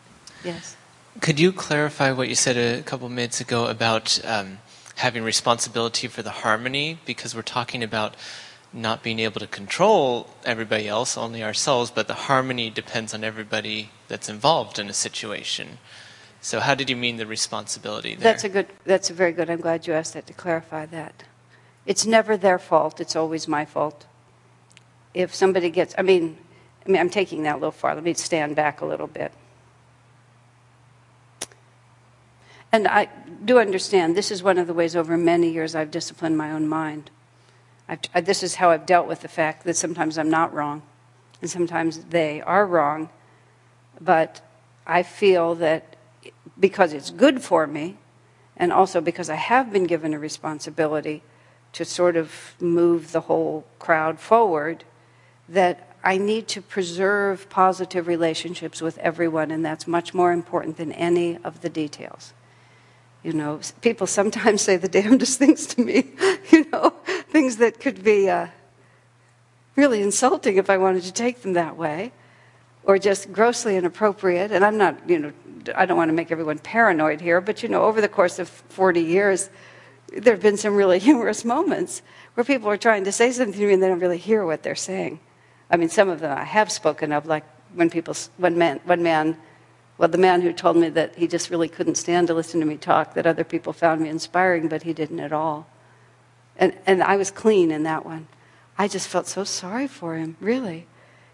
Yes. 0.44 0.76
Could 1.20 1.40
you 1.40 1.52
clarify 1.52 2.12
what 2.12 2.28
you 2.28 2.36
said 2.36 2.56
a 2.56 2.82
couple 2.84 3.08
minutes 3.08 3.40
ago 3.40 3.66
about 3.66 4.20
um, 4.24 4.58
having 4.96 5.24
responsibility 5.24 6.06
for 6.06 6.22
the 6.22 6.30
harmony? 6.30 7.00
Because 7.04 7.34
we're 7.34 7.42
talking 7.42 7.82
about 7.82 8.14
not 8.72 9.02
being 9.02 9.18
able 9.18 9.40
to 9.40 9.46
control 9.46 10.28
everybody 10.44 10.88
else, 10.88 11.16
only 11.16 11.42
ourselves, 11.42 11.90
but 11.90 12.06
the 12.06 12.14
harmony 12.14 12.70
depends 12.70 13.14
on 13.14 13.24
everybody 13.24 13.90
that's 14.08 14.28
involved 14.28 14.78
in 14.78 14.88
a 14.88 14.92
situation. 14.92 15.78
So, 16.40 16.60
how 16.60 16.74
did 16.74 16.88
you 16.88 16.96
mean 16.96 17.16
the 17.16 17.26
responsibility 17.26 18.14
there? 18.14 18.32
That's 18.32 18.44
a 18.44 18.48
good, 18.48 18.66
that's 18.84 19.10
a 19.10 19.14
very 19.14 19.32
good, 19.32 19.50
I'm 19.50 19.60
glad 19.60 19.86
you 19.86 19.92
asked 19.94 20.14
that 20.14 20.26
to 20.26 20.32
clarify 20.32 20.86
that. 20.86 21.24
It's 21.86 22.06
never 22.06 22.36
their 22.36 22.58
fault, 22.58 23.00
it's 23.00 23.16
always 23.16 23.48
my 23.48 23.64
fault. 23.64 24.06
If 25.14 25.34
somebody 25.34 25.70
gets, 25.70 25.94
I 25.98 26.02
mean, 26.02 26.36
I 26.86 26.90
mean, 26.90 27.00
I'm 27.00 27.10
taking 27.10 27.42
that 27.42 27.54
a 27.54 27.58
little 27.58 27.70
far. 27.70 27.94
Let 27.94 28.04
me 28.04 28.14
stand 28.14 28.54
back 28.56 28.80
a 28.80 28.86
little 28.86 29.06
bit. 29.06 29.32
And 32.70 32.86
I 32.86 33.08
do 33.44 33.58
understand 33.58 34.16
this 34.16 34.30
is 34.30 34.42
one 34.42 34.58
of 34.58 34.66
the 34.66 34.74
ways 34.74 34.94
over 34.94 35.16
many 35.16 35.50
years 35.50 35.74
I've 35.74 35.90
disciplined 35.90 36.36
my 36.36 36.50
own 36.50 36.68
mind. 36.68 37.10
I've, 37.88 38.00
I- 38.14 38.20
this 38.20 38.42
is 38.42 38.56
how 38.56 38.70
I've 38.70 38.86
dealt 38.86 39.06
with 39.08 39.20
the 39.20 39.28
fact 39.28 39.64
that 39.64 39.76
sometimes 39.76 40.18
I'm 40.18 40.30
not 40.30 40.52
wrong, 40.52 40.82
and 41.40 41.50
sometimes 41.50 41.98
they 42.10 42.40
are 42.42 42.66
wrong. 42.66 43.08
But 44.00 44.40
I 44.86 45.02
feel 45.02 45.54
that 45.56 45.96
because 46.58 46.92
it's 46.92 47.10
good 47.10 47.42
for 47.42 47.66
me, 47.66 47.96
and 48.56 48.72
also 48.72 49.00
because 49.00 49.30
I 49.30 49.36
have 49.36 49.72
been 49.72 49.84
given 49.84 50.14
a 50.14 50.18
responsibility 50.18 51.22
to 51.72 51.84
sort 51.84 52.16
of 52.16 52.54
move 52.60 53.12
the 53.12 53.22
whole 53.22 53.64
crowd 53.78 54.18
forward, 54.18 54.84
that 55.48 55.96
I 56.02 56.16
need 56.16 56.48
to 56.48 56.62
preserve 56.62 57.48
positive 57.50 58.06
relationships 58.06 58.80
with 58.80 58.98
everyone, 58.98 59.50
and 59.50 59.64
that's 59.64 59.86
much 59.86 60.14
more 60.14 60.32
important 60.32 60.76
than 60.76 60.92
any 60.92 61.38
of 61.44 61.60
the 61.60 61.68
details. 61.68 62.32
You 63.22 63.32
know, 63.32 63.60
people 63.80 64.06
sometimes 64.06 64.62
say 64.62 64.76
the 64.76 64.88
damnedest 64.98 65.38
things 65.38 65.66
to 65.68 65.82
me, 65.82 66.12
you 66.50 66.66
know, 66.70 66.94
things 67.30 67.58
that 67.58 67.80
could 67.80 68.02
be 68.02 68.28
uh, 68.28 68.48
really 69.76 70.02
insulting 70.02 70.56
if 70.56 70.70
I 70.70 70.76
wanted 70.78 71.02
to 71.04 71.12
take 71.12 71.42
them 71.42 71.52
that 71.54 71.76
way, 71.76 72.12
or 72.84 72.98
just 72.98 73.32
grossly 73.32 73.76
inappropriate. 73.76 74.50
And 74.50 74.64
I'm 74.64 74.78
not, 74.78 75.08
you 75.08 75.18
know, 75.18 75.32
I 75.74 75.86
don't 75.86 75.96
want 75.96 76.08
to 76.08 76.14
make 76.14 76.30
everyone 76.32 76.58
paranoid 76.58 77.20
here, 77.20 77.40
but, 77.40 77.62
you 77.62 77.68
know, 77.68 77.84
over 77.84 78.00
the 78.00 78.08
course 78.08 78.38
of 78.38 78.48
40 78.48 79.00
years, 79.00 79.50
there 80.16 80.34
have 80.34 80.42
been 80.42 80.56
some 80.56 80.74
really 80.74 80.98
humorous 81.08 81.44
moments 81.44 82.02
where 82.34 82.44
people 82.44 82.70
are 82.70 82.76
trying 82.76 83.04
to 83.04 83.12
say 83.12 83.30
something 83.30 83.52
to 83.52 83.66
me 83.66 83.72
and 83.74 83.82
they 83.82 83.88
don't 83.88 84.00
really 84.00 84.18
hear 84.18 84.44
what 84.44 84.62
they're 84.62 84.74
saying. 84.74 85.20
I 85.70 85.76
mean, 85.76 85.90
some 85.90 86.08
of 86.08 86.20
them 86.20 86.36
I 86.36 86.44
have 86.44 86.72
spoken 86.72 87.12
of, 87.12 87.26
like 87.26 87.44
when 87.74 87.90
people, 87.90 88.14
one 88.38 88.56
man, 88.56 88.80
one 88.84 89.02
man, 89.02 89.36
well, 89.98 90.08
the 90.08 90.18
man 90.18 90.40
who 90.40 90.52
told 90.52 90.76
me 90.76 90.88
that 90.90 91.16
he 91.16 91.26
just 91.26 91.50
really 91.50 91.68
couldn't 91.68 91.96
stand 91.96 92.28
to 92.28 92.34
listen 92.34 92.60
to 92.60 92.66
me 92.66 92.76
talk, 92.76 93.14
that 93.14 93.26
other 93.26 93.44
people 93.44 93.72
found 93.72 94.00
me 94.00 94.08
inspiring, 94.08 94.68
but 94.68 94.84
he 94.84 94.92
didn't 94.92 95.20
at 95.20 95.32
all. 95.32 95.66
And, 96.58 96.74
and 96.86 97.02
I 97.02 97.16
was 97.16 97.30
clean 97.30 97.70
in 97.70 97.84
that 97.84 98.04
one. 98.04 98.26
I 98.76 98.88
just 98.88 99.08
felt 99.08 99.26
so 99.26 99.44
sorry 99.44 99.86
for 99.86 100.16
him, 100.16 100.36
really. 100.40 100.86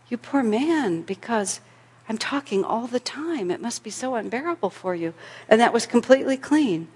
You 0.09 0.19
poor 0.19 0.43
man, 0.43 1.03
because 1.03 1.61
I'm 2.09 2.19
talking 2.19 2.65
all 2.65 2.87
the 2.87 3.01
time. 3.01 3.51
It 3.51 3.61
must 3.61 3.83
be 3.83 3.91
so 3.91 4.15
unbearable 4.15 4.71
for 4.71 4.95
you. 4.95 5.15
And 5.49 5.61
that 5.61 5.73
was 5.73 5.87
completely 5.87 6.37
clean. 6.37 6.89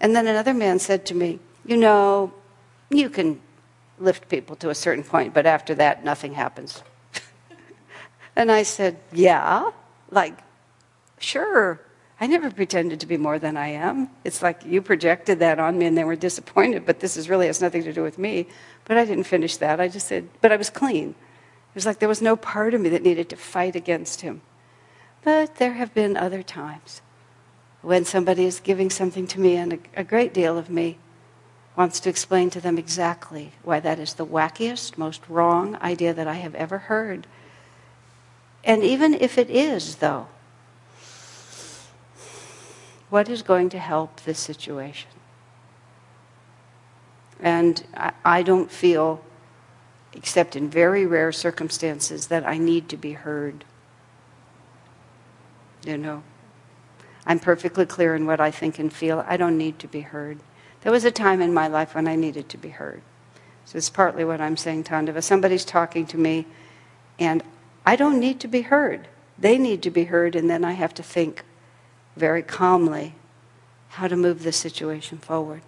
And 0.00 0.14
then 0.14 0.26
another 0.26 0.54
man 0.54 0.78
said 0.78 1.04
to 1.06 1.14
me, 1.14 1.40
You 1.64 1.76
know, 1.76 2.32
you 2.90 3.10
can 3.10 3.40
lift 3.98 4.28
people 4.28 4.56
to 4.56 4.70
a 4.70 4.74
certain 4.74 5.04
point, 5.04 5.34
but 5.34 5.46
after 5.46 5.74
that, 5.76 6.04
nothing 6.04 6.34
happens. 6.34 6.82
and 8.36 8.50
I 8.50 8.62
said, 8.62 8.98
Yeah, 9.12 9.70
like, 10.10 10.38
sure. 11.18 11.80
I 12.20 12.26
never 12.26 12.50
pretended 12.50 13.00
to 13.00 13.06
be 13.06 13.16
more 13.16 13.38
than 13.38 13.56
I 13.56 13.68
am. 13.68 14.08
It's 14.22 14.40
like 14.40 14.64
you 14.64 14.80
projected 14.80 15.40
that 15.40 15.58
on 15.58 15.78
me 15.78 15.86
and 15.86 15.98
they 15.98 16.04
were 16.04 16.16
disappointed, 16.16 16.86
but 16.86 17.00
this 17.00 17.16
is 17.16 17.28
really 17.28 17.46
has 17.46 17.60
nothing 17.60 17.82
to 17.84 17.92
do 17.92 18.02
with 18.02 18.18
me. 18.18 18.46
But 18.84 18.98
I 18.98 19.04
didn't 19.04 19.24
finish 19.24 19.56
that. 19.56 19.80
I 19.80 19.88
just 19.88 20.06
said, 20.06 20.28
but 20.40 20.52
I 20.52 20.56
was 20.56 20.70
clean. 20.70 21.10
It 21.10 21.74
was 21.74 21.86
like 21.86 21.98
there 21.98 22.08
was 22.08 22.22
no 22.22 22.36
part 22.36 22.72
of 22.72 22.80
me 22.80 22.88
that 22.90 23.02
needed 23.02 23.28
to 23.30 23.36
fight 23.36 23.74
against 23.74 24.20
him. 24.20 24.42
But 25.22 25.56
there 25.56 25.72
have 25.72 25.92
been 25.92 26.16
other 26.16 26.42
times 26.42 27.02
when 27.82 28.04
somebody 28.04 28.44
is 28.44 28.60
giving 28.60 28.90
something 28.90 29.26
to 29.26 29.40
me 29.40 29.56
and 29.56 29.72
a, 29.72 29.78
a 29.96 30.04
great 30.04 30.32
deal 30.32 30.56
of 30.56 30.70
me 30.70 30.98
wants 31.76 31.98
to 32.00 32.08
explain 32.08 32.50
to 32.50 32.60
them 32.60 32.78
exactly 32.78 33.52
why 33.62 33.80
that 33.80 33.98
is 33.98 34.14
the 34.14 34.24
wackiest, 34.26 34.96
most 34.96 35.22
wrong 35.28 35.76
idea 35.76 36.14
that 36.14 36.28
I 36.28 36.34
have 36.34 36.54
ever 36.54 36.78
heard. 36.78 37.26
And 38.62 38.82
even 38.82 39.14
if 39.14 39.36
it 39.36 39.50
is, 39.50 39.96
though, 39.96 40.28
what 43.14 43.28
is 43.28 43.42
going 43.42 43.68
to 43.68 43.78
help 43.78 44.22
this 44.22 44.40
situation? 44.40 45.08
And 47.38 47.86
I, 47.96 48.12
I 48.24 48.42
don't 48.42 48.68
feel, 48.68 49.24
except 50.14 50.56
in 50.56 50.68
very 50.68 51.06
rare 51.06 51.30
circumstances, 51.30 52.26
that 52.26 52.44
I 52.44 52.58
need 52.58 52.88
to 52.88 52.96
be 52.96 53.12
heard. 53.12 53.64
You 55.86 55.96
know, 55.96 56.24
I'm 57.24 57.38
perfectly 57.38 57.86
clear 57.86 58.16
in 58.16 58.26
what 58.26 58.40
I 58.40 58.50
think 58.50 58.80
and 58.80 58.92
feel. 58.92 59.24
I 59.28 59.36
don't 59.36 59.56
need 59.56 59.78
to 59.78 59.86
be 59.86 60.00
heard. 60.00 60.40
There 60.80 60.90
was 60.90 61.04
a 61.04 61.12
time 61.12 61.40
in 61.40 61.54
my 61.54 61.68
life 61.68 61.94
when 61.94 62.08
I 62.08 62.16
needed 62.16 62.48
to 62.48 62.58
be 62.58 62.70
heard. 62.70 63.00
So 63.64 63.78
it's 63.78 63.90
partly 63.90 64.24
what 64.24 64.40
I'm 64.40 64.56
saying, 64.56 64.82
Tandava. 64.82 65.22
Somebody's 65.22 65.64
talking 65.64 66.04
to 66.06 66.18
me, 66.18 66.46
and 67.20 67.44
I 67.86 67.94
don't 67.94 68.18
need 68.18 68.40
to 68.40 68.48
be 68.48 68.62
heard. 68.62 69.06
They 69.38 69.56
need 69.56 69.84
to 69.84 69.90
be 69.92 70.06
heard, 70.06 70.34
and 70.34 70.50
then 70.50 70.64
I 70.64 70.72
have 70.72 70.94
to 70.94 71.04
think 71.04 71.44
very 72.16 72.42
calmly 72.42 73.14
how 73.90 74.08
to 74.08 74.16
move 74.16 74.42
the 74.42 74.52
situation 74.52 75.18
forward. 75.18 75.62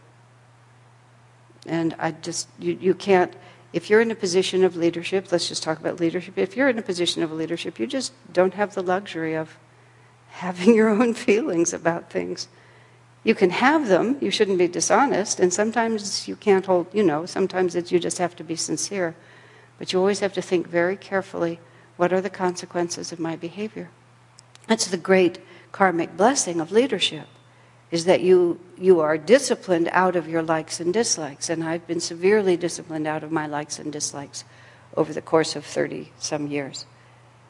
And 1.66 1.94
I 1.98 2.12
just, 2.12 2.48
you, 2.58 2.78
you 2.80 2.94
can't, 2.94 3.32
if 3.72 3.90
you're 3.90 4.00
in 4.00 4.10
a 4.10 4.16
position 4.16 4.64
of 4.64 4.76
leadership, 4.76 5.30
let's 5.30 5.48
just 5.48 5.62
talk 5.62 5.78
about 5.78 6.00
leadership. 6.00 6.38
If 6.38 6.56
you're 6.56 6.68
in 6.68 6.78
a 6.78 6.82
position 6.82 7.22
of 7.22 7.32
leadership, 7.32 7.78
you 7.78 7.86
just 7.86 8.12
don't 8.32 8.54
have 8.54 8.74
the 8.74 8.82
luxury 8.82 9.34
of 9.34 9.56
having 10.28 10.74
your 10.74 10.88
own 10.88 11.14
feelings 11.14 11.72
about 11.72 12.10
things. 12.10 12.48
You 13.24 13.34
can 13.34 13.50
have 13.50 13.88
them, 13.88 14.18
you 14.20 14.30
shouldn't 14.30 14.58
be 14.58 14.68
dishonest, 14.68 15.40
and 15.40 15.52
sometimes 15.52 16.28
you 16.28 16.36
can't 16.36 16.64
hold, 16.64 16.86
you 16.92 17.02
know, 17.02 17.26
sometimes 17.26 17.74
you 17.90 17.98
just 17.98 18.18
have 18.18 18.36
to 18.36 18.44
be 18.44 18.54
sincere. 18.54 19.16
But 19.78 19.92
you 19.92 19.98
always 19.98 20.20
have 20.20 20.32
to 20.34 20.42
think 20.42 20.68
very 20.68 20.96
carefully 20.96 21.58
what 21.96 22.12
are 22.12 22.20
the 22.20 22.30
consequences 22.30 23.10
of 23.10 23.18
my 23.18 23.36
behavior? 23.36 23.90
That's 24.68 24.86
the 24.86 24.96
great 24.96 25.38
karmic 25.76 26.16
blessing 26.16 26.58
of 26.58 26.72
leadership 26.72 27.26
is 27.90 28.06
that 28.06 28.22
you 28.22 28.58
you 28.78 28.98
are 28.98 29.18
disciplined 29.18 29.90
out 29.92 30.16
of 30.16 30.26
your 30.26 30.42
likes 30.42 30.80
and 30.80 30.90
dislikes 30.94 31.50
and 31.50 31.62
I've 31.62 31.86
been 31.86 32.00
severely 32.00 32.56
disciplined 32.56 33.06
out 33.06 33.22
of 33.22 33.30
my 33.30 33.46
likes 33.46 33.78
and 33.78 33.92
dislikes 33.92 34.44
over 34.96 35.12
the 35.12 35.20
course 35.20 35.54
of 35.54 35.66
30 35.66 36.12
some 36.18 36.46
years. 36.46 36.86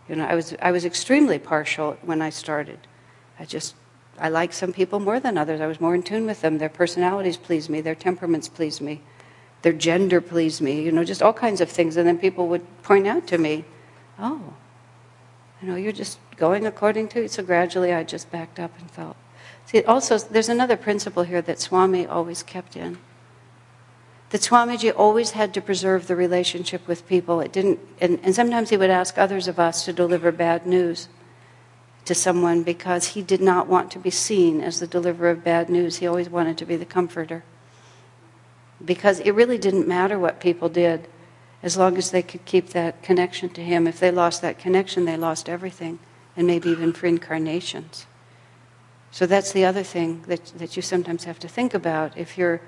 You 0.09 0.17
know, 0.17 0.25
I 0.25 0.35
was 0.35 0.57
I 0.61 0.73
was 0.73 0.85
extremely 0.85 1.39
partial 1.39 1.99
when 2.03 2.21
I 2.21 2.31
started. 2.31 2.81
I 3.39 3.45
just 3.45 3.77
I 4.19 4.29
like 4.29 4.53
some 4.53 4.73
people 4.73 4.99
more 4.99 5.21
than 5.21 5.39
others. 5.39 5.61
I 5.61 5.69
was 5.69 5.81
more 5.81 5.95
in 5.95 6.03
tune 6.03 6.27
with 6.27 6.41
them. 6.41 6.59
Their 6.59 6.69
personalities 6.69 7.37
pleased 7.37 7.71
me, 7.71 7.81
their 7.81 7.95
temperaments 7.95 8.49
pleased 8.49 8.81
me, 8.81 9.03
their 9.63 9.73
gender 9.73 10.21
pleased 10.21 10.61
me, 10.61 10.83
you 10.83 10.91
know, 10.91 11.05
just 11.05 11.23
all 11.23 11.33
kinds 11.33 11.61
of 11.61 11.71
things 11.71 11.97
and 11.97 12.09
then 12.09 12.19
people 12.19 12.49
would 12.49 12.67
point 12.83 13.07
out 13.07 13.29
to 13.29 13.39
me, 13.39 13.65
"Oh, 14.19 14.55
you 15.67 15.73
know, 15.73 15.79
you're 15.79 15.91
just 15.91 16.21
going 16.37 16.65
according 16.65 17.09
to 17.09 17.25
it. 17.25 17.33
So 17.33 17.43
gradually 17.43 17.93
I 17.93 18.05
just 18.05 18.31
backed 18.31 18.61
up 18.61 18.71
and 18.79 18.89
felt. 18.89 19.17
See, 19.65 19.83
also, 19.83 20.17
there's 20.17 20.49
another 20.49 20.77
principle 20.77 21.25
here 21.25 21.43
that 21.43 21.59
Swami 21.59 22.07
always 22.07 22.45
kept 22.45 22.77
in. 22.77 22.99
That 24.31 24.43
Swamiji 24.43 24.93
always 24.97 25.33
had 25.33 25.53
to 25.55 25.61
preserve 25.61 26.07
the 26.07 26.15
relationship 26.15 26.87
with 26.87 27.09
people. 27.09 27.41
It 27.41 27.53
didn't, 27.53 27.81
and, 28.01 28.21
and 28.23 28.33
sometimes 28.33 28.71
he 28.71 28.77
would 28.77 28.91
ask 28.91 29.19
others 29.19 29.49
of 29.49 29.59
us 29.59 29.85
to 29.87 29.93
deliver 29.93 30.31
bad 30.31 30.67
news 30.67 31.09
to 32.05 32.15
someone 32.15 32.63
because 32.63 33.09
he 33.09 33.23
did 33.23 33.41
not 33.41 33.67
want 33.67 33.91
to 33.91 33.99
be 33.99 34.11
seen 34.11 34.61
as 34.61 34.79
the 34.79 34.87
deliverer 34.87 35.31
of 35.31 35.43
bad 35.43 35.69
news. 35.69 35.97
He 35.97 36.07
always 36.07 36.31
wanted 36.31 36.59
to 36.59 36.65
be 36.65 36.77
the 36.77 36.85
comforter. 36.85 37.43
Because 38.85 39.19
it 39.19 39.33
really 39.33 39.59
didn't 39.59 39.89
matter 39.89 40.17
what 40.17 40.39
people 40.39 40.69
did 40.69 41.09
as 41.63 41.77
long 41.77 41.97
as 41.97 42.11
they 42.11 42.23
could 42.23 42.45
keep 42.45 42.71
that 42.71 43.03
connection 43.03 43.49
to 43.51 43.63
Him. 43.63 43.87
If 43.87 44.01
they 44.01 44.11
lost 44.11 44.43
that 44.43 44.59
connection, 44.59 45.05
they 45.05 45.17
lost 45.17 45.49
everything, 45.49 45.99
and 46.37 46.47
maybe 46.47 46.71
even 46.71 46.93
for 46.93 47.07
incarnations. 47.07 48.07
So 49.11 49.27
that's 49.27 49.53
the 49.53 49.65
other 49.65 49.83
thing 49.83 50.23
that, 50.29 50.45
that 50.59 50.77
you 50.77 50.83
sometimes 50.83 51.25
have 51.25 51.39
to 51.39 51.49
think 51.49 51.73
about. 51.73 52.17
If 52.17 52.37
you're 52.37 52.61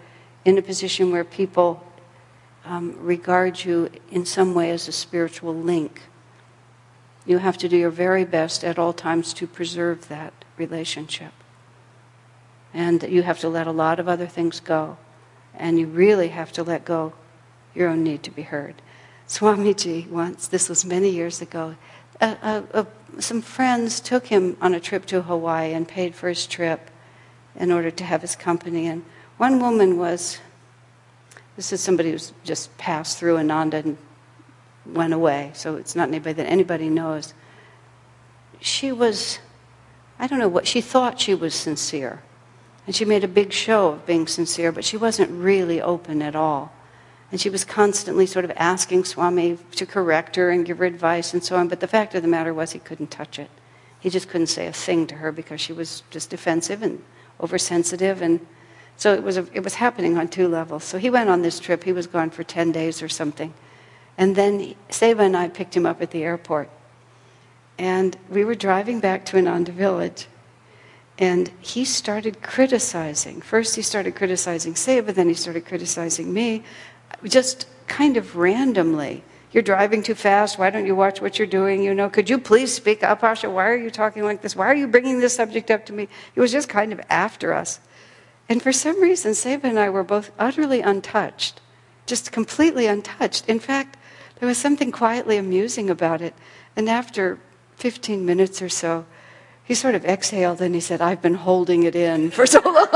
in 0.45 0.57
a 0.57 0.63
position 0.63 1.11
where 1.11 1.25
people 1.25 1.85
um, 2.65 2.97
regard 2.99 3.65
you 3.65 3.91
in 4.11 4.25
some 4.25 4.55
way 4.55 4.71
as 4.71 4.89
a 4.89 4.93
spiritual 4.93 5.55
link, 5.55 6.03
you 7.27 7.39
have 7.39 7.59
to 7.59 7.69
do 7.69 7.77
your 7.77 7.91
very 7.91 8.25
best 8.25 8.65
at 8.65 8.79
all 8.79 8.95
times 8.95 9.35
to 9.35 9.47
preserve 9.47 10.09
that 10.09 10.33
relationship. 10.57 11.33
And 12.73 13.03
you 13.03 13.23
have 13.23 13.39
to 13.41 13.49
let 13.49 13.67
a 13.67 13.73
lot 13.73 14.01
of 14.01 14.09
other 14.09 14.27
things 14.27 14.61
go. 14.61 14.97
And 15.55 15.79
you 15.79 15.87
really 15.87 16.29
have 16.29 16.53
to 16.53 16.63
let 16.63 16.85
go 16.85 17.13
your 17.75 17.89
own 17.89 18.03
need 18.03 18.23
to 18.25 18.31
be 18.31 18.43
heard. 18.43 18.83
Swamiji 19.29 20.09
once, 20.09 20.49
this 20.49 20.69
was 20.69 20.85
many 20.85 21.11
years 21.11 21.43
ago, 21.43 21.77
uh, 22.21 22.35
uh, 22.43 22.63
uh, 22.75 22.85
some 23.19 23.43
friends 23.43 24.01
took 24.01 24.27
him 24.27 24.57
on 24.61 24.75
a 24.75 24.81
trip 24.81 25.07
to 25.07 25.23
Hawaii 25.23 25.73
and 25.73 25.87
paid 25.87 26.15
for 26.15 26.29
his 26.29 26.47
trip 26.47 26.91
in 27.55 27.71
order 27.71 27.91
to 27.91 28.05
have 28.05 28.23
his 28.23 28.35
company. 28.35 28.87
And 28.87 29.05
one 29.37 29.61
woman 29.61 29.99
was, 29.99 30.39
this 31.57 31.73
is 31.73 31.81
somebody 31.81 32.11
who's 32.13 32.33
just 32.45 32.77
passed 32.79 33.19
through 33.19 33.37
Ananda 33.39 33.79
and 33.79 33.99
went 34.87 35.13
away, 35.13 35.51
so 35.55 35.77
it's 35.77 35.95
not 35.95 36.09
anybody 36.09 36.35
that 36.35 36.47
anybody 36.47 36.89
knows. 36.89 37.35
She 38.61 38.91
was, 38.91 39.39
I 40.19 40.27
don't 40.27 40.39
know 40.39 40.49
what, 40.49 40.67
she 40.67 40.81
thought 40.81 41.21
she 41.21 41.35
was 41.35 41.55
sincere. 41.55 42.23
And 42.87 42.97
she 42.97 43.05
made 43.05 43.23
a 43.23 43.29
big 43.29 43.53
show 43.53 43.89
of 43.89 44.07
being 44.07 44.27
sincere, 44.27 44.73
but 44.73 44.85
she 44.85 44.97
wasn't 44.97 45.31
really 45.31 45.81
open 45.81 46.23
at 46.23 46.35
all. 46.35 46.73
And 47.31 47.41
she 47.41 47.51
was 47.51 47.65
constantly 47.65 48.27
sort 48.27 48.45
of 48.45 48.53
asking 48.57 49.05
Swami 49.05 49.59
to 49.73 49.87
correct 49.87 50.37
her 50.37 50.51
and 50.51 50.65
give 50.65 50.79
her 50.79 50.85
advice 50.85 51.35
and 51.35 51.45
so 51.45 51.57
on. 51.57 51.69
But 51.69 51.81
the 51.81 51.87
fact 51.87 52.15
of 52.15 52.23
the 52.23 52.29
matter 52.29 52.55
was, 52.55 52.73
he 52.73 52.79
couldn't 52.79 53.11
touch 53.11 53.39
it. 53.39 53.51
He 54.01 54.09
just 54.09 54.29
couldn't 54.29 54.47
say 54.47 54.67
a 54.67 54.73
thing 54.73 55.07
to 55.09 55.17
her 55.17 55.31
because 55.31 55.61
she 55.61 55.73
was 55.73 56.03
just 56.11 56.31
defensive 56.31 56.83
and 56.83 57.03
oversensitive. 57.41 58.23
And 58.23 58.47
so 58.97 59.13
it 59.13 59.23
was, 59.23 59.37
a, 59.37 59.47
it 59.53 59.63
was 59.63 59.75
happening 59.75 60.17
on 60.17 60.29
two 60.29 60.49
levels. 60.49 60.85
So 60.85 60.99
he 60.99 61.11
went 61.11 61.29
on 61.29 61.43
this 61.43 61.61
trip. 61.61 61.85
He 61.85 61.93
was 61.93 62.07
gone 62.07 62.31
for 62.31 62.45
10 62.45 62.73
days 62.73 63.03
or 63.03 63.09
something. 63.09 63.53
And 64.17 64.35
then 64.35 64.75
Seva 64.89 65.21
and 65.21 65.37
I 65.37 65.49
picked 65.49 65.77
him 65.77 65.85
up 65.85 66.01
at 66.01 66.11
the 66.11 66.25
airport. 66.25 66.71
And 67.77 68.17
we 68.31 68.45
were 68.45 68.55
driving 68.55 69.01
back 69.01 69.25
to 69.27 69.39
Ananda 69.39 69.71
Village. 69.71 70.27
And 71.19 71.51
he 71.61 71.85
started 71.85 72.43
criticizing. 72.43 73.41
First, 73.41 73.77
he 73.77 73.83
started 73.83 74.15
criticizing 74.15 74.75
Seva, 74.75 75.13
then 75.13 75.29
he 75.29 75.35
started 75.35 75.67
criticizing 75.67 76.33
me 76.33 76.63
just 77.25 77.67
kind 77.87 78.17
of 78.17 78.37
randomly. 78.37 79.25
You're 79.51 79.63
driving 79.63 80.03
too 80.03 80.15
fast. 80.15 80.59
Why 80.59 80.71
don't 80.71 80.87
you 80.87 80.95
watch 80.95 81.23
what 81.23 81.39
you're 81.39 81.49
doing? 81.49 81.83
You 81.83 81.95
know, 81.95 82.11
could 82.11 82.29
you 82.29 82.39
please 82.39 82.75
speak 82.75 83.03
up, 83.03 83.23
Asha? 83.23 83.51
Why 83.51 83.69
are 83.69 83.77
you 83.77 83.91
talking 83.91 84.23
like 84.23 84.43
this? 84.43 84.55
Why 84.55 84.67
are 84.67 84.75
you 84.75 84.87
bringing 84.87 85.21
this 85.21 85.35
subject 85.37 85.71
up 85.71 85.87
to 85.87 85.93
me? 85.93 86.09
It 86.35 86.41
was 86.41 86.53
just 86.53 86.69
kind 86.69 86.93
of 86.93 87.01
after 87.09 87.55
us. 87.55 87.81
And 88.49 88.63
for 88.63 88.73
some 88.73 89.01
reason, 89.01 89.33
Seva 89.33 89.65
and 89.65 89.79
I 89.79 89.91
were 89.91 90.05
both 90.05 90.31
utterly 90.39 90.81
untouched, 90.81 91.61
just 92.07 92.33
completely 92.33 92.87
untouched. 92.87 93.49
In 93.49 93.59
fact, 93.59 93.97
there 94.39 94.47
was 94.47 94.59
something 94.59 94.93
quietly 94.93 95.37
amusing 95.37 95.91
about 95.91 96.23
it. 96.23 96.35
And 96.77 96.89
after 96.89 97.39
15 97.77 98.25
minutes 98.25 98.63
or 98.63 98.69
so, 98.69 99.07
he 99.65 99.75
sort 99.75 99.95
of 99.95 100.05
exhaled 100.05 100.63
and 100.63 100.75
he 100.75 100.81
said, 100.81 101.01
I've 101.01 101.21
been 101.21 101.35
holding 101.35 101.83
it 101.83 101.95
in 101.95 102.31
for 102.31 102.47
so 102.47 102.61
long. 102.65 102.87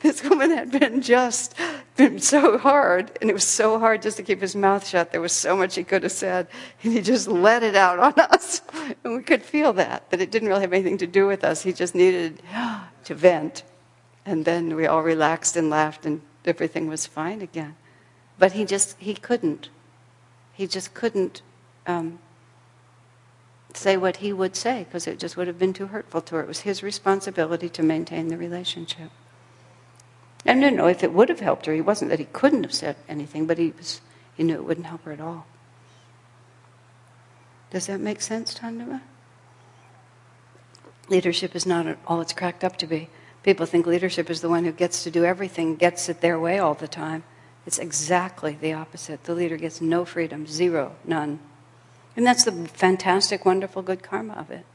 this 0.02 0.24
woman 0.24 0.50
had 0.50 0.70
been 0.70 1.02
just 1.02 1.54
been 1.96 2.18
so 2.18 2.56
hard, 2.56 3.10
and 3.20 3.28
it 3.28 3.34
was 3.34 3.46
so 3.46 3.78
hard 3.78 4.00
just 4.00 4.16
to 4.16 4.22
keep 4.22 4.40
his 4.40 4.56
mouth 4.56 4.86
shut. 4.86 5.12
There 5.12 5.20
was 5.20 5.32
so 5.32 5.54
much 5.54 5.74
he 5.74 5.84
could 5.84 6.04
have 6.04 6.12
said, 6.12 6.46
and 6.82 6.94
he 6.94 7.02
just 7.02 7.28
let 7.28 7.62
it 7.62 7.76
out 7.76 7.98
on 7.98 8.14
us. 8.16 8.62
And 9.04 9.16
we 9.16 9.22
could 9.22 9.42
feel 9.42 9.74
that, 9.74 10.10
that 10.10 10.22
it 10.22 10.30
didn't 10.30 10.48
really 10.48 10.62
have 10.62 10.72
anything 10.72 10.96
to 10.98 11.06
do 11.06 11.26
with 11.26 11.44
us. 11.44 11.62
He 11.62 11.72
just 11.74 11.94
needed 11.94 12.42
to 13.04 13.14
vent. 13.14 13.62
And 14.24 14.46
then 14.46 14.74
we 14.74 14.86
all 14.86 15.02
relaxed 15.02 15.56
and 15.56 15.68
laughed, 15.68 16.06
and 16.06 16.22
everything 16.46 16.88
was 16.88 17.06
fine 17.06 17.42
again. 17.42 17.76
But 18.38 18.52
he 18.52 18.64
just, 18.64 18.96
he 18.98 19.14
couldn't. 19.14 19.68
He 20.54 20.66
just 20.66 20.94
couldn't 20.94 21.42
um, 21.86 22.20
say 23.74 23.98
what 23.98 24.16
he 24.18 24.32
would 24.32 24.56
say 24.56 24.84
because 24.84 25.06
it 25.06 25.18
just 25.18 25.36
would 25.36 25.46
have 25.46 25.58
been 25.58 25.74
too 25.74 25.88
hurtful 25.88 26.22
to 26.22 26.36
her. 26.36 26.42
It 26.42 26.48
was 26.48 26.60
his 26.60 26.82
responsibility 26.82 27.68
to 27.68 27.82
maintain 27.82 28.28
the 28.28 28.38
relationship. 28.38 29.10
I 30.46 30.54
don't 30.54 30.76
know 30.76 30.86
if 30.86 31.04
it 31.04 31.12
would 31.12 31.28
have 31.28 31.40
helped 31.40 31.66
her. 31.66 31.74
He 31.74 31.80
wasn't 31.80 32.10
that 32.10 32.18
he 32.18 32.26
couldn't 32.26 32.62
have 32.62 32.74
said 32.74 32.96
anything, 33.08 33.46
but 33.46 33.58
he, 33.58 33.72
was, 33.76 34.00
he 34.34 34.42
knew 34.42 34.54
it 34.54 34.64
wouldn't 34.64 34.86
help 34.86 35.04
her 35.04 35.12
at 35.12 35.20
all. 35.20 35.46
Does 37.70 37.86
that 37.86 38.00
make 38.00 38.20
sense, 38.20 38.54
Tandava? 38.54 39.02
Leadership 41.08 41.54
is 41.54 41.66
not 41.66 41.98
all 42.06 42.20
it's 42.20 42.32
cracked 42.32 42.64
up 42.64 42.76
to 42.78 42.86
be. 42.86 43.08
People 43.42 43.66
think 43.66 43.86
leadership 43.86 44.28
is 44.30 44.40
the 44.40 44.48
one 44.48 44.64
who 44.64 44.72
gets 44.72 45.02
to 45.04 45.10
do 45.10 45.24
everything, 45.24 45.76
gets 45.76 46.08
it 46.08 46.20
their 46.20 46.38
way 46.38 46.58
all 46.58 46.74
the 46.74 46.88
time. 46.88 47.22
It's 47.66 47.78
exactly 47.78 48.56
the 48.60 48.72
opposite. 48.72 49.24
The 49.24 49.34
leader 49.34 49.56
gets 49.56 49.80
no 49.80 50.04
freedom, 50.04 50.46
zero, 50.46 50.96
none. 51.04 51.40
And 52.16 52.26
that's 52.26 52.44
the 52.44 52.52
fantastic, 52.52 53.44
wonderful, 53.44 53.82
good 53.82 54.02
karma 54.02 54.34
of 54.34 54.50
it. 54.50 54.66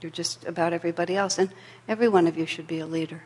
You're 0.00 0.10
just 0.10 0.44
about 0.44 0.72
everybody 0.72 1.16
else. 1.16 1.38
And 1.38 1.50
every 1.88 2.08
one 2.08 2.26
of 2.26 2.36
you 2.36 2.46
should 2.46 2.66
be 2.66 2.78
a 2.78 2.86
leader. 2.86 3.22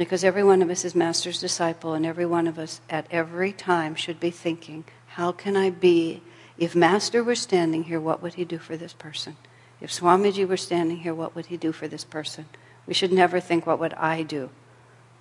Because 0.00 0.24
every 0.24 0.42
one 0.42 0.62
of 0.62 0.70
us 0.70 0.86
is 0.86 0.94
Master's 0.94 1.38
disciple, 1.38 1.92
and 1.92 2.06
every 2.06 2.24
one 2.24 2.46
of 2.46 2.58
us 2.58 2.80
at 2.88 3.06
every 3.10 3.52
time 3.52 3.94
should 3.94 4.18
be 4.18 4.30
thinking, 4.30 4.84
how 5.08 5.30
can 5.30 5.58
I 5.58 5.68
be? 5.68 6.22
If 6.56 6.74
Master 6.74 7.22
were 7.22 7.34
standing 7.34 7.82
here, 7.82 8.00
what 8.00 8.22
would 8.22 8.32
he 8.32 8.46
do 8.46 8.56
for 8.56 8.78
this 8.78 8.94
person? 8.94 9.36
If 9.78 9.90
Swamiji 9.90 10.48
were 10.48 10.56
standing 10.56 10.96
here, 10.96 11.14
what 11.14 11.36
would 11.36 11.46
he 11.46 11.58
do 11.58 11.70
for 11.70 11.86
this 11.86 12.02
person? 12.02 12.46
We 12.86 12.94
should 12.94 13.12
never 13.12 13.40
think, 13.40 13.66
what 13.66 13.78
would 13.78 13.92
I 13.92 14.22
do? 14.22 14.48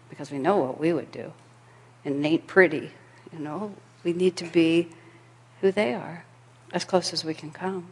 Because 0.09 0.31
we 0.31 0.39
know 0.39 0.55
what 0.55 0.79
we 0.79 0.93
would 0.93 1.11
do. 1.11 1.33
And 2.05 2.25
it 2.25 2.29
ain't 2.29 2.47
pretty, 2.47 2.91
you 3.33 3.39
know. 3.39 3.75
We 4.05 4.13
need 4.13 4.37
to 4.37 4.45
be 4.45 4.87
who 5.59 5.73
they 5.73 5.93
are, 5.93 6.23
as 6.71 6.85
close 6.85 7.11
as 7.11 7.25
we 7.25 7.33
can 7.33 7.51
come. 7.51 7.89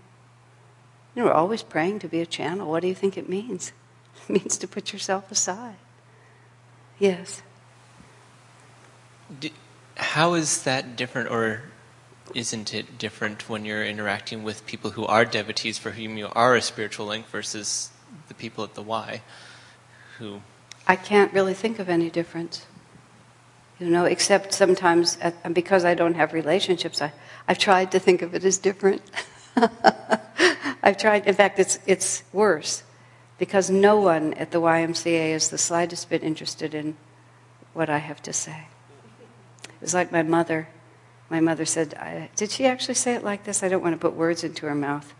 You 1.14 1.24
know, 1.24 1.26
we're 1.26 1.34
always 1.34 1.64
praying 1.64 2.00
to 2.00 2.08
be 2.08 2.22
a 2.22 2.26
channel. 2.26 2.70
What 2.72 2.80
do 2.80 2.88
you 2.88 2.96
think 2.96 3.18
it 3.18 3.28
means? 3.28 3.74
It 4.30 4.32
means 4.32 4.58
to 4.60 4.70
put 4.70 4.94
yourself 4.94 5.30
aside. 5.34 5.76
Yes. 7.00 7.42
D- 9.40 9.54
How 9.98 10.34
is 10.34 10.64
that 10.64 10.96
different, 10.96 11.30
or 11.30 11.64
isn't 12.34 12.74
it 12.74 12.98
different 12.98 13.50
when 13.50 13.66
you're 13.66 13.86
interacting 13.86 14.44
with 14.44 14.66
people 14.66 14.92
who 14.92 15.06
are 15.06 15.26
devotees 15.26 15.78
for 15.78 15.92
whom 15.92 16.18
you 16.18 16.30
are 16.34 16.56
a 16.56 16.62
spiritual 16.62 17.08
link 17.08 17.28
versus 17.28 17.90
the 18.28 18.34
people 18.34 18.64
at 18.64 18.74
the 18.76 18.82
Y 18.82 19.22
who. 20.18 20.42
I 20.88 20.96
can't 20.96 21.34
really 21.34 21.54
think 21.54 21.80
of 21.80 21.90
any 21.90 22.10
difference. 22.10 22.66
You 23.80 23.90
know, 23.90 24.06
except 24.06 24.54
sometimes, 24.54 25.18
at, 25.22 25.36
and 25.44 25.54
because 25.54 25.86
I 25.86 25.94
don't 25.94 26.16
have 26.16 26.34
relationships, 26.34 27.02
I, 27.02 27.12
I've 27.48 27.60
tried 27.60 27.92
to 27.92 28.00
think 28.00 28.24
of 28.24 28.34
it 28.34 28.44
as 28.44 28.58
different. 28.58 29.04
I've 30.82 30.98
tried, 30.98 31.28
in 31.28 31.36
fact, 31.36 31.60
it's, 31.60 31.78
it's 31.86 32.24
worse 32.34 32.84
because 33.38 33.70
no 33.70 34.00
one 34.00 34.34
at 34.34 34.52
the 34.52 34.62
YMCA 34.62 35.30
is 35.30 35.50
the 35.50 35.58
slightest 35.58 36.10
bit 36.10 36.24
interested 36.24 36.74
in 36.74 36.98
what 37.74 37.90
I 37.90 38.00
have 38.00 38.22
to 38.24 38.34
say. 38.34 38.68
It 39.64 39.82
was 39.82 39.94
like 39.94 40.12
my 40.12 40.24
mother. 40.24 40.70
My 41.30 41.40
mother 41.40 41.66
said, 41.66 42.30
Did 42.36 42.52
she 42.52 42.66
actually 42.66 42.96
say 42.96 43.14
it 43.14 43.24
like 43.24 43.44
this? 43.44 43.62
I 43.62 43.68
don't 43.68 43.84
want 43.84 43.94
to 43.94 44.00
put 44.00 44.14
words 44.14 44.44
into 44.44 44.66
her 44.66 44.76
mouth. 44.76 45.14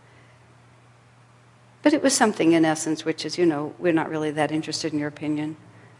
But 1.82 1.92
it 1.92 2.02
was 2.02 2.12
something 2.12 2.52
in 2.52 2.64
essence, 2.64 3.04
which 3.04 3.24
is, 3.24 3.38
you 3.38 3.46
know, 3.46 3.74
we're 3.78 3.92
not 3.92 4.08
really 4.08 4.30
that 4.32 4.50
interested 4.50 4.92
in 4.92 4.98
your 4.98 5.08
opinion. 5.08 5.56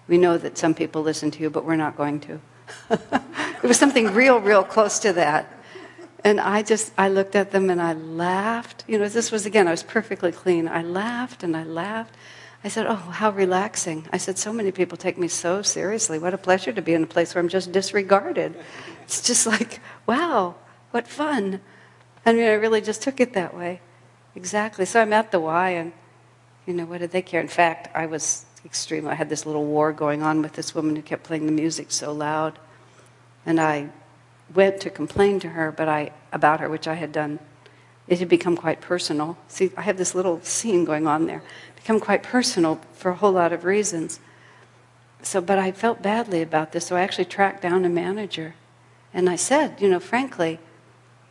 We 0.08 0.18
know 0.18 0.38
that 0.38 0.58
some 0.58 0.74
people 0.74 1.02
listen 1.02 1.30
to 1.32 1.40
you, 1.40 1.50
but 1.50 1.64
we're 1.64 1.76
not 1.76 1.96
going 1.96 2.20
to. 2.20 2.40
it 2.90 3.62
was 3.62 3.78
something 3.78 4.12
real, 4.12 4.40
real 4.40 4.64
close 4.64 4.98
to 5.00 5.12
that. 5.12 5.57
And 6.24 6.40
I 6.40 6.62
just, 6.62 6.92
I 6.98 7.08
looked 7.08 7.36
at 7.36 7.52
them 7.52 7.70
and 7.70 7.80
I 7.80 7.92
laughed. 7.92 8.84
You 8.88 8.98
know, 8.98 9.08
this 9.08 9.30
was 9.30 9.46
again, 9.46 9.68
I 9.68 9.70
was 9.70 9.82
perfectly 9.82 10.32
clean. 10.32 10.68
I 10.68 10.82
laughed 10.82 11.42
and 11.42 11.56
I 11.56 11.62
laughed. 11.62 12.14
I 12.64 12.68
said, 12.68 12.86
Oh, 12.86 12.96
how 12.96 13.30
relaxing. 13.30 14.08
I 14.12 14.16
said, 14.16 14.36
So 14.36 14.52
many 14.52 14.72
people 14.72 14.98
take 14.98 15.16
me 15.16 15.28
so 15.28 15.62
seriously. 15.62 16.18
What 16.18 16.34
a 16.34 16.38
pleasure 16.38 16.72
to 16.72 16.82
be 16.82 16.92
in 16.92 17.04
a 17.04 17.06
place 17.06 17.34
where 17.34 17.42
I'm 17.42 17.48
just 17.48 17.70
disregarded. 17.70 18.56
It's 19.04 19.22
just 19.22 19.46
like, 19.46 19.80
wow, 20.06 20.56
what 20.90 21.08
fun. 21.08 21.60
I 22.26 22.34
mean, 22.34 22.44
I 22.44 22.52
really 22.52 22.82
just 22.82 23.00
took 23.00 23.20
it 23.20 23.32
that 23.32 23.56
way. 23.56 23.80
Exactly. 24.34 24.84
So 24.84 25.00
I'm 25.00 25.14
at 25.14 25.30
the 25.30 25.40
Y, 25.40 25.70
and, 25.70 25.92
you 26.66 26.74
know, 26.74 26.84
what 26.84 26.98
did 26.98 27.12
they 27.12 27.22
care? 27.22 27.40
In 27.40 27.48
fact, 27.48 27.88
I 27.96 28.04
was 28.04 28.44
extreme. 28.66 29.08
I 29.08 29.14
had 29.14 29.30
this 29.30 29.46
little 29.46 29.64
war 29.64 29.94
going 29.94 30.22
on 30.22 30.42
with 30.42 30.52
this 30.52 30.74
woman 30.74 30.94
who 30.94 31.00
kept 31.00 31.22
playing 31.22 31.46
the 31.46 31.52
music 31.52 31.90
so 31.90 32.12
loud. 32.12 32.58
And 33.46 33.58
I 33.58 33.88
went 34.55 34.80
to 34.80 34.90
complain 34.90 35.40
to 35.40 35.51
her 35.51 35.70
but 35.72 35.88
I, 35.88 36.11
about 36.32 36.61
her, 36.61 36.68
which 36.68 36.88
I 36.88 36.94
had 36.94 37.12
done. 37.12 37.38
It 38.07 38.20
had 38.20 38.28
become 38.28 38.57
quite 38.57 38.80
personal. 38.80 39.36
See, 39.49 39.70
I 39.76 39.82
have 39.82 39.99
this 39.99 40.14
little 40.14 40.40
scene 40.42 40.84
going 40.84 41.07
on 41.07 41.26
there. 41.26 41.42
Become 41.76 42.01
quite 42.01 42.22
personal 42.22 42.80
for 42.92 43.11
a 43.11 43.14
whole 43.14 43.32
lot 43.32 43.53
of 43.53 43.64
reasons. 43.64 44.20
So, 45.22 45.40
but 45.40 45.59
I 45.59 45.72
felt 45.72 46.01
badly 46.01 46.40
about 46.40 46.72
this, 46.72 46.86
so 46.86 46.96
I 46.96 47.03
actually 47.03 47.26
tracked 47.26 47.62
down 47.62 47.84
a 47.84 47.88
manager. 47.88 48.55
And 49.12 49.28
I 49.28 49.36
said, 49.36 49.80
you 49.80 49.88
know, 49.88 50.01
frankly, 50.01 50.59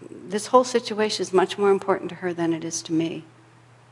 this 0.02 0.48
whole 0.48 0.64
situation 0.64 1.24
is 1.24 1.34
much 1.34 1.58
more 1.58 1.72
important 1.72 2.10
to 2.10 2.16
her 2.16 2.34
than 2.34 2.54
it 2.54 2.64
is 2.64 2.82
to 2.84 2.94
me. 2.94 3.24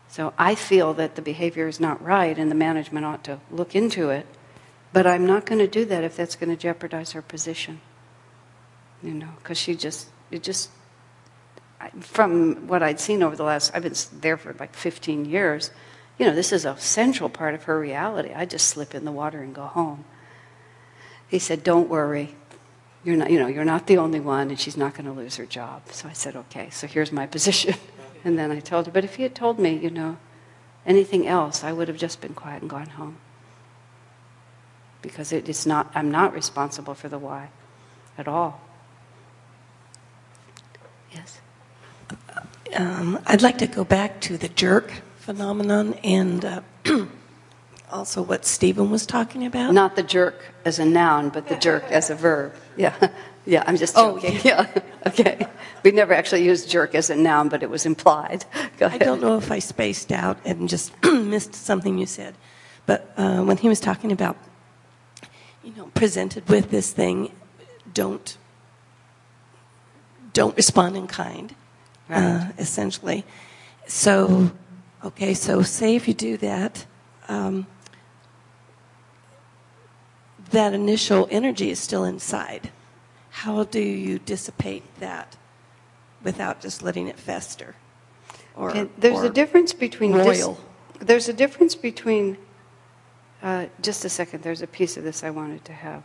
So 0.07 0.33
I 0.37 0.53
feel 0.53 0.93
that 0.95 1.15
the 1.15 1.21
behavior 1.21 1.67
is 1.67 1.79
not 1.79 2.03
right 2.03 2.37
and 2.37 2.51
the 2.51 2.55
management 2.55 3.05
ought 3.05 3.23
to 3.23 3.39
look 3.49 3.75
into 3.75 4.11
it. 4.11 4.27
But 4.93 5.07
I'm 5.07 5.25
not 5.25 5.45
going 5.45 5.59
to 5.59 5.67
do 5.67 5.85
that 5.85 6.03
if 6.03 6.15
that's 6.15 6.35
going 6.35 6.49
to 6.49 6.55
jeopardize 6.55 7.13
her 7.13 7.21
position 7.21 7.81
you 9.03 9.13
know, 9.13 9.29
because 9.37 9.57
she 9.57 9.75
just, 9.75 10.07
it 10.31 10.43
just, 10.43 10.69
from 11.99 12.67
what 12.67 12.81
I'd 12.81 12.99
seen 12.99 13.21
over 13.21 13.35
the 13.35 13.43
last, 13.43 13.71
I've 13.73 13.83
been 13.83 13.95
there 14.21 14.37
for 14.37 14.53
like 14.53 14.75
15 14.75 15.25
years, 15.25 15.71
you 16.17 16.25
know, 16.25 16.33
this 16.33 16.53
is 16.53 16.65
a 16.65 16.77
central 16.77 17.29
part 17.29 17.53
of 17.53 17.63
her 17.63 17.79
reality. 17.79 18.33
I 18.33 18.45
just 18.45 18.67
slip 18.67 18.95
in 18.95 19.05
the 19.05 19.11
water 19.11 19.41
and 19.41 19.53
go 19.53 19.65
home. 19.65 20.05
He 21.27 21.39
said, 21.39 21.63
"Don't 21.63 21.89
worry, 21.89 22.35
you're 23.03 23.17
not, 23.17 23.29
you 23.29 23.39
know, 23.39 23.47
you're 23.47 23.65
not 23.65 23.87
the 23.87 23.97
only 23.97 24.19
one, 24.19 24.49
and 24.49 24.59
she's 24.59 24.77
not 24.77 24.93
going 24.93 25.05
to 25.05 25.11
lose 25.11 25.35
her 25.35 25.45
job." 25.45 25.81
So 25.91 26.07
I 26.07 26.13
said, 26.13 26.35
"Okay, 26.35 26.69
so 26.69 26.87
here's 26.87 27.11
my 27.11 27.25
position." 27.35 27.75
And 28.23 28.39
then 28.39 28.51
I 28.51 28.59
told 28.59 28.85
her, 28.85 28.91
"But 28.91 29.03
if 29.03 29.15
he 29.15 29.23
had 29.23 29.35
told 29.35 29.59
me, 29.59 29.77
you 29.77 29.89
know, 29.89 30.17
anything 30.85 31.27
else, 31.27 31.63
I 31.63 31.73
would 31.73 31.87
have 31.87 31.97
just 31.97 32.21
been 32.21 32.33
quiet 32.33 32.61
and 32.61 32.69
gone 32.69 32.89
home." 32.89 33.17
Because 35.01 35.33
it 35.33 35.49
is 35.49 35.65
not, 35.65 35.91
I'm 35.93 36.09
not 36.09 36.33
responsible 36.33 36.95
for 36.95 37.09
the 37.09 37.19
Y 37.19 37.49
at 38.17 38.27
all. 38.27 38.61
Yes. 41.15 41.39
Um, 42.75 43.19
I'd 43.25 43.41
like 43.41 43.57
to 43.59 43.67
go 43.67 43.83
back 43.83 44.19
to 44.21 44.37
the 44.37 44.49
jerk 44.49 44.91
phenomenon 45.19 45.93
and 46.03 46.43
uh, 46.43 46.61
also 47.91 48.21
what 48.21 48.45
Stephen 48.45 48.91
was 48.91 49.05
talking 49.05 49.45
about. 49.45 49.73
Not 49.73 49.95
the 49.95 50.03
jerk 50.03 50.53
as 50.65 50.77
a 50.79 50.85
noun, 50.85 51.29
but 51.29 51.47
the 51.47 51.55
jerk 51.55 51.83
as 51.89 52.09
a 52.09 52.15
verb. 52.15 52.53
Yeah, 52.75 52.93
yeah. 53.45 53.63
I'm 53.65 53.77
just 53.77 53.95
Oh, 53.97 54.19
joking. 54.19 54.39
yeah. 54.43 54.67
Okay. 55.07 55.47
We 55.83 55.91
never 55.91 56.13
actually 56.13 56.43
used 56.43 56.69
jerk 56.69 56.95
as 56.95 57.09
a 57.09 57.15
noun, 57.15 57.47
but 57.49 57.63
it 57.63 57.69
was 57.69 57.85
implied. 57.85 58.43
Go 58.77 58.87
I 58.87 58.97
don't 58.97 59.21
know 59.21 59.37
if 59.37 59.51
I 59.51 59.59
spaced 59.59 60.11
out 60.11 60.37
and 60.43 60.67
just 60.67 60.91
missed 61.03 61.55
something 61.55 61.97
you 61.97 62.05
said, 62.07 62.35
but 62.85 63.13
uh, 63.17 63.41
when 63.43 63.57
he 63.57 63.69
was 63.69 63.79
talking 63.79 64.11
about, 64.11 64.35
you 65.63 65.73
know, 65.75 65.85
presented 65.93 66.49
with 66.49 66.71
this 66.71 66.91
thing, 66.91 67.31
don't 67.93 68.37
don't 70.35 70.55
respond 70.57 70.97
in 70.97 71.07
kind, 71.07 71.55
uh, 72.09 72.49
essentially. 72.59 73.23
So, 73.87 74.51
okay, 75.03 75.33
so 75.33 75.63
say 75.63 75.95
if 75.95 76.07
you 76.07 76.13
do 76.13 76.37
that, 76.37 76.85
um, 77.29 77.65
that 80.51 80.73
initial 80.73 81.27
energy 81.31 81.71
is 81.71 81.79
still 81.79 82.03
inside. 82.03 82.69
How 83.29 83.63
do 83.63 83.79
you 83.79 84.19
dissipate 84.19 84.83
that 84.99 85.37
without 86.21 86.59
just 86.59 86.83
letting 86.83 87.07
it 87.07 87.17
fester? 87.17 87.75
Or, 88.55 88.89
there's 88.97 89.19
or 89.19 89.25
a 89.25 89.29
difference 89.29 89.73
between 89.73 90.11
dis- 90.11 90.41
royal. 90.41 90.59
there's 90.99 91.29
a 91.29 91.33
difference 91.33 91.75
between. 91.75 92.37
Uh, 93.41 93.67
just 93.81 94.03
a 94.05 94.09
second. 94.09 94.43
There's 94.43 94.61
a 94.61 94.67
piece 94.67 94.97
of 94.97 95.03
this 95.03 95.23
I 95.23 95.29
wanted 95.29 95.63
to 95.65 95.73
have. 95.73 96.03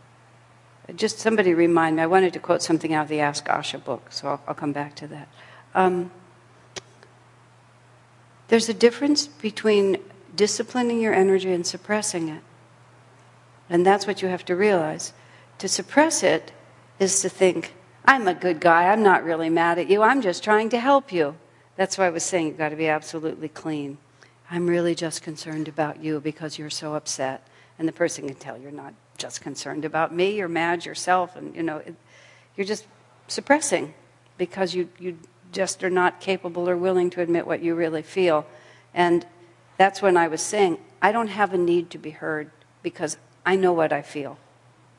Just 0.95 1.19
somebody 1.19 1.53
remind 1.53 1.95
me. 1.95 2.01
I 2.01 2.07
wanted 2.07 2.33
to 2.33 2.39
quote 2.39 2.61
something 2.61 2.93
out 2.93 3.03
of 3.03 3.09
the 3.09 3.19
Ask 3.19 3.45
Asha 3.47 3.83
book, 3.83 4.11
so 4.11 4.27
I'll, 4.27 4.41
I'll 4.47 4.53
come 4.53 4.71
back 4.71 4.95
to 4.97 5.07
that. 5.07 5.27
Um, 5.73 6.11
there's 8.47 8.67
a 8.67 8.73
difference 8.73 9.27
between 9.27 9.97
disciplining 10.35 10.99
your 10.99 11.13
energy 11.13 11.51
and 11.51 11.65
suppressing 11.65 12.27
it. 12.29 12.41
And 13.69 13.85
that's 13.85 14.05
what 14.05 14.21
you 14.21 14.27
have 14.27 14.43
to 14.45 14.55
realize. 14.55 15.13
To 15.59 15.69
suppress 15.69 16.23
it 16.23 16.51
is 16.99 17.21
to 17.21 17.29
think, 17.29 17.73
I'm 18.03 18.27
a 18.27 18.33
good 18.33 18.59
guy, 18.59 18.91
I'm 18.91 19.03
not 19.03 19.23
really 19.23 19.49
mad 19.49 19.79
at 19.79 19.89
you, 19.89 20.01
I'm 20.01 20.21
just 20.21 20.43
trying 20.43 20.69
to 20.69 20.79
help 20.79 21.13
you. 21.13 21.35
That's 21.77 21.97
why 21.97 22.07
I 22.07 22.09
was 22.09 22.23
saying 22.23 22.47
you've 22.47 22.57
got 22.57 22.69
to 22.69 22.75
be 22.75 22.87
absolutely 22.87 23.47
clean. 23.47 23.97
I'm 24.49 24.67
really 24.67 24.95
just 24.95 25.21
concerned 25.21 25.69
about 25.69 26.03
you 26.03 26.19
because 26.19 26.59
you're 26.59 26.69
so 26.69 26.95
upset. 26.95 27.47
And 27.79 27.87
the 27.87 27.93
person 27.93 28.27
can 28.27 28.35
tell 28.35 28.57
you're 28.57 28.71
not 28.71 28.93
just 29.21 29.41
concerned 29.41 29.85
about 29.85 30.13
me, 30.13 30.35
you're 30.35 30.47
mad 30.47 30.85
yourself, 30.85 31.35
and 31.35 31.55
you 31.55 31.63
know, 31.63 31.77
it, 31.77 31.95
you're 32.57 32.65
just 32.65 32.85
suppressing 33.27 33.93
because 34.37 34.73
you, 34.73 34.89
you 34.99 35.17
just 35.51 35.83
are 35.83 35.89
not 35.89 36.19
capable 36.19 36.67
or 36.67 36.75
willing 36.75 37.09
to 37.11 37.21
admit 37.21 37.45
what 37.45 37.61
you 37.61 37.75
really 37.75 38.01
feel. 38.01 38.45
And 38.93 39.25
that's 39.77 40.01
when 40.01 40.17
I 40.17 40.27
was 40.27 40.41
saying, 40.41 40.79
I 41.01 41.11
don't 41.11 41.27
have 41.27 41.53
a 41.53 41.57
need 41.57 41.89
to 41.91 41.97
be 41.97 42.09
heard 42.09 42.51
because 42.81 43.17
I 43.45 43.55
know 43.55 43.73
what 43.73 43.93
I 43.93 44.01
feel. 44.01 44.37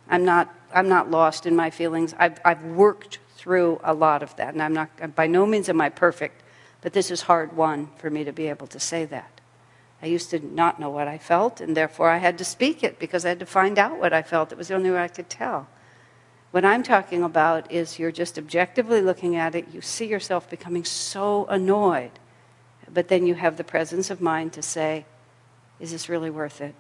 I'm 0.09 0.25
not, 0.25 0.55
I'm 0.73 0.89
not 0.89 1.11
lost 1.11 1.47
in 1.47 1.57
my 1.57 1.71
feelings. 1.71 2.15
I've, 2.19 2.39
I've 2.45 2.63
worked 2.65 3.19
through 3.37 3.81
a 3.83 3.93
lot 3.93 4.23
of 4.23 4.35
that, 4.37 4.55
and 4.55 4.63
I'm 4.63 4.73
not, 4.73 5.15
by 5.17 5.27
no 5.27 5.45
means 5.45 5.69
am 5.69 5.81
I 5.81 5.89
perfect, 5.89 6.43
but 6.81 6.93
this 6.93 7.11
is 7.11 7.23
hard 7.23 7.57
won 7.57 7.91
for 7.99 8.09
me 8.11 8.25
to 8.25 8.33
be 8.33 8.49
able 8.49 8.69
to 8.69 8.81
say 8.81 9.05
that. 9.07 9.42
I 10.03 10.07
used 10.07 10.31
to 10.31 10.41
not 10.41 10.81
know 10.81 10.91
what 10.91 11.07
I 11.07 11.17
felt, 11.17 11.61
and 11.61 11.77
therefore 11.77 12.11
I 12.11 12.19
had 12.19 12.37
to 12.39 12.45
speak 12.45 12.83
it 12.83 12.99
because 12.99 13.25
I 13.25 13.29
had 13.29 13.39
to 13.39 13.47
find 13.47 13.79
out 13.79 14.01
what 14.01 14.13
I 14.13 14.23
felt. 14.23 14.51
It 14.51 14.59
was 14.59 14.67
the 14.69 14.75
only 14.75 14.91
way 14.91 14.99
I 14.99 15.09
could 15.09 15.31
tell. 15.31 15.69
What 16.51 16.65
I'm 16.65 16.83
talking 16.83 17.23
about 17.23 17.71
is 17.71 18.01
you're 18.01 18.11
just 18.11 18.37
objectively 18.37 19.01
looking 19.01 19.37
at 19.37 19.55
it, 19.55 19.69
you 19.73 19.81
see 19.81 20.07
yourself 20.07 20.51
becoming 20.51 20.85
so 20.85 21.47
annoyed, 21.47 22.11
but 22.93 23.09
then 23.09 23.27
you 23.27 23.35
have 23.35 23.57
the 23.57 23.65
presence 23.65 24.11
of 24.11 24.21
mind 24.21 24.53
to 24.55 24.63
say, 24.63 25.07
Is 25.79 25.93
this 25.93 26.09
really 26.09 26.31
worth 26.31 26.61
it? 26.61 26.75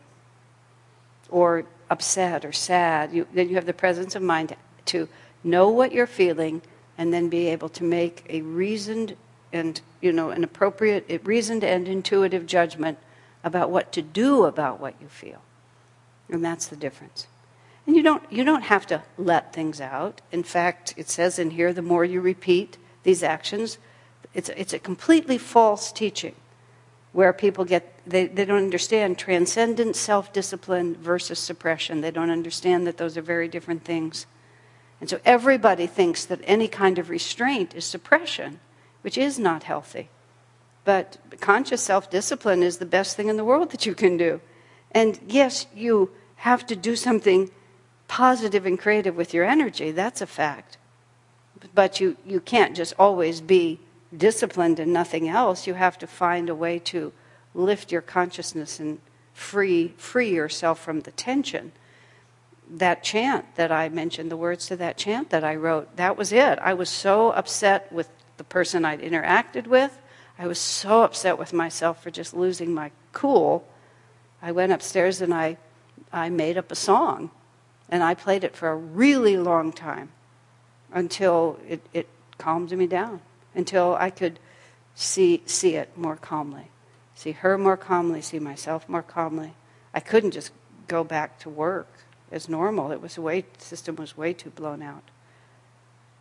Or 1.31 1.64
upset 1.89 2.45
or 2.45 2.53
sad. 2.53 3.12
You, 3.12 3.29
then 3.33 3.49
you 3.49 3.55
have 3.55 3.66
the 3.66 3.73
presence 3.73 4.16
of 4.16 4.23
mind 4.23 4.57
to 4.87 5.09
know 5.45 5.68
what 5.68 5.93
you're 5.93 6.07
feeling 6.07 6.61
and 6.99 7.14
then 7.14 7.29
be 7.29 7.47
able 7.49 7.68
to 7.68 7.85
make 7.85 8.25
a 8.29 8.43
reasoned 8.43 9.16
and 9.53 9.81
you 10.01 10.12
know 10.12 10.31
an 10.31 10.43
appropriate 10.45 11.20
reasoned 11.25 11.62
and 11.62 11.87
intuitive 11.87 12.47
judgment 12.47 12.99
about 13.45 13.70
what 13.70 13.93
to 13.93 14.03
do 14.03 14.45
about 14.45 14.80
what 14.80 14.95
you 15.01 15.09
feel 15.09 15.43
and 16.28 16.45
that's 16.45 16.66
the 16.66 16.76
difference 16.76 17.26
and 17.86 17.97
you 17.97 18.03
don't 18.03 18.22
you 18.30 18.45
don't 18.45 18.62
have 18.62 18.86
to 18.86 19.03
let 19.18 19.53
things 19.53 19.80
out 19.80 20.20
in 20.30 20.43
fact 20.43 20.95
it 20.97 21.09
says 21.09 21.38
in 21.38 21.51
here 21.51 21.72
the 21.72 21.82
more 21.82 22.05
you 22.05 22.20
repeat 22.20 22.76
these 23.03 23.22
actions 23.22 23.78
it's 24.34 24.49
it's 24.51 24.72
a 24.72 24.78
completely 24.78 25.38
false 25.38 25.93
teaching 25.93 26.34
where 27.12 27.32
people 27.32 27.64
get, 27.64 27.93
they, 28.07 28.26
they 28.26 28.45
don't 28.45 28.62
understand 28.62 29.18
transcendent 29.18 29.97
self 29.97 30.32
discipline 30.32 30.97
versus 30.97 31.38
suppression. 31.38 32.01
They 32.01 32.11
don't 32.11 32.30
understand 32.30 32.86
that 32.86 32.97
those 32.97 33.16
are 33.16 33.22
very 33.22 33.49
different 33.49 33.84
things. 33.84 34.26
And 35.01 35.11
so 35.11 35.20
everybody 35.24 35.86
thinks 35.86 36.24
that 36.24 36.40
any 36.45 36.68
kind 36.68 36.99
of 36.99 37.11
restraint 37.11 37.74
is 37.74 37.84
suppression, 37.84 38.61
which 39.03 39.18
is 39.18 39.38
not 39.38 39.64
healthy. 39.64 40.09
But 40.85 41.18
conscious 41.41 41.83
self 41.83 42.11
discipline 42.11 42.62
is 42.62 42.78
the 42.78 42.87
best 42.87 43.16
thing 43.16 43.28
in 43.28 43.37
the 43.37 43.45
world 43.45 43.70
that 43.70 43.87
you 43.87 43.95
can 43.95 44.16
do. 44.16 44.41
And 44.91 45.18
yes, 45.26 45.66
you 45.74 46.11
have 46.37 46.66
to 46.66 46.76
do 46.76 46.97
something 46.97 47.51
positive 48.09 48.66
and 48.66 48.78
creative 48.78 49.16
with 49.16 49.33
your 49.33 49.45
energy. 49.45 49.91
That's 49.91 50.20
a 50.20 50.26
fact. 50.26 50.76
But 51.74 52.01
you, 52.01 52.16
you 52.26 52.41
can't 52.41 52.76
just 52.76 52.95
always 52.99 53.41
be 53.41 53.80
disciplined 54.14 54.78
and 54.78 54.93
nothing 54.93 55.28
else. 55.28 55.66
You 55.66 55.74
have 55.74 55.97
to 55.99 56.07
find 56.07 56.49
a 56.49 56.55
way 56.55 56.78
to 56.80 57.12
lift 57.55 57.93
your 57.93 58.03
consciousness 58.03 58.80
and 58.80 58.99
free, 59.33 59.95
free 59.97 60.35
yourself 60.35 60.78
from 60.80 61.01
the 61.01 61.12
tension. 61.12 61.72
That 62.68 63.03
chant 63.03 63.55
that 63.57 63.70
I 63.70 63.89
mentioned, 63.89 64.30
the 64.30 64.37
words 64.37 64.66
to 64.66 64.76
that 64.76 64.97
chant 64.97 65.30
that 65.30 65.45
I 65.45 65.55
wrote, 65.57 65.97
that 65.97 66.16
was 66.16 66.33
it. 66.33 66.59
I 66.59 66.74
was 66.74 66.89
so 66.89 67.30
upset 67.30 67.91
with 67.93 68.09
the 68.37 68.45
person 68.45 68.85
I'd 68.85 69.01
interacted 69.01 69.66
with. 69.66 69.99
I 70.43 70.49
was 70.49 70.59
so 70.59 71.03
upset 71.03 71.38
with 71.38 71.53
myself 71.53 72.03
for 72.03 72.11
just 72.11 72.34
losing 72.34 72.74
my 72.74 72.90
cool. 73.12 73.64
I 74.43 74.51
went 74.51 74.72
upstairs 74.72 75.20
and 75.20 75.32
I, 75.32 75.57
I 76.12 76.30
made 76.30 76.59
up 76.59 76.72
a 76.72 76.74
song. 76.74 77.30
And 77.88 78.03
I 78.03 78.14
played 78.14 78.43
it 78.43 78.57
for 78.57 78.68
a 78.68 78.74
really 78.74 79.36
long 79.36 79.70
time 79.72 80.11
until 80.93 81.61
it, 81.68 81.80
it 81.93 82.09
calmed 82.38 82.76
me 82.76 82.88
down 82.88 83.20
until 83.55 83.95
I 83.95 84.11
could 84.11 84.40
see, 84.97 85.45
see 85.47 85.76
it 85.76 85.97
more 85.97 86.16
calmly, 86.16 86.72
see 87.14 87.32
her 87.32 87.57
more 87.57 87.76
calmly, 87.76 88.20
see 88.20 88.40
myself 88.40 88.88
more 88.88 89.03
calmly. 89.03 89.53
I 89.95 90.01
couldn't 90.01 90.32
just 90.32 90.51
go 90.88 91.05
back 91.05 91.38
to 91.40 91.51
work 91.51 91.86
as 92.32 92.49
normal. 92.49 92.90
It 92.90 93.01
was 93.01 93.16
way, 93.16 93.45
the 93.57 93.64
system 93.64 93.95
was 93.95 94.16
way 94.16 94.32
too 94.32 94.51
blown 94.51 94.82
out. 94.82 95.05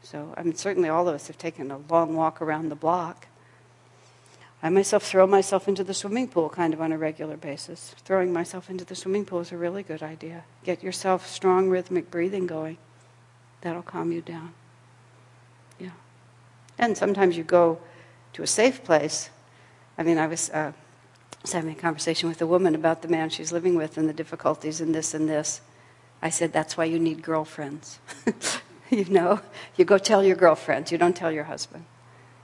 So, 0.03 0.35
I 0.37 0.43
mean, 0.43 0.53
certainly 0.53 0.89
all 0.89 1.07
of 1.07 1.15
us 1.15 1.25
have 1.25 1.39
taken 1.39 1.71
a 1.71 1.79
long 1.89 2.15
walk 2.15 2.39
around 2.39 2.69
the 2.69 2.75
block. 2.75 3.25
I 4.63 4.69
myself 4.69 5.03
throw 5.03 5.25
myself 5.25 5.67
into 5.67 5.83
the 5.83 5.93
swimming 5.93 6.27
pool 6.27 6.49
kind 6.49 6.73
of 6.73 6.81
on 6.81 6.91
a 6.91 6.97
regular 6.97 7.35
basis. 7.35 7.95
Throwing 8.05 8.31
myself 8.31 8.69
into 8.69 8.85
the 8.85 8.95
swimming 8.95 9.25
pool 9.25 9.39
is 9.39 9.51
a 9.51 9.57
really 9.57 9.81
good 9.81 10.03
idea. 10.03 10.43
Get 10.63 10.83
yourself 10.83 11.27
strong 11.27 11.69
rhythmic 11.69 12.11
breathing 12.11 12.45
going. 12.45 12.77
That'll 13.61 13.81
calm 13.81 14.11
you 14.11 14.21
down. 14.21 14.53
Yeah. 15.79 15.91
And 16.77 16.95
sometimes 16.95 17.37
you 17.37 17.43
go 17.43 17.79
to 18.33 18.43
a 18.43 18.47
safe 18.47 18.83
place. 18.83 19.31
I 19.97 20.03
mean, 20.03 20.19
I 20.19 20.27
was, 20.27 20.51
uh, 20.51 20.73
was 21.41 21.53
having 21.53 21.71
a 21.71 21.75
conversation 21.75 22.29
with 22.29 22.41
a 22.41 22.47
woman 22.47 22.75
about 22.75 23.01
the 23.01 23.07
man 23.07 23.29
she's 23.29 23.51
living 23.51 23.75
with 23.75 23.97
and 23.97 24.07
the 24.07 24.13
difficulties 24.13 24.79
and 24.79 24.93
this 24.93 25.15
and 25.15 25.27
this. 25.27 25.61
I 26.21 26.29
said, 26.29 26.53
that's 26.53 26.77
why 26.77 26.85
you 26.85 26.99
need 26.99 27.23
girlfriends. 27.23 27.97
you 28.91 29.05
know, 29.05 29.39
you 29.75 29.85
go 29.85 29.97
tell 29.97 30.23
your 30.23 30.35
girlfriends, 30.35 30.91
you 30.91 30.99
don't 30.99 31.15
tell 31.15 31.31
your 31.31 31.45
husband. 31.45 31.85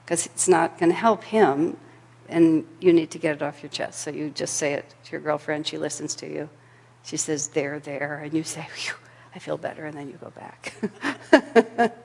Because 0.04 0.26
it's 0.26 0.48
not 0.48 0.80
going 0.80 0.90
to 0.90 0.98
help 0.98 1.26
him, 1.26 1.78
and 2.30 2.66
you 2.80 2.94
need 2.94 3.12
to 3.12 3.18
get 3.18 3.36
it 3.36 3.42
off 3.42 3.64
your 3.64 3.70
chest. 3.70 4.02
So 4.02 4.12
you 4.12 4.30
just 4.30 4.56
say 4.56 4.74
it 4.74 4.94
to 5.06 5.12
your 5.12 5.22
girlfriend, 5.22 5.68
she 5.68 5.78
listens 5.78 6.16
to 6.16 6.28
you. 6.28 6.50
She 7.04 7.18
says, 7.18 7.50
there, 7.50 7.80
there, 7.80 8.22
and 8.24 8.34
you 8.34 8.44
say, 8.44 8.68
I 9.36 9.40
feel 9.40 9.58
better, 9.58 9.86
and 9.86 9.98
then 9.98 10.08
you 10.08 10.18
go 10.20 10.32
back. 10.32 11.94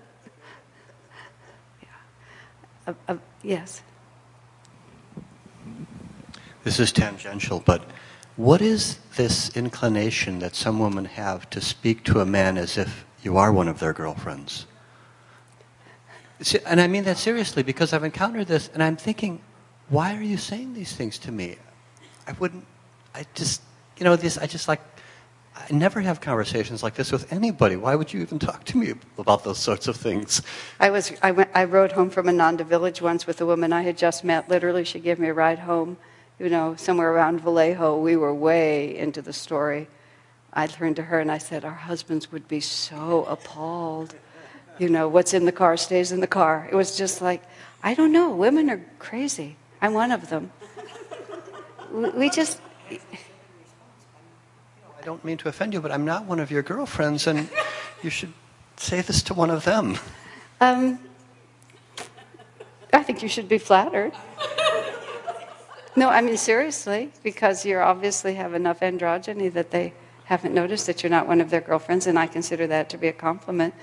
Uh, 2.84 2.94
uh, 3.06 3.16
yes. 3.44 3.80
This 6.64 6.80
is 6.80 6.90
tangential, 6.90 7.62
but 7.64 7.84
what 8.36 8.60
is 8.60 8.98
this 9.16 9.56
inclination 9.56 10.38
that 10.40 10.54
some 10.54 10.78
women 10.78 11.04
have 11.04 11.48
to 11.50 11.60
speak 11.60 12.02
to 12.04 12.20
a 12.20 12.26
man 12.26 12.58
as 12.58 12.78
if 12.78 13.04
you 13.22 13.36
are 13.36 13.52
one 13.52 13.68
of 13.68 13.78
their 13.78 13.92
girlfriends? 13.92 14.66
And 16.66 16.80
I 16.80 16.88
mean 16.88 17.04
that 17.04 17.18
seriously 17.18 17.62
because 17.62 17.92
I've 17.92 18.02
encountered 18.02 18.48
this 18.48 18.68
and 18.74 18.82
I'm 18.82 18.96
thinking, 18.96 19.40
why 19.92 20.16
are 20.16 20.22
you 20.22 20.38
saying 20.38 20.72
these 20.72 20.94
things 20.94 21.18
to 21.18 21.30
me? 21.30 21.56
I 22.26 22.32
wouldn't, 22.32 22.64
I 23.14 23.26
just, 23.34 23.60
you 23.98 24.04
know, 24.04 24.16
this, 24.16 24.38
I 24.38 24.46
just 24.46 24.66
like 24.66 24.80
I 25.54 25.70
never 25.70 26.00
have 26.00 26.22
conversations 26.22 26.82
like 26.82 26.94
this 26.94 27.12
with 27.12 27.30
anybody. 27.30 27.76
Why 27.76 27.94
would 27.94 28.10
you 28.10 28.22
even 28.22 28.38
talk 28.38 28.64
to 28.64 28.78
me 28.78 28.94
about 29.18 29.44
those 29.44 29.58
sorts 29.58 29.86
of 29.86 29.96
things? 29.96 30.40
I 30.80 30.88
was 30.88 31.12
I 31.22 31.30
went 31.32 31.50
I 31.54 31.64
rode 31.64 31.92
home 31.92 32.08
from 32.08 32.26
Ananda 32.26 32.64
village 32.64 33.02
once 33.02 33.26
with 33.26 33.38
a 33.42 33.46
woman 33.46 33.70
I 33.70 33.82
had 33.82 33.98
just 33.98 34.24
met. 34.24 34.48
Literally, 34.48 34.84
she 34.84 34.98
gave 34.98 35.18
me 35.18 35.28
a 35.28 35.34
ride 35.34 35.58
home. 35.58 35.98
You 36.38 36.48
know, 36.48 36.74
somewhere 36.76 37.12
around 37.12 37.42
Vallejo. 37.42 37.98
We 37.98 38.16
were 38.16 38.34
way 38.34 38.96
into 38.96 39.20
the 39.20 39.34
story. 39.34 39.88
I 40.54 40.66
turned 40.66 40.96
to 40.96 41.02
her 41.02 41.20
and 41.20 41.30
I 41.30 41.38
said, 41.38 41.66
"Our 41.66 41.70
husbands 41.70 42.32
would 42.32 42.48
be 42.48 42.60
so 42.60 43.24
appalled. 43.26 44.14
You 44.78 44.88
know, 44.88 45.06
what's 45.06 45.34
in 45.34 45.44
the 45.44 45.52
car 45.52 45.76
stays 45.76 46.12
in 46.12 46.20
the 46.20 46.26
car." 46.26 46.66
It 46.72 46.74
was 46.74 46.96
just 46.96 47.20
like, 47.20 47.42
I 47.82 47.92
don't 47.92 48.10
know. 48.10 48.30
Women 48.30 48.70
are 48.70 48.80
crazy. 48.98 49.56
I'm 49.82 49.94
one 49.94 50.12
of 50.12 50.30
them. 50.30 50.52
We 51.92 52.30
just 52.30 52.60
I 52.90 53.00
don't 55.04 55.24
mean 55.24 55.36
to 55.38 55.48
offend 55.48 55.74
you, 55.74 55.80
but 55.80 55.90
I'm 55.90 56.04
not 56.04 56.26
one 56.26 56.38
of 56.38 56.52
your 56.52 56.62
girlfriends, 56.62 57.26
and 57.26 57.50
you 58.04 58.08
should 58.08 58.32
say 58.76 59.00
this 59.00 59.20
to 59.24 59.34
one 59.34 59.50
of 59.50 59.64
them. 59.64 59.98
Um, 60.60 61.00
I 62.92 63.02
think 63.02 63.20
you 63.20 63.28
should 63.28 63.48
be 63.48 63.58
flattered. 63.58 64.12
No, 65.96 66.08
I 66.08 66.20
mean, 66.20 66.36
seriously, 66.36 67.10
because 67.24 67.66
you 67.66 67.78
obviously 67.78 68.34
have 68.34 68.54
enough 68.54 68.80
androgyny 68.80 69.52
that 69.52 69.72
they 69.72 69.92
haven't 70.26 70.54
noticed 70.54 70.86
that 70.86 71.02
you're 71.02 71.10
not 71.10 71.26
one 71.26 71.40
of 71.40 71.50
their 71.50 71.60
girlfriends, 71.60 72.06
and 72.06 72.16
I 72.16 72.28
consider 72.28 72.68
that 72.68 72.88
to 72.90 72.96
be 72.96 73.08
a 73.08 73.12
compliment. 73.12 73.74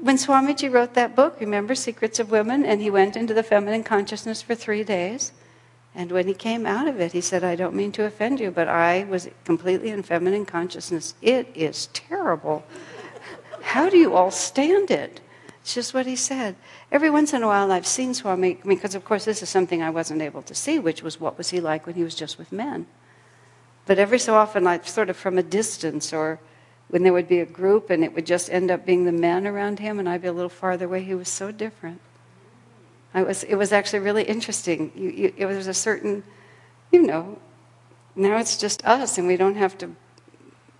When 0.00 0.16
Swamiji 0.16 0.72
wrote 0.72 0.94
that 0.94 1.14
book, 1.14 1.38
remember 1.40 1.74
Secrets 1.74 2.18
of 2.18 2.30
Women, 2.30 2.64
and 2.64 2.80
he 2.80 2.90
went 2.90 3.16
into 3.16 3.34
the 3.34 3.42
feminine 3.42 3.84
consciousness 3.84 4.40
for 4.40 4.54
three 4.54 4.82
days, 4.82 5.32
and 5.94 6.10
when 6.10 6.26
he 6.26 6.32
came 6.32 6.64
out 6.64 6.88
of 6.88 6.98
it, 7.00 7.12
he 7.12 7.20
said, 7.20 7.44
I 7.44 7.54
don't 7.54 7.74
mean 7.74 7.92
to 7.92 8.04
offend 8.04 8.40
you, 8.40 8.50
but 8.50 8.66
I 8.66 9.04
was 9.04 9.28
completely 9.44 9.90
in 9.90 10.02
feminine 10.02 10.46
consciousness. 10.46 11.12
It 11.20 11.48
is 11.54 11.88
terrible. 11.88 12.64
How 13.60 13.90
do 13.90 13.98
you 13.98 14.14
all 14.14 14.30
stand 14.30 14.90
it? 14.90 15.20
It's 15.60 15.74
just 15.74 15.92
what 15.92 16.06
he 16.06 16.16
said. 16.16 16.56
Every 16.90 17.10
once 17.10 17.34
in 17.34 17.42
a 17.42 17.46
while, 17.46 17.70
I've 17.70 17.86
seen 17.86 18.14
Swami, 18.14 18.58
because 18.64 18.94
of 18.94 19.04
course, 19.04 19.26
this 19.26 19.42
is 19.42 19.50
something 19.50 19.82
I 19.82 19.90
wasn't 19.90 20.22
able 20.22 20.40
to 20.42 20.54
see, 20.54 20.78
which 20.78 21.02
was 21.02 21.20
what 21.20 21.36
was 21.36 21.50
he 21.50 21.60
like 21.60 21.84
when 21.84 21.96
he 21.96 22.04
was 22.04 22.14
just 22.14 22.38
with 22.38 22.52
men. 22.52 22.86
But 23.84 23.98
every 23.98 24.18
so 24.18 24.34
often, 24.34 24.66
I 24.66 24.80
sort 24.80 25.10
of 25.10 25.16
from 25.18 25.36
a 25.36 25.42
distance, 25.42 26.14
or 26.14 26.40
when 26.90 27.04
there 27.04 27.12
would 27.12 27.28
be 27.28 27.40
a 27.40 27.46
group 27.46 27.88
and 27.88 28.04
it 28.04 28.14
would 28.14 28.26
just 28.26 28.50
end 28.50 28.70
up 28.70 28.84
being 28.84 29.04
the 29.04 29.12
men 29.12 29.46
around 29.46 29.78
him, 29.78 29.98
and 29.98 30.08
I'd 30.08 30.22
be 30.22 30.28
a 30.28 30.32
little 30.32 30.50
farther 30.50 30.86
away, 30.86 31.02
he 31.02 31.14
was 31.14 31.28
so 31.28 31.52
different. 31.52 32.00
I 33.14 33.22
was, 33.22 33.44
it 33.44 33.54
was 33.54 33.72
actually 33.72 34.00
really 34.00 34.24
interesting. 34.24 34.92
You, 34.94 35.10
you, 35.10 35.32
it 35.36 35.46
was 35.46 35.66
a 35.66 35.74
certain, 35.74 36.22
you 36.92 37.02
know, 37.02 37.38
now 38.14 38.38
it's 38.38 38.56
just 38.56 38.84
us 38.84 39.18
and 39.18 39.26
we 39.26 39.36
don't 39.36 39.56
have 39.56 39.78
to 39.78 39.94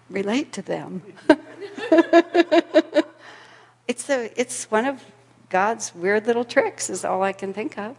relate 0.08 0.52
to 0.52 0.62
them. 0.62 1.02
it's, 3.88 4.10
a, 4.10 4.32
it's 4.40 4.70
one 4.70 4.86
of 4.86 5.04
God's 5.48 5.94
weird 5.94 6.26
little 6.26 6.44
tricks, 6.44 6.90
is 6.90 7.04
all 7.04 7.22
I 7.22 7.32
can 7.32 7.52
think 7.52 7.78
of. 7.78 7.96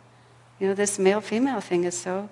You 0.59 0.67
know, 0.67 0.73
this 0.73 0.99
male 0.99 1.21
female 1.21 1.61
thing 1.61 1.85
is 1.85 1.97
so. 1.97 2.29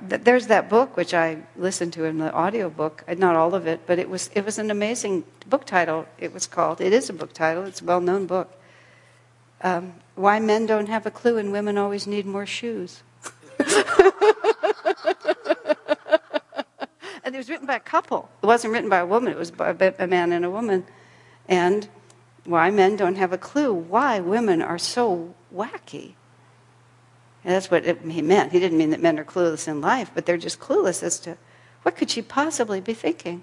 There's 0.00 0.46
that 0.48 0.68
book 0.68 0.96
which 0.96 1.14
I 1.14 1.38
listened 1.56 1.92
to 1.94 2.04
in 2.04 2.18
the 2.18 2.32
audio 2.32 2.70
book, 2.70 3.04
uh, 3.08 3.14
not 3.14 3.36
all 3.36 3.54
of 3.54 3.66
it, 3.66 3.80
but 3.86 3.98
it 3.98 4.08
was 4.08 4.30
it 4.34 4.44
was 4.44 4.58
an 4.58 4.70
amazing 4.70 5.24
book 5.46 5.64
title. 5.64 6.06
It 6.18 6.32
was 6.32 6.46
called. 6.46 6.80
It 6.80 6.92
is 6.92 7.10
a 7.10 7.12
book 7.12 7.32
title. 7.32 7.64
It's 7.64 7.80
a 7.80 7.84
well-known 7.84 8.26
book 8.26 8.56
um, 9.62 9.94
why 10.14 10.38
men 10.40 10.66
don't 10.66 10.88
have 10.88 11.06
a 11.06 11.10
clue 11.10 11.38
and 11.38 11.52
women 11.52 11.78
always 11.78 12.06
need 12.06 12.26
more 12.26 12.46
shoes. 12.46 13.02
and 13.58 13.68
it 17.34 17.36
was 17.36 17.50
written 17.50 17.66
by 17.66 17.76
a 17.76 17.80
couple. 17.80 18.30
It 18.42 18.46
wasn't 18.46 18.72
written 18.72 18.88
by 18.88 18.98
a 18.98 19.06
woman, 19.06 19.32
it 19.32 19.38
was 19.38 19.50
by 19.50 19.70
a 19.70 20.06
man 20.06 20.32
and 20.32 20.44
a 20.44 20.50
woman. 20.50 20.84
And 21.48 21.88
why 22.44 22.70
men 22.70 22.96
don't 22.96 23.16
have 23.16 23.32
a 23.32 23.38
clue 23.38 23.72
why 23.72 24.20
women 24.20 24.62
are 24.62 24.78
so 24.78 25.34
wacky. 25.54 26.14
And 27.44 27.54
that's 27.54 27.70
what 27.70 27.86
it, 27.86 28.00
he 28.02 28.22
meant. 28.22 28.52
He 28.52 28.60
didn't 28.60 28.78
mean 28.78 28.90
that 28.90 29.00
men 29.00 29.18
are 29.18 29.24
clueless 29.24 29.66
in 29.66 29.80
life, 29.80 30.10
but 30.14 30.26
they're 30.26 30.36
just 30.36 30.60
clueless 30.60 31.02
as 31.02 31.18
to 31.20 31.38
what 31.82 31.96
could 31.96 32.10
she 32.10 32.22
possibly 32.22 32.80
be 32.80 32.94
thinking. 32.94 33.42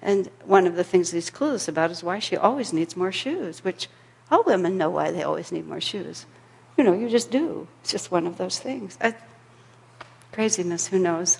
And 0.00 0.30
one 0.44 0.66
of 0.66 0.76
the 0.76 0.84
things 0.84 1.10
he's 1.10 1.30
clueless 1.30 1.68
about 1.68 1.90
is 1.90 2.02
why 2.02 2.18
she 2.18 2.36
always 2.36 2.72
needs 2.72 2.96
more 2.96 3.12
shoes, 3.12 3.64
which 3.64 3.88
all 4.30 4.44
women 4.44 4.78
know 4.78 4.90
why 4.90 5.10
they 5.10 5.22
always 5.22 5.52
need 5.52 5.66
more 5.66 5.80
shoes. 5.80 6.26
You 6.76 6.84
know, 6.84 6.92
you 6.92 7.08
just 7.08 7.30
do. 7.30 7.68
It's 7.82 7.92
just 7.92 8.10
one 8.10 8.26
of 8.26 8.38
those 8.38 8.58
things. 8.58 8.96
I, 9.00 9.14
craziness, 10.32 10.88
who 10.88 10.98
knows? 10.98 11.38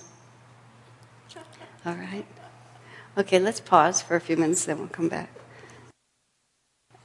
All 1.85 1.95
right. 1.95 2.25
Okay, 3.17 3.39
let's 3.39 3.59
pause 3.59 4.01
for 4.01 4.15
a 4.15 4.21
few 4.21 4.37
minutes, 4.37 4.65
then 4.65 4.79
we'll 4.79 4.87
come 4.87 5.09
back. 5.09 5.29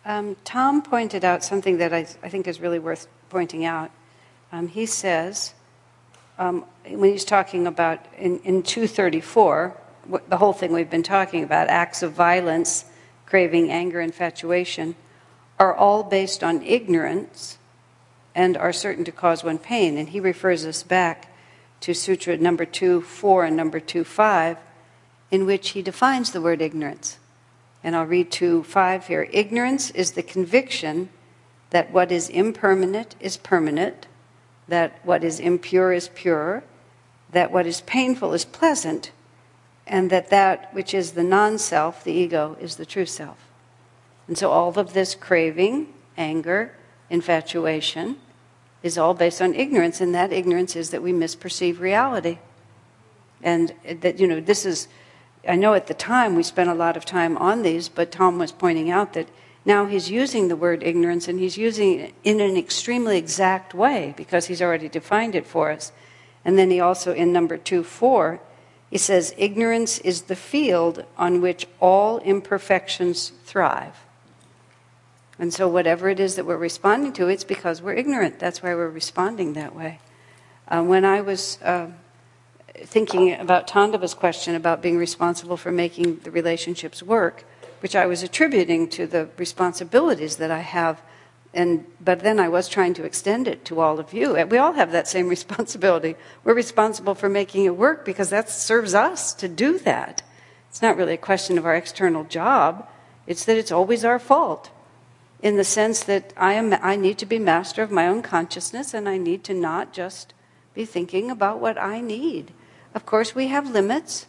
Um, 0.04 0.36
Tom 0.44 0.82
pointed 0.82 1.24
out 1.24 1.44
something 1.44 1.78
that 1.78 1.92
I, 1.92 2.06
I, 2.22 2.28
think 2.28 2.46
is 2.46 2.60
really 2.60 2.78
worth 2.78 3.08
pointing 3.28 3.64
out. 3.64 3.90
Um, 4.50 4.68
he 4.68 4.86
says, 4.86 5.54
um, 6.38 6.64
when 6.86 7.10
he's 7.10 7.24
talking 7.24 7.66
about 7.66 8.04
in, 8.16 8.38
in 8.40 8.62
234, 8.62 9.76
what, 10.06 10.30
the 10.30 10.38
whole 10.38 10.52
thing 10.52 10.72
we've 10.72 10.90
been 10.90 11.02
talking 11.02 11.42
about, 11.42 11.68
acts 11.68 12.02
of 12.02 12.12
violence, 12.12 12.84
craving, 13.26 13.70
anger, 13.70 14.00
infatuation, 14.00 14.94
are 15.58 15.74
all 15.74 16.02
based 16.02 16.42
on 16.42 16.62
ignorance 16.62 17.58
and 18.34 18.56
are 18.56 18.72
certain 18.72 19.04
to 19.04 19.12
cause 19.12 19.44
one 19.44 19.58
pain. 19.58 19.98
And 19.98 20.10
he 20.10 20.20
refers 20.20 20.64
us 20.64 20.82
back 20.82 21.30
to 21.80 21.94
Sutra 21.94 22.36
number 22.36 22.64
2 22.64 23.02
4 23.02 23.44
and 23.44 23.56
number 23.56 23.80
2 23.80 24.04
5, 24.04 24.58
in 25.30 25.44
which 25.44 25.70
he 25.70 25.82
defines 25.82 26.30
the 26.30 26.40
word 26.40 26.62
ignorance. 26.62 27.18
And 27.84 27.94
I'll 27.94 28.06
read 28.06 28.30
2 28.30 28.62
5 28.62 29.06
here. 29.06 29.28
Ignorance 29.32 29.90
is 29.90 30.12
the 30.12 30.22
conviction 30.22 31.10
that 31.70 31.92
what 31.92 32.10
is 32.10 32.28
impermanent 32.28 33.14
is 33.20 33.36
permanent, 33.36 34.06
that 34.68 34.98
what 35.02 35.24
is 35.24 35.40
impure 35.40 35.92
is 35.92 36.10
pure, 36.14 36.62
that 37.32 37.50
what 37.50 37.66
is 37.66 37.80
painful 37.82 38.32
is 38.34 38.44
pleasant, 38.44 39.10
and 39.86 40.10
that 40.10 40.30
that 40.30 40.72
which 40.74 40.92
is 40.94 41.12
the 41.12 41.24
non 41.24 41.58
self, 41.58 42.04
the 42.04 42.12
ego, 42.12 42.56
is 42.60 42.76
the 42.76 42.86
true 42.86 43.06
self. 43.06 43.48
And 44.26 44.36
so 44.36 44.50
all 44.50 44.78
of 44.78 44.92
this 44.92 45.14
craving, 45.14 45.92
anger, 46.16 46.74
infatuation 47.08 48.16
is 48.82 48.98
all 48.98 49.14
based 49.14 49.42
on 49.42 49.54
ignorance, 49.54 50.00
and 50.00 50.14
that 50.14 50.32
ignorance 50.32 50.76
is 50.76 50.90
that 50.90 51.02
we 51.02 51.12
misperceive 51.12 51.80
reality. 51.80 52.38
And 53.42 53.72
that, 53.84 54.20
you 54.20 54.26
know, 54.26 54.40
this 54.40 54.66
is, 54.66 54.88
I 55.48 55.56
know 55.56 55.74
at 55.74 55.86
the 55.86 55.94
time 55.94 56.34
we 56.34 56.42
spent 56.42 56.68
a 56.68 56.74
lot 56.74 56.96
of 56.96 57.04
time 57.04 57.36
on 57.38 57.62
these, 57.62 57.88
but 57.88 58.12
Tom 58.12 58.38
was 58.38 58.52
pointing 58.52 58.90
out 58.90 59.14
that 59.14 59.28
now 59.68 59.84
he's 59.84 60.10
using 60.10 60.48
the 60.48 60.56
word 60.56 60.82
ignorance 60.82 61.28
and 61.28 61.38
he's 61.38 61.58
using 61.58 62.00
it 62.00 62.14
in 62.24 62.40
an 62.40 62.56
extremely 62.56 63.18
exact 63.18 63.74
way 63.74 64.14
because 64.16 64.46
he's 64.46 64.62
already 64.62 64.88
defined 64.88 65.34
it 65.34 65.46
for 65.46 65.70
us. 65.70 65.92
And 66.42 66.58
then 66.58 66.70
he 66.70 66.80
also, 66.80 67.12
in 67.12 67.34
number 67.34 67.58
two, 67.58 67.84
four, 67.84 68.40
he 68.90 68.96
says, 68.96 69.34
Ignorance 69.36 69.98
is 69.98 70.22
the 70.22 70.36
field 70.36 71.04
on 71.18 71.42
which 71.42 71.66
all 71.80 72.18
imperfections 72.20 73.32
thrive. 73.44 73.94
And 75.38 75.52
so, 75.52 75.68
whatever 75.68 76.08
it 76.08 76.18
is 76.18 76.36
that 76.36 76.46
we're 76.46 76.56
responding 76.56 77.12
to, 77.12 77.28
it's 77.28 77.44
because 77.44 77.82
we're 77.82 77.92
ignorant. 77.92 78.38
That's 78.38 78.62
why 78.62 78.74
we're 78.74 78.88
responding 78.88 79.52
that 79.52 79.76
way. 79.76 80.00
Uh, 80.66 80.82
when 80.82 81.04
I 81.04 81.20
was 81.20 81.60
uh, 81.62 81.88
thinking 82.74 83.34
about 83.34 83.68
Tandava's 83.68 84.14
question 84.14 84.54
about 84.54 84.80
being 84.80 84.96
responsible 84.96 85.58
for 85.58 85.70
making 85.70 86.20
the 86.20 86.30
relationships 86.30 87.02
work, 87.02 87.44
which 87.80 87.96
I 87.96 88.06
was 88.06 88.22
attributing 88.22 88.88
to 88.90 89.06
the 89.06 89.28
responsibilities 89.36 90.36
that 90.36 90.50
I 90.50 90.60
have, 90.60 91.00
and 91.54 91.86
but 92.00 92.20
then 92.20 92.38
I 92.38 92.48
was 92.48 92.68
trying 92.68 92.94
to 92.94 93.04
extend 93.04 93.48
it 93.48 93.64
to 93.66 93.80
all 93.80 93.98
of 93.98 94.12
you. 94.12 94.34
We 94.46 94.58
all 94.58 94.72
have 94.72 94.92
that 94.92 95.08
same 95.08 95.28
responsibility. 95.36 96.16
We're 96.44 96.54
responsible 96.54 97.14
for 97.14 97.28
making 97.28 97.64
it 97.64 97.76
work 97.76 98.04
because 98.04 98.30
that 98.30 98.50
serves 98.50 98.94
us 98.94 99.32
to 99.34 99.48
do 99.48 99.78
that. 99.80 100.22
It's 100.70 100.82
not 100.82 100.96
really 100.96 101.14
a 101.14 101.18
question 101.18 101.58
of 101.58 101.66
our 101.66 101.74
external 101.74 102.24
job. 102.24 102.88
It's 103.26 103.44
that 103.44 103.56
it's 103.56 103.72
always 103.72 104.04
our 104.04 104.18
fault 104.18 104.70
in 105.40 105.56
the 105.56 105.64
sense 105.64 106.02
that 106.04 106.32
I, 106.36 106.54
am, 106.54 106.74
I 106.82 106.96
need 106.96 107.18
to 107.18 107.26
be 107.26 107.38
master 107.38 107.82
of 107.82 107.90
my 107.90 108.06
own 108.06 108.22
consciousness 108.22 108.92
and 108.92 109.08
I 109.08 109.18
need 109.18 109.44
to 109.44 109.54
not 109.54 109.92
just 109.92 110.34
be 110.74 110.84
thinking 110.84 111.30
about 111.30 111.60
what 111.60 111.78
I 111.78 112.00
need. 112.00 112.52
Of 112.94 113.06
course, 113.06 113.34
we 113.34 113.48
have 113.48 113.70
limits, 113.70 114.26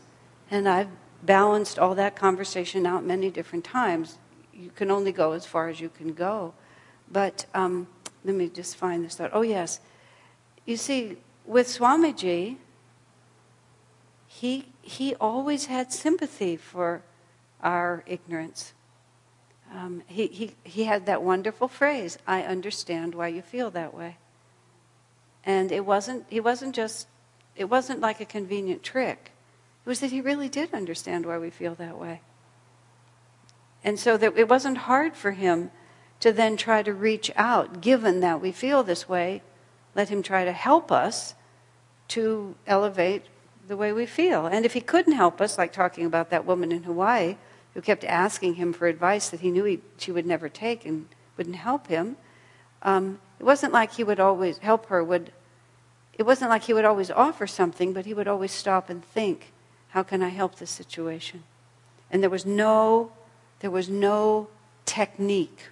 and 0.51 0.67
I've 0.67 0.89
balanced 1.23 1.79
all 1.79 1.95
that 1.95 2.15
conversation 2.15 2.85
out 2.85 3.03
many 3.03 3.29
different 3.29 3.65
times. 3.65 4.17
You 4.53 4.71
can 4.75 4.91
only 4.91 5.11
go 5.11 5.33
as 5.33 5.45
far 5.45 5.69
as 5.69 5.79
you 5.79 5.89
can 5.89 6.13
go. 6.13 6.53
But 7.11 7.45
um, 7.53 7.87
let 8.23 8.35
me 8.35 8.49
just 8.49 8.75
find 8.75 9.03
this 9.03 9.15
thought. 9.15 9.31
Oh, 9.33 9.41
yes. 9.41 9.79
You 10.65 10.77
see, 10.77 11.17
with 11.45 11.67
Swamiji, 11.67 12.57
he, 14.27 14.65
he 14.81 15.15
always 15.15 15.65
had 15.65 15.91
sympathy 15.91 16.55
for 16.55 17.01
our 17.61 18.03
ignorance 18.05 18.73
um, 19.73 20.01
he, 20.07 20.27
he, 20.27 20.55
he 20.63 20.83
had 20.85 21.05
that 21.05 21.21
wonderful 21.21 21.67
phrase, 21.67 22.17
I 22.25 22.43
understand 22.43 23.13
why 23.13 23.27
you 23.27 23.41
feel 23.41 23.69
that 23.71 23.93
way. 23.93 24.17
And 25.45 25.71
it 25.71 25.85
wasn't, 25.85 26.25
he 26.29 26.39
wasn't 26.39 26.75
just, 26.75 27.07
it 27.55 27.65
wasn't 27.65 27.99
like 28.01 28.19
a 28.19 28.25
convenient 28.25 28.83
trick. 28.83 29.31
Was 29.85 29.99
that 30.01 30.11
he 30.11 30.21
really 30.21 30.49
did 30.49 30.73
understand 30.73 31.25
why 31.25 31.37
we 31.37 31.49
feel 31.49 31.75
that 31.75 31.97
way. 31.97 32.21
And 33.83 33.99
so 33.99 34.17
that 34.17 34.37
it 34.37 34.49
wasn't 34.49 34.79
hard 34.79 35.15
for 35.15 35.31
him 35.31 35.71
to 36.19 36.33
then 36.33 36.57
try 36.57 36.83
to 36.83 36.93
reach 36.93 37.31
out, 37.35 37.81
given 37.81 38.19
that 38.19 38.41
we 38.41 38.51
feel 38.51 38.83
this 38.83 39.07
way, 39.07 39.41
let 39.95 40.09
him 40.09 40.21
try 40.21 40.43
to 40.43 40.51
help 40.51 40.91
us 40.91 41.33
to 42.09 42.55
elevate 42.67 43.23
the 43.67 43.77
way 43.77 43.93
we 43.93 44.05
feel. 44.05 44.45
And 44.45 44.65
if 44.65 44.73
he 44.73 44.81
couldn't 44.81 45.13
help 45.13 45.39
us, 45.39 45.57
like 45.57 45.71
talking 45.71 46.05
about 46.05 46.29
that 46.29 46.45
woman 46.45 46.71
in 46.71 46.83
Hawaii, 46.83 47.37
who 47.73 47.81
kept 47.81 48.03
asking 48.03 48.55
him 48.55 48.73
for 48.73 48.87
advice 48.87 49.29
that 49.29 49.39
he 49.39 49.51
knew 49.51 49.63
he, 49.63 49.79
she 49.97 50.11
would 50.11 50.25
never 50.25 50.49
take 50.49 50.85
and 50.85 51.07
wouldn't 51.37 51.55
help 51.55 51.87
him. 51.87 52.17
Um, 52.81 53.19
it 53.39 53.43
wasn't 53.43 53.71
like 53.71 53.93
he 53.93 54.03
would 54.03 54.19
always 54.19 54.57
help 54.57 54.87
her. 54.87 55.03
Would 55.03 55.31
it 56.17 56.25
wasn't 56.25 56.49
like 56.49 56.63
he 56.63 56.73
would 56.73 56.83
always 56.83 57.09
offer 57.09 57.47
something, 57.47 57.93
but 57.93 58.05
he 58.05 58.13
would 58.13 58.27
always 58.27 58.51
stop 58.51 58.89
and 58.89 59.01
think, 59.01 59.53
"How 59.89 60.03
can 60.03 60.21
I 60.21 60.29
help 60.29 60.55
this 60.55 60.71
situation?" 60.71 61.43
And 62.11 62.23
there 62.23 62.29
was 62.29 62.45
no, 62.45 63.11
there 63.59 63.71
was 63.71 63.89
no 63.89 64.47
technique. 64.85 65.69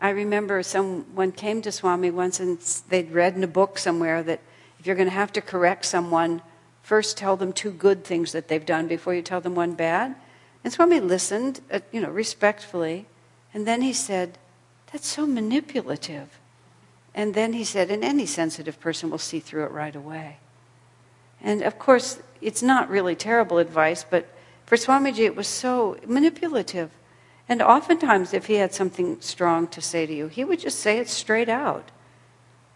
I 0.00 0.10
remember 0.10 0.62
someone 0.64 1.30
came 1.30 1.62
to 1.62 1.70
Swami 1.70 2.10
once 2.10 2.40
and 2.40 2.58
they'd 2.88 3.12
read 3.12 3.36
in 3.36 3.44
a 3.44 3.48
book 3.48 3.78
somewhere 3.78 4.22
that 4.24 4.40
if 4.80 4.86
you're 4.86 4.96
going 4.96 5.08
to 5.08 5.14
have 5.14 5.32
to 5.34 5.40
correct 5.40 5.84
someone, 5.84 6.42
first 6.82 7.16
tell 7.16 7.36
them 7.36 7.52
two 7.52 7.70
good 7.70 8.04
things 8.04 8.32
that 8.32 8.48
they've 8.48 8.66
done 8.66 8.88
before 8.88 9.14
you 9.14 9.22
tell 9.22 9.40
them 9.40 9.54
one 9.54 9.74
bad. 9.74 10.16
And 10.64 10.72
Swami 10.72 10.98
listened, 10.98 11.60
uh, 11.70 11.80
you 11.92 12.00
know, 12.00 12.10
respectfully, 12.10 13.06
and 13.54 13.64
then 13.64 13.82
he 13.82 13.92
said, 13.92 14.38
"That's 14.90 15.06
so 15.06 15.24
manipulative." 15.24 16.40
And 17.14 17.34
then 17.34 17.52
he 17.52 17.62
said, 17.62 17.90
"And 17.90 18.02
any 18.02 18.26
sensitive 18.26 18.80
person 18.80 19.10
will 19.10 19.18
see 19.18 19.38
through 19.38 19.64
it 19.66 19.70
right 19.70 19.94
away." 19.94 20.38
And 21.42 21.62
of 21.62 21.78
course, 21.78 22.20
it's 22.40 22.62
not 22.62 22.88
really 22.88 23.14
terrible 23.14 23.58
advice, 23.58 24.04
but 24.08 24.26
for 24.64 24.76
Swamiji, 24.76 25.24
it 25.24 25.36
was 25.36 25.48
so 25.48 25.98
manipulative. 26.06 26.90
And 27.48 27.60
oftentimes, 27.60 28.32
if 28.32 28.46
he 28.46 28.54
had 28.54 28.72
something 28.72 29.20
strong 29.20 29.66
to 29.68 29.80
say 29.80 30.06
to 30.06 30.14
you, 30.14 30.28
he 30.28 30.44
would 30.44 30.60
just 30.60 30.78
say 30.78 30.98
it 30.98 31.08
straight 31.08 31.48
out. 31.48 31.90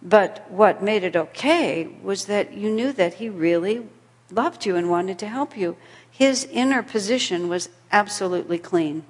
But 0.03 0.51
what 0.51 0.83
made 0.83 1.05
it 1.05 1.17
okay 1.17 1.87
was 2.03 2.27
that 2.27 2.53
you 2.53 2.71
knew 2.71 2.93
that 2.93 3.14
he 3.14 3.29
really 3.29 3.87
loved 4.31 4.67
you 4.67 4.77
and 4.77 4.91
wanted 4.91 5.19
to 5.21 5.29
help 5.29 5.57
you 5.57 5.77
his 6.17 6.49
inner 6.51 6.83
position 6.83 7.47
was 7.47 7.69
absolutely 7.93 8.59
clean. 8.59 9.05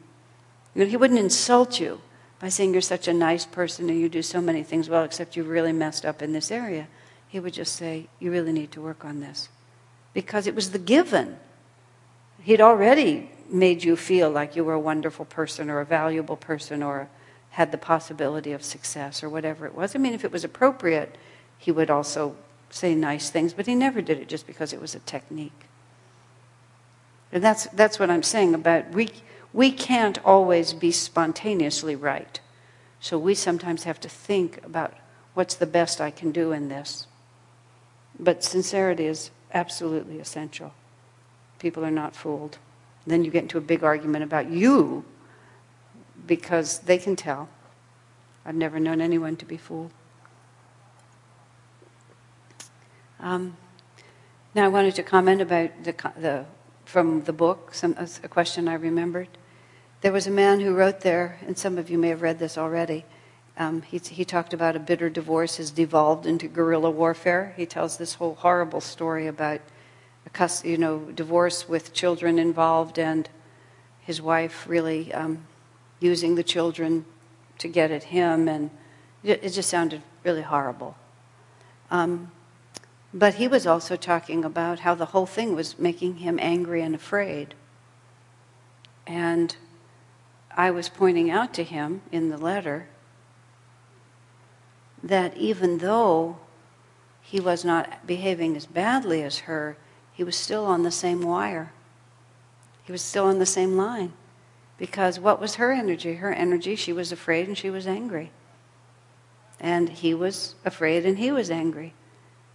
You 0.74 0.82
know, 0.82 0.90
he 0.90 0.96
wouldn't 0.96 1.20
insult 1.20 1.78
you 1.78 2.00
by 2.40 2.48
saying 2.48 2.72
you're 2.72 2.82
such 2.82 3.06
a 3.06 3.12
nice 3.14 3.46
person 3.46 3.88
and 3.88 4.00
you 4.00 4.08
do 4.08 4.22
so 4.22 4.40
many 4.40 4.64
things 4.64 4.88
well, 4.88 5.04
except 5.04 5.36
you 5.36 5.44
really 5.44 5.72
messed 5.72 6.04
up 6.04 6.20
in 6.20 6.32
this 6.32 6.50
area. 6.50 6.88
He 7.36 7.40
would 7.40 7.52
just 7.52 7.76
say, 7.76 8.06
You 8.18 8.30
really 8.30 8.50
need 8.50 8.72
to 8.72 8.80
work 8.80 9.04
on 9.04 9.20
this. 9.20 9.50
Because 10.14 10.46
it 10.46 10.54
was 10.54 10.70
the 10.70 10.78
given. 10.78 11.36
He'd 12.40 12.62
already 12.62 13.30
made 13.50 13.84
you 13.84 13.94
feel 13.94 14.30
like 14.30 14.56
you 14.56 14.64
were 14.64 14.72
a 14.72 14.80
wonderful 14.80 15.26
person 15.26 15.68
or 15.68 15.80
a 15.80 15.84
valuable 15.84 16.38
person 16.38 16.82
or 16.82 17.10
had 17.50 17.72
the 17.72 17.76
possibility 17.76 18.52
of 18.52 18.62
success 18.62 19.22
or 19.22 19.28
whatever 19.28 19.66
it 19.66 19.74
was. 19.74 19.94
I 19.94 19.98
mean, 19.98 20.14
if 20.14 20.24
it 20.24 20.32
was 20.32 20.44
appropriate, 20.44 21.18
he 21.58 21.70
would 21.70 21.90
also 21.90 22.34
say 22.70 22.94
nice 22.94 23.28
things, 23.28 23.52
but 23.52 23.66
he 23.66 23.74
never 23.74 24.00
did 24.00 24.18
it 24.18 24.28
just 24.28 24.46
because 24.46 24.72
it 24.72 24.80
was 24.80 24.94
a 24.94 25.00
technique. 25.00 25.66
And 27.32 27.44
that's, 27.44 27.66
that's 27.66 27.98
what 27.98 28.08
I'm 28.08 28.22
saying 28.22 28.54
about 28.54 28.92
we, 28.92 29.10
we 29.52 29.70
can't 29.72 30.24
always 30.24 30.72
be 30.72 30.90
spontaneously 30.90 31.96
right. 31.96 32.40
So 32.98 33.18
we 33.18 33.34
sometimes 33.34 33.84
have 33.84 34.00
to 34.00 34.08
think 34.08 34.64
about 34.64 34.94
what's 35.34 35.54
the 35.54 35.66
best 35.66 36.00
I 36.00 36.10
can 36.10 36.32
do 36.32 36.52
in 36.52 36.70
this. 36.70 37.06
But 38.18 38.42
sincerity 38.42 39.06
is 39.06 39.30
absolutely 39.52 40.18
essential. 40.18 40.72
People 41.58 41.84
are 41.84 41.90
not 41.90 42.14
fooled. 42.14 42.58
Then 43.06 43.24
you 43.24 43.30
get 43.30 43.42
into 43.42 43.58
a 43.58 43.62
big 43.62 43.84
argument 43.84 44.24
about 44.24 44.50
you 44.50 45.04
because 46.26 46.80
they 46.80 46.98
can 46.98 47.16
tell. 47.16 47.48
I've 48.44 48.54
never 48.54 48.80
known 48.80 49.00
anyone 49.00 49.36
to 49.36 49.44
be 49.44 49.56
fooled. 49.56 49.92
Um, 53.20 53.56
now, 54.54 54.64
I 54.64 54.68
wanted 54.68 54.94
to 54.96 55.02
comment 55.02 55.40
about 55.40 55.84
the, 55.84 55.94
the 56.16 56.46
from 56.84 57.22
the 57.24 57.32
book, 57.32 57.74
some, 57.74 57.96
a 58.22 58.28
question 58.28 58.68
I 58.68 58.74
remembered. 58.74 59.28
There 60.00 60.12
was 60.12 60.26
a 60.26 60.30
man 60.30 60.60
who 60.60 60.74
wrote 60.74 61.00
there, 61.00 61.38
and 61.46 61.58
some 61.58 61.78
of 61.78 61.90
you 61.90 61.98
may 61.98 62.08
have 62.08 62.22
read 62.22 62.38
this 62.38 62.56
already. 62.56 63.04
Um, 63.58 63.82
he, 63.82 63.98
he 63.98 64.24
talked 64.24 64.52
about 64.52 64.76
a 64.76 64.78
bitter 64.78 65.08
divorce 65.08 65.56
has 65.56 65.70
devolved 65.70 66.26
into 66.26 66.46
guerrilla 66.48 66.90
warfare. 66.90 67.54
He 67.56 67.66
tells 67.66 67.96
this 67.96 68.14
whole 68.14 68.34
horrible 68.34 68.80
story 68.80 69.26
about 69.26 69.60
a 70.26 70.50
you 70.64 70.76
know 70.76 70.98
divorce 71.14 71.68
with 71.68 71.94
children 71.94 72.38
involved 72.38 72.98
and 72.98 73.28
his 74.00 74.20
wife 74.20 74.68
really 74.68 75.12
um, 75.14 75.46
using 76.00 76.34
the 76.34 76.44
children 76.44 77.04
to 77.58 77.68
get 77.68 77.90
at 77.90 78.04
him, 78.04 78.48
and 78.48 78.70
it, 79.24 79.42
it 79.42 79.50
just 79.50 79.70
sounded 79.70 80.02
really 80.24 80.42
horrible. 80.42 80.94
Um, 81.90 82.30
But 83.14 83.34
he 83.34 83.48
was 83.48 83.66
also 83.66 83.96
talking 83.96 84.44
about 84.44 84.80
how 84.80 84.94
the 84.94 85.06
whole 85.06 85.26
thing 85.26 85.56
was 85.56 85.78
making 85.78 86.16
him 86.16 86.38
angry 86.38 86.82
and 86.82 86.94
afraid. 86.94 87.54
And 89.06 89.56
I 90.54 90.70
was 90.70 90.90
pointing 90.90 91.30
out 91.30 91.54
to 91.54 91.64
him 91.64 92.02
in 92.12 92.28
the 92.28 92.36
letter 92.36 92.88
that 95.06 95.36
even 95.36 95.78
though 95.78 96.38
he 97.22 97.40
was 97.40 97.64
not 97.64 98.06
behaving 98.06 98.56
as 98.56 98.66
badly 98.66 99.22
as 99.22 99.40
her, 99.40 99.76
he 100.12 100.24
was 100.24 100.36
still 100.36 100.64
on 100.64 100.82
the 100.82 100.90
same 100.90 101.22
wire. 101.22 101.72
He 102.84 102.92
was 102.92 103.02
still 103.02 103.24
on 103.24 103.38
the 103.38 103.46
same 103.46 103.76
line. 103.76 104.12
Because 104.78 105.18
what 105.18 105.40
was 105.40 105.56
her 105.56 105.72
energy? 105.72 106.14
Her 106.14 106.32
energy, 106.32 106.76
she 106.76 106.92
was 106.92 107.12
afraid 107.12 107.48
and 107.48 107.56
she 107.56 107.70
was 107.70 107.86
angry. 107.86 108.30
And 109.58 109.88
he 109.88 110.12
was 110.14 110.54
afraid 110.64 111.06
and 111.06 111.18
he 111.18 111.32
was 111.32 111.50
angry. 111.50 111.94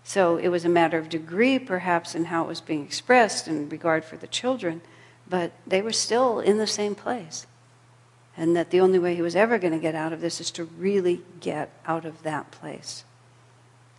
So 0.04 0.38
it 0.38 0.50
was 0.50 0.66
a 0.66 0.70
matter 0.70 0.98
of 0.98 1.10
degree, 1.10 1.60
perhaps, 1.60 2.16
in 2.16 2.26
how 2.26 2.44
it 2.44 2.48
was 2.48 2.62
being 2.62 2.84
expressed 2.84 3.48
in 3.48 3.70
regard 3.70 4.04
for 4.04 4.18
the 4.18 4.28
children, 4.28 4.82
but 5.28 5.52
they 5.66 5.82
were 5.82 5.94
still 5.94 6.40
in 6.40 6.58
the 6.58 6.68
same 6.68 6.96
place. 6.96 7.46
And 8.42 8.56
that 8.56 8.72
the 8.72 8.82
only 8.82 8.98
way 8.98 9.14
he 9.14 9.22
was 9.22 9.36
ever 9.36 9.60
going 9.60 9.74
to 9.74 9.78
get 9.78 9.94
out 9.94 10.12
of 10.12 10.20
this 10.20 10.42
is 10.42 10.50
to 10.52 10.64
really 10.64 11.22
get 11.40 11.72
out 11.86 12.06
of 12.06 12.24
that 12.24 12.50
place. 12.50 13.04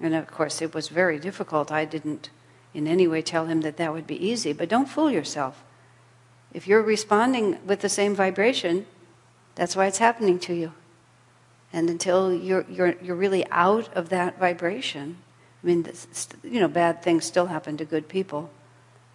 And 0.01 0.16
of 0.16 0.26
course, 0.26 0.61
it 0.61 0.74
was 0.74 0.88
very 0.88 1.20
difficult. 1.20 1.70
I 1.70 1.84
didn't 1.84 2.30
in 2.74 2.88
any 2.88 3.07
way 3.07 3.22
tell 3.22 3.47
him 3.47 3.61
that 3.61 3.76
that 3.76 3.93
would 3.93 4.05
be 4.05 4.16
easy, 4.16 4.53
but 4.53 4.68
don't 4.68 4.88
fool 4.88 5.12
yourself. 5.12 5.62
If 6.53 6.66
you're 6.66 6.82
responding 6.82 7.64
with 7.64 7.82
the 7.82 7.88
same 7.88 8.16
vibration, 8.16 8.86
that's 9.55 9.76
why 9.76 9.86
it's 9.86 9.99
happening 9.99 10.40
to 10.40 10.55
you. 10.55 10.72
And 11.72 11.88
until 11.88 12.34
you're, 12.34 12.66
you're, 12.68 12.97
you're 13.01 13.14
really 13.14 13.49
out 13.53 13.95
of 13.95 14.09
that 14.09 14.40
vibration, 14.40 15.18
I 15.62 15.66
mean, 15.68 15.84
this, 15.84 16.28
you 16.43 16.59
know, 16.59 16.66
bad 16.66 17.01
things 17.01 17.24
still 17.24 17.47
happen 17.47 17.76
to 17.76 17.84
good 17.84 18.09
people. 18.09 18.51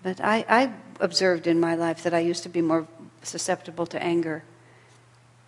But 0.03 0.21
I, 0.21 0.45
I 0.47 0.71
observed 1.01 1.47
in 1.47 1.59
my 1.59 1.75
life 1.75 2.01
that 2.03 2.13
I 2.13 2.19
used 2.19 2.43
to 2.43 2.49
be 2.49 2.61
more 2.61 2.87
susceptible 3.23 3.85
to 3.87 4.01
anger. 4.01 4.45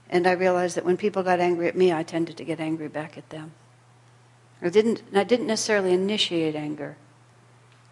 And 0.10 0.26
I 0.26 0.32
realized 0.32 0.76
that 0.76 0.86
when 0.86 0.97
people 0.97 1.22
got 1.22 1.39
angry 1.39 1.68
at 1.68 1.76
me, 1.76 1.93
I 1.93 2.03
tended 2.03 2.38
to 2.38 2.43
get 2.43 2.60
angry 2.60 2.88
back 2.88 3.18
at 3.18 3.30
them. 3.30 3.51
I 4.62 4.70
didn't, 4.70 5.03
I 5.14 5.24
didn't 5.24 5.47
necessarily 5.47 5.93
initiate 5.93 6.55
anger, 6.55 6.97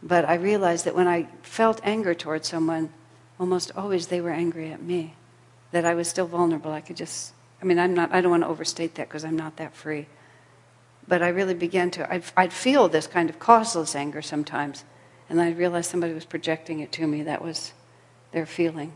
but 0.04 0.26
I 0.26 0.34
realized 0.34 0.86
that 0.86 0.96
when 0.96 1.08
I 1.08 1.28
felt 1.42 1.80
anger 1.84 2.14
towards 2.14 2.48
someone, 2.48 2.92
almost 3.40 3.72
always 3.76 4.08
they 4.08 4.20
were 4.20 4.32
angry 4.32 4.72
at 4.72 4.82
me. 4.82 5.14
That 5.72 5.86
I 5.86 5.94
was 5.94 6.08
still 6.08 6.28
vulnerable. 6.28 6.72
I 6.72 6.82
could 6.82 6.98
just, 6.98 7.34
I 7.62 7.66
mean, 7.66 7.78
I'm 7.78 7.94
not, 7.94 8.14
I 8.14 8.22
don't 8.22 8.32
want 8.32 8.44
to 8.44 8.48
overstate 8.48 8.96
that 8.96 9.10
because 9.10 9.24
I'm 9.24 9.38
not 9.38 9.58
that 9.58 9.76
free. 9.76 10.08
But 11.08 11.22
I 11.22 11.30
really 11.30 11.54
began 11.54 11.92
to, 11.92 12.12
I'd, 12.12 12.24
I'd 12.36 12.54
feel 12.54 12.90
this 12.90 13.08
kind 13.08 13.30
of 13.30 13.40
causeless 13.40 13.96
anger 13.96 14.22
sometimes. 14.22 14.84
And 15.30 15.42
I 15.42 15.52
realized 15.52 15.92
somebody 15.92 16.14
was 16.14 16.26
projecting 16.26 16.80
it 16.80 16.92
to 16.94 17.08
me. 17.08 17.22
That 17.22 17.42
was 17.42 17.74
their 18.32 18.46
feeling. 18.46 18.94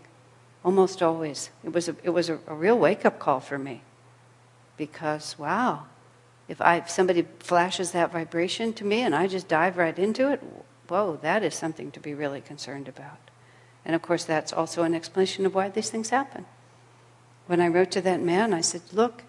Almost 0.63 1.01
always. 1.01 1.49
It 1.63 1.73
was 1.73 1.89
a, 1.89 1.95
it 2.03 2.11
was 2.11 2.29
a, 2.29 2.39
a 2.47 2.53
real 2.53 2.77
wake 2.77 3.05
up 3.05 3.19
call 3.19 3.39
for 3.39 3.57
me. 3.57 3.81
Because, 4.77 5.37
wow, 5.37 5.85
if, 6.47 6.61
I, 6.61 6.77
if 6.77 6.89
somebody 6.89 7.25
flashes 7.39 7.91
that 7.91 8.11
vibration 8.11 8.73
to 8.73 8.85
me 8.85 9.01
and 9.01 9.15
I 9.15 9.27
just 9.27 9.47
dive 9.47 9.77
right 9.77 9.97
into 9.97 10.31
it, 10.31 10.41
whoa, 10.87 11.17
that 11.21 11.43
is 11.43 11.55
something 11.55 11.91
to 11.91 11.99
be 11.99 12.13
really 12.13 12.41
concerned 12.41 12.87
about. 12.87 13.17
And 13.85 13.95
of 13.95 14.01
course, 14.01 14.23
that's 14.23 14.53
also 14.53 14.83
an 14.83 14.93
explanation 14.93 15.45
of 15.45 15.55
why 15.55 15.69
these 15.69 15.89
things 15.89 16.09
happen. 16.09 16.45
When 17.47 17.61
I 17.61 17.67
wrote 17.67 17.91
to 17.91 18.01
that 18.01 18.21
man, 18.21 18.53
I 18.53 18.61
said, 18.61 18.81
Look, 18.91 19.23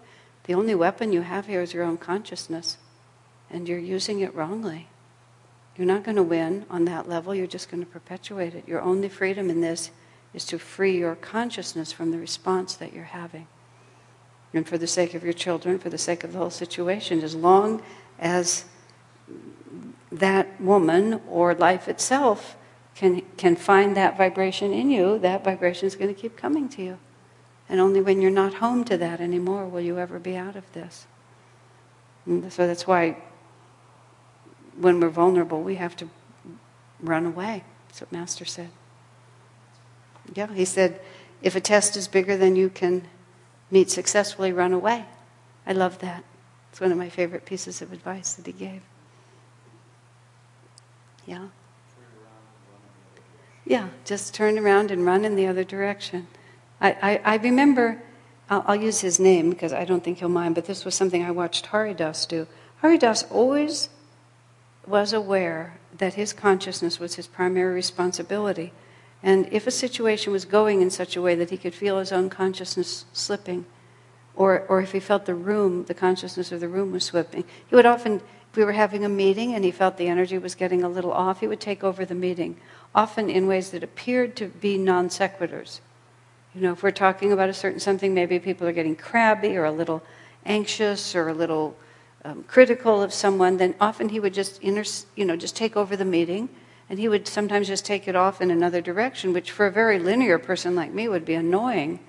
the 0.45 0.53
only 0.53 0.75
weapon 0.75 1.13
you 1.13 1.21
have 1.21 1.47
here 1.47 1.61
is 1.61 1.73
your 1.73 1.83
own 1.83 1.97
consciousness, 1.97 2.77
and 3.49 3.67
you're 3.67 3.79
using 3.79 4.19
it 4.19 4.35
wrongly. 4.35 4.87
You're 5.75 5.87
not 5.87 6.03
going 6.03 6.17
to 6.17 6.23
win 6.23 6.65
on 6.69 6.85
that 6.85 7.09
level, 7.09 7.33
you're 7.33 7.47
just 7.47 7.71
going 7.71 7.83
to 7.83 7.89
perpetuate 7.89 8.53
it. 8.53 8.67
Your 8.67 8.81
only 8.81 9.09
freedom 9.09 9.49
in 9.49 9.61
this 9.61 9.89
is 10.33 10.45
to 10.45 10.57
free 10.57 10.97
your 10.97 11.15
consciousness 11.15 11.91
from 11.91 12.11
the 12.11 12.17
response 12.17 12.75
that 12.75 12.93
you're 12.93 13.03
having. 13.03 13.47
And 14.53 14.67
for 14.67 14.77
the 14.77 14.87
sake 14.87 15.13
of 15.13 15.23
your 15.23 15.33
children, 15.33 15.79
for 15.79 15.89
the 15.89 15.97
sake 15.97 16.23
of 16.23 16.33
the 16.33 16.39
whole 16.39 16.49
situation, 16.49 17.21
as 17.21 17.35
long 17.35 17.81
as 18.19 18.65
that 20.11 20.61
woman 20.61 21.21
or 21.27 21.55
life 21.55 21.87
itself 21.87 22.55
can, 22.95 23.21
can 23.37 23.55
find 23.55 23.97
that 23.97 24.17
vibration 24.17 24.71
in 24.71 24.89
you, 24.91 25.17
that 25.19 25.43
vibration 25.43 25.87
is 25.87 25.95
going 25.95 26.13
to 26.13 26.19
keep 26.19 26.37
coming 26.37 26.69
to 26.69 26.83
you. 26.83 26.99
And 27.67 27.79
only 27.79 28.01
when 28.01 28.21
you're 28.21 28.29
not 28.29 28.55
home 28.55 28.83
to 28.85 28.97
that 28.97 29.19
anymore 29.19 29.65
will 29.65 29.81
you 29.81 29.97
ever 29.97 30.19
be 30.19 30.35
out 30.35 30.55
of 30.55 30.71
this. 30.73 31.07
And 32.25 32.53
so 32.53 32.67
that's 32.67 32.85
why 32.85 33.17
when 34.77 34.99
we're 34.99 35.09
vulnerable, 35.09 35.61
we 35.61 35.75
have 35.75 35.95
to 35.97 36.09
run 37.01 37.25
away. 37.25 37.63
That's 37.87 38.01
what 38.01 38.11
Master 38.11 38.45
said. 38.45 38.69
Yeah, 40.33 40.53
he 40.53 40.65
said, 40.65 40.99
if 41.41 41.55
a 41.55 41.61
test 41.61 41.97
is 41.97 42.07
bigger 42.07 42.37
than 42.37 42.55
you 42.55 42.69
can 42.69 43.03
meet 43.69 43.89
successfully, 43.89 44.51
run 44.51 44.73
away. 44.73 45.05
I 45.65 45.73
love 45.73 45.99
that. 45.99 46.23
It's 46.71 46.81
one 46.81 46.91
of 46.91 46.97
my 46.97 47.09
favorite 47.09 47.45
pieces 47.45 47.81
of 47.81 47.91
advice 47.91 48.33
that 48.33 48.45
he 48.45 48.53
gave. 48.53 48.81
Yeah. 51.25 51.47
Yeah, 53.65 53.89
just 54.05 54.33
turn 54.33 54.59
around 54.59 54.91
and 54.91 55.05
run 55.05 55.23
in 55.23 55.35
the 55.35 55.47
other 55.47 55.63
direction. 55.63 56.27
I, 56.81 56.91
I, 57.01 57.21
I 57.23 57.35
remember, 57.37 58.01
I'll, 58.49 58.63
I'll, 58.67 58.75
use 58.75 58.99
his 58.99 59.19
name 59.19 59.49
because 59.49 59.71
I 59.71 59.85
don't 59.85 60.03
think 60.03 60.19
he'll 60.19 60.29
mind, 60.29 60.55
but 60.55 60.65
this 60.65 60.83
was 60.83 60.95
something 60.95 61.23
I 61.23 61.31
watched 61.31 61.67
Haridas 61.67 62.25
do. 62.25 62.47
Haridas 62.81 63.23
always 63.29 63.89
was 64.85 65.13
aware 65.13 65.79
that 65.97 66.15
his 66.15 66.33
consciousness 66.33 66.99
was 66.99 67.15
his 67.15 67.27
primary 67.27 67.73
responsibility. 67.73 68.73
And 69.23 69.47
if 69.51 69.65
a 69.65 69.71
situation 69.71 70.33
was 70.33 70.43
going 70.43 70.81
in 70.81 70.89
such 70.89 71.15
a 71.15 71.21
way 71.21 71.33
that 71.35 71.49
he 71.49 71.57
could 71.57 71.73
feel 71.73 71.97
his 71.97 72.11
own 72.11 72.29
consciousness 72.29 73.05
slipping, 73.13 73.65
or, 74.35 74.65
or 74.67 74.81
if 74.81 74.91
he 74.91 74.99
felt 74.99 75.25
the 75.25 75.33
room, 75.33 75.85
the 75.85 75.93
consciousness 75.93 76.51
of 76.51 76.59
the 76.59 76.67
room 76.67 76.91
was 76.91 77.05
slipping, 77.05 77.45
he 77.69 77.75
would 77.75 77.85
often, 77.85 78.15
if 78.51 78.57
we 78.57 78.65
were 78.65 78.73
having 78.73 79.05
a 79.05 79.09
meeting 79.09 79.53
and 79.53 79.63
he 79.63 79.71
felt 79.71 79.95
the 79.95 80.09
energy 80.09 80.37
was 80.37 80.55
getting 80.55 80.83
a 80.83 80.89
little 80.89 81.13
off, 81.13 81.39
he 81.39 81.47
would 81.47 81.61
take 81.61 81.85
over 81.85 82.03
the 82.03 82.13
meeting, 82.13 82.57
often 82.93 83.29
in 83.29 83.47
ways 83.47 83.69
that 83.69 83.81
appeared 83.81 84.35
to 84.35 84.47
be 84.47 84.77
non 84.77 85.07
sequiturs. 85.07 85.79
You 86.53 86.61
know, 86.61 86.73
if 86.73 86.83
we're 86.83 86.91
talking 86.91 87.31
about 87.31 87.49
a 87.49 87.53
certain 87.53 87.79
something, 87.79 88.13
maybe 88.13 88.39
people 88.39 88.67
are 88.67 88.73
getting 88.73 88.95
crabby 88.95 89.55
or 89.55 89.65
a 89.65 89.71
little 89.71 90.03
anxious 90.45 91.15
or 91.15 91.29
a 91.29 91.33
little 91.33 91.77
um, 92.25 92.43
critical 92.43 93.01
of 93.01 93.13
someone, 93.13 93.57
then 93.57 93.73
often 93.79 94.09
he 94.09 94.19
would 94.19 94.33
just, 94.33 94.61
inter- 94.61 94.83
you 95.15 95.23
know, 95.23 95.37
just 95.37 95.55
take 95.55 95.77
over 95.77 95.95
the 95.95 96.05
meeting 96.05 96.49
and 96.89 96.99
he 96.99 97.07
would 97.07 97.27
sometimes 97.27 97.67
just 97.67 97.85
take 97.85 98.07
it 98.07 98.15
off 98.15 98.41
in 98.41 98.51
another 98.51 98.81
direction, 98.81 99.33
which 99.33 99.51
for 99.51 99.65
a 99.65 99.71
very 99.71 99.99
linear 99.99 100.37
person 100.37 100.75
like 100.75 100.91
me 100.91 101.07
would 101.07 101.25
be 101.25 101.33
annoying. 101.33 101.99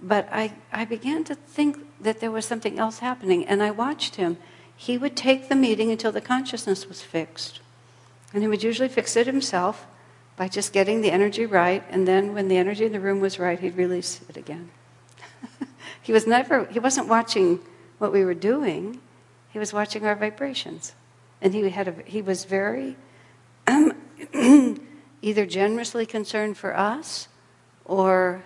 But 0.00 0.28
I, 0.30 0.52
I 0.72 0.84
began 0.84 1.24
to 1.24 1.34
think 1.34 1.78
that 2.00 2.20
there 2.20 2.30
was 2.30 2.44
something 2.44 2.78
else 2.78 2.98
happening, 2.98 3.46
and 3.46 3.62
I 3.62 3.70
watched 3.70 4.16
him. 4.16 4.36
He 4.76 4.98
would 4.98 5.16
take 5.16 5.48
the 5.48 5.54
meeting 5.54 5.90
until 5.90 6.12
the 6.12 6.20
consciousness 6.20 6.88
was 6.88 7.02
fixed. 7.02 7.60
And 8.32 8.42
he 8.42 8.48
would 8.48 8.62
usually 8.62 8.88
fix 8.88 9.16
it 9.16 9.26
himself 9.26 9.86
by 10.36 10.48
just 10.48 10.72
getting 10.72 11.02
the 11.02 11.10
energy 11.10 11.46
right, 11.46 11.84
and 11.90 12.08
then 12.08 12.34
when 12.34 12.48
the 12.48 12.56
energy 12.56 12.84
in 12.84 12.92
the 12.92 13.00
room 13.00 13.20
was 13.20 13.38
right, 13.38 13.60
he'd 13.60 13.76
release 13.76 14.20
it 14.28 14.36
again. 14.36 14.70
he 16.02 16.12
was 16.12 16.26
never, 16.26 16.64
he 16.66 16.78
wasn't 16.78 17.06
watching 17.06 17.60
what 17.98 18.12
we 18.12 18.24
were 18.24 18.34
doing, 18.34 19.00
he 19.50 19.58
was 19.58 19.72
watching 19.72 20.06
our 20.06 20.16
vibrations. 20.16 20.94
And 21.40 21.54
he, 21.54 21.68
had 21.68 21.88
a, 21.88 21.94
he 22.04 22.22
was 22.22 22.44
very 22.44 22.96
Um, 23.66 23.92
either 25.22 25.46
generously 25.46 26.06
concerned 26.06 26.56
for 26.56 26.76
us 26.76 27.28
or 27.84 28.42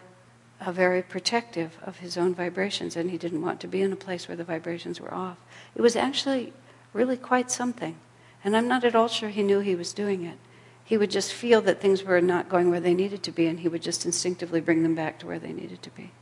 very 0.72 1.02
protective 1.02 1.78
of 1.82 1.98
his 1.98 2.16
own 2.16 2.34
vibrations, 2.34 2.96
and 2.96 3.10
he 3.10 3.18
didn't 3.18 3.42
want 3.42 3.60
to 3.60 3.68
be 3.68 3.82
in 3.82 3.92
a 3.92 3.96
place 3.96 4.28
where 4.28 4.36
the 4.36 4.44
vibrations 4.44 5.00
were 5.00 5.12
off. 5.12 5.38
It 5.74 5.82
was 5.82 5.96
actually 5.96 6.52
really 6.92 7.16
quite 7.16 7.50
something. 7.50 7.96
And 8.44 8.56
I'm 8.56 8.68
not 8.68 8.84
at 8.84 8.94
all 8.94 9.08
sure 9.08 9.28
he 9.28 9.42
knew 9.42 9.60
he 9.60 9.74
was 9.74 9.92
doing 9.92 10.24
it. 10.24 10.38
He 10.84 10.96
would 10.96 11.10
just 11.10 11.32
feel 11.32 11.60
that 11.62 11.80
things 11.80 12.04
were 12.04 12.20
not 12.20 12.48
going 12.48 12.70
where 12.70 12.80
they 12.80 12.94
needed 12.94 13.22
to 13.24 13.32
be, 13.32 13.46
and 13.46 13.60
he 13.60 13.68
would 13.68 13.82
just 13.82 14.06
instinctively 14.06 14.60
bring 14.60 14.82
them 14.82 14.94
back 14.94 15.18
to 15.18 15.26
where 15.26 15.38
they 15.38 15.52
needed 15.52 15.82
to 15.82 15.90
be. 15.90 16.12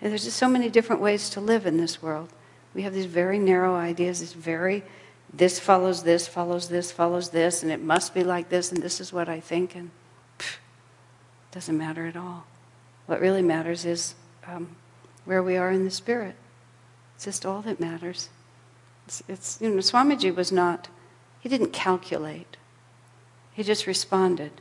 And 0.00 0.10
there's 0.10 0.24
just 0.24 0.38
so 0.38 0.48
many 0.48 0.68
different 0.68 1.02
ways 1.02 1.28
to 1.30 1.40
live 1.40 1.66
in 1.66 1.76
this 1.76 2.02
world. 2.02 2.30
We 2.74 2.82
have 2.82 2.94
these 2.94 3.06
very 3.06 3.38
narrow 3.38 3.74
ideas, 3.74 4.20
these 4.20 4.32
very 4.32 4.82
this 5.32 5.58
follows 5.58 6.02
this, 6.02 6.28
follows 6.28 6.68
this, 6.68 6.92
follows 6.92 7.30
this, 7.30 7.62
and 7.62 7.72
it 7.72 7.80
must 7.80 8.14
be 8.14 8.22
like 8.22 8.48
this, 8.48 8.70
and 8.70 8.82
this 8.82 9.00
is 9.00 9.12
what 9.12 9.28
I 9.28 9.40
think, 9.40 9.74
and 9.74 9.90
pff, 10.38 10.56
doesn't 11.50 11.76
matter 11.76 12.06
at 12.06 12.16
all. 12.16 12.44
What 13.06 13.20
really 13.20 13.42
matters 13.42 13.84
is 13.84 14.14
um, 14.46 14.76
where 15.24 15.42
we 15.42 15.56
are 15.56 15.70
in 15.70 15.84
the 15.84 15.90
spirit. 15.90 16.34
It's 17.14 17.24
just 17.24 17.46
all 17.46 17.62
that 17.62 17.80
matters. 17.80 18.28
It's, 19.06 19.22
it's, 19.28 19.58
you 19.60 19.70
know, 19.70 19.76
Swamiji 19.76 20.34
was 20.34 20.52
not, 20.52 20.88
he 21.40 21.48
didn't 21.48 21.72
calculate. 21.72 22.56
He 23.52 23.62
just 23.62 23.86
responded. 23.86 24.52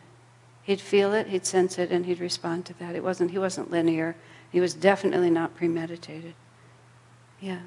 He'd 0.63 0.81
feel 0.81 1.13
it, 1.13 1.27
he'd 1.27 1.45
sense 1.45 1.77
it, 1.77 1.91
and 1.91 2.05
he'd 2.05 2.19
respond 2.19 2.65
to 2.67 2.73
that. 2.79 2.95
It 2.95 3.03
wasn't, 3.03 3.31
he 3.31 3.39
wasn't 3.39 3.71
linear. 3.71 4.15
He 4.51 4.59
was 4.59 4.73
definitely 4.73 5.29
not 5.29 5.55
premeditated. 5.55 6.33
Yeah. 7.39 7.61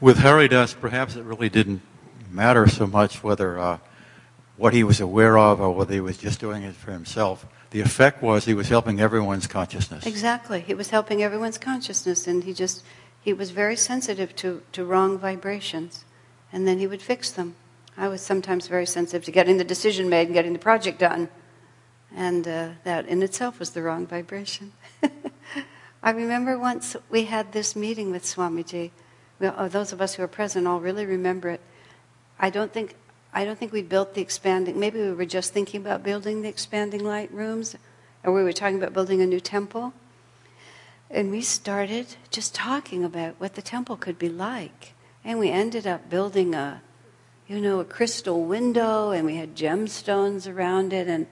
With 0.00 0.18
Haridas, 0.18 0.74
perhaps 0.74 1.16
it 1.16 1.24
really 1.24 1.48
didn't 1.48 1.82
matter 2.30 2.66
so 2.66 2.86
much 2.86 3.22
whether 3.22 3.58
uh, 3.58 3.78
what 4.56 4.72
he 4.72 4.84
was 4.84 5.00
aware 5.00 5.38
of 5.38 5.60
or 5.60 5.70
whether 5.70 5.92
he 5.92 6.00
was 6.00 6.16
just 6.16 6.40
doing 6.40 6.62
it 6.62 6.74
for 6.74 6.92
himself. 6.92 7.46
The 7.70 7.80
effect 7.80 8.22
was 8.22 8.44
he 8.44 8.54
was 8.54 8.68
helping 8.68 9.00
everyone's 9.00 9.46
consciousness. 9.46 10.06
Exactly. 10.06 10.60
He 10.60 10.74
was 10.74 10.90
helping 10.90 11.22
everyone's 11.22 11.58
consciousness, 11.58 12.26
and 12.26 12.44
he 12.44 12.52
just 12.52 12.82
he 13.20 13.32
was 13.32 13.50
very 13.50 13.76
sensitive 13.76 14.34
to, 14.36 14.62
to 14.72 14.84
wrong 14.84 15.18
vibrations, 15.18 16.04
and 16.52 16.66
then 16.66 16.78
he 16.78 16.86
would 16.86 17.02
fix 17.02 17.30
them. 17.30 17.54
I 17.96 18.08
was 18.08 18.22
sometimes 18.22 18.66
very 18.66 18.86
sensitive 18.86 19.24
to 19.26 19.30
getting 19.30 19.58
the 19.58 19.64
decision 19.64 20.08
made 20.08 20.28
and 20.28 20.34
getting 20.34 20.54
the 20.54 20.58
project 20.58 20.98
done, 20.98 21.28
and 22.14 22.48
uh, 22.48 22.68
that 22.84 23.06
in 23.06 23.22
itself 23.22 23.58
was 23.58 23.70
the 23.70 23.82
wrong 23.82 24.06
vibration. 24.06 24.72
I 26.02 26.10
remember 26.10 26.58
once 26.58 26.96
we 27.10 27.24
had 27.24 27.52
this 27.52 27.76
meeting 27.76 28.10
with 28.10 28.24
Swamiji. 28.24 28.90
We, 29.40 29.48
oh, 29.48 29.68
those 29.68 29.92
of 29.92 30.00
us 30.00 30.14
who 30.14 30.22
are 30.22 30.28
present 30.28 30.68
all 30.68 30.78
really 30.80 31.06
remember 31.06 31.48
it. 31.48 31.60
I 32.38 32.50
don't 32.50 32.72
think 32.72 32.94
I 33.32 33.44
don't 33.44 33.58
think 33.58 33.72
we 33.72 33.82
built 33.82 34.14
the 34.14 34.20
expanding. 34.20 34.78
Maybe 34.78 35.00
we 35.00 35.12
were 35.12 35.24
just 35.24 35.52
thinking 35.52 35.80
about 35.80 36.02
building 36.02 36.42
the 36.42 36.48
expanding 36.48 37.04
light 37.04 37.32
rooms, 37.32 37.76
or 38.24 38.32
we 38.32 38.42
were 38.42 38.52
talking 38.52 38.76
about 38.76 38.92
building 38.92 39.22
a 39.22 39.26
new 39.26 39.40
temple. 39.40 39.92
And 41.10 41.30
we 41.30 41.40
started 41.40 42.16
just 42.30 42.54
talking 42.54 43.04
about 43.04 43.34
what 43.38 43.54
the 43.54 43.62
temple 43.62 43.96
could 43.96 44.18
be 44.18 44.28
like. 44.28 44.94
And 45.24 45.38
we 45.38 45.50
ended 45.50 45.86
up 45.86 46.10
building 46.10 46.54
a, 46.54 46.82
you 47.46 47.60
know, 47.60 47.78
a 47.78 47.84
crystal 47.84 48.44
window, 48.44 49.10
and 49.10 49.26
we 49.26 49.36
had 49.36 49.54
gemstones 49.54 50.52
around 50.52 50.92
it, 50.92 51.06
and 51.06 51.26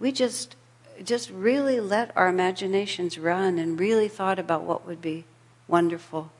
we 0.00 0.10
just, 0.10 0.56
just 1.04 1.30
really 1.30 1.78
let 1.78 2.16
our 2.16 2.28
imaginations 2.28 3.16
run 3.18 3.58
and 3.58 3.78
really 3.78 4.08
thought 4.08 4.38
about 4.38 4.62
what 4.62 4.86
would 4.86 5.00
be 5.00 5.24
wonderful. 5.68 6.32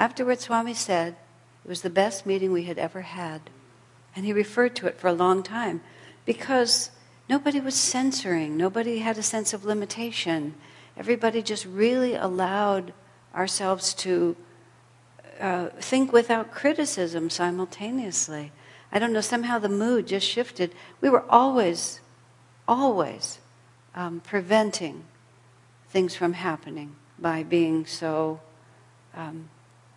Afterwards, 0.00 0.44
Swami 0.44 0.72
said 0.72 1.14
it 1.62 1.68
was 1.68 1.82
the 1.82 1.90
best 1.90 2.24
meeting 2.24 2.52
we 2.52 2.64
had 2.64 2.78
ever 2.78 3.02
had. 3.02 3.50
And 4.16 4.24
he 4.24 4.32
referred 4.32 4.74
to 4.76 4.86
it 4.86 4.96
for 4.96 5.08
a 5.08 5.12
long 5.12 5.42
time 5.42 5.82
because 6.24 6.90
nobody 7.28 7.60
was 7.60 7.74
censoring, 7.74 8.56
nobody 8.56 9.00
had 9.00 9.18
a 9.18 9.22
sense 9.22 9.52
of 9.52 9.66
limitation. 9.66 10.54
Everybody 10.96 11.42
just 11.42 11.66
really 11.66 12.14
allowed 12.14 12.94
ourselves 13.34 13.92
to 13.94 14.36
uh, 15.38 15.68
think 15.78 16.14
without 16.14 16.50
criticism 16.50 17.28
simultaneously. 17.28 18.52
I 18.90 18.98
don't 18.98 19.12
know, 19.12 19.20
somehow 19.20 19.58
the 19.58 19.68
mood 19.68 20.06
just 20.06 20.26
shifted. 20.26 20.74
We 21.02 21.10
were 21.10 21.24
always, 21.28 22.00
always 22.66 23.38
um, 23.94 24.20
preventing 24.20 25.04
things 25.90 26.16
from 26.16 26.32
happening 26.32 26.96
by 27.18 27.42
being 27.42 27.84
so 27.84 28.40
um, 29.14 29.50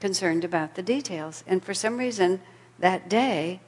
concerned 0.04 0.44
about 0.44 0.76
the 0.76 0.84
details. 0.84 1.46
And 1.48 1.64
for 1.64 1.74
some 1.74 1.96
reason, 1.98 2.42
that 2.78 3.08
day, 3.08 3.62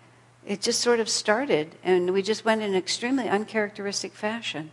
it 0.45 0.61
just 0.61 0.81
sort 0.81 0.99
of 0.99 1.07
started, 1.07 1.75
and 1.81 2.11
we 2.11 2.21
just 2.21 2.43
went 2.43 2.61
in 2.61 2.71
an 2.71 2.75
extremely 2.75 3.29
uncharacteristic 3.29 4.11
fashion, 4.11 4.71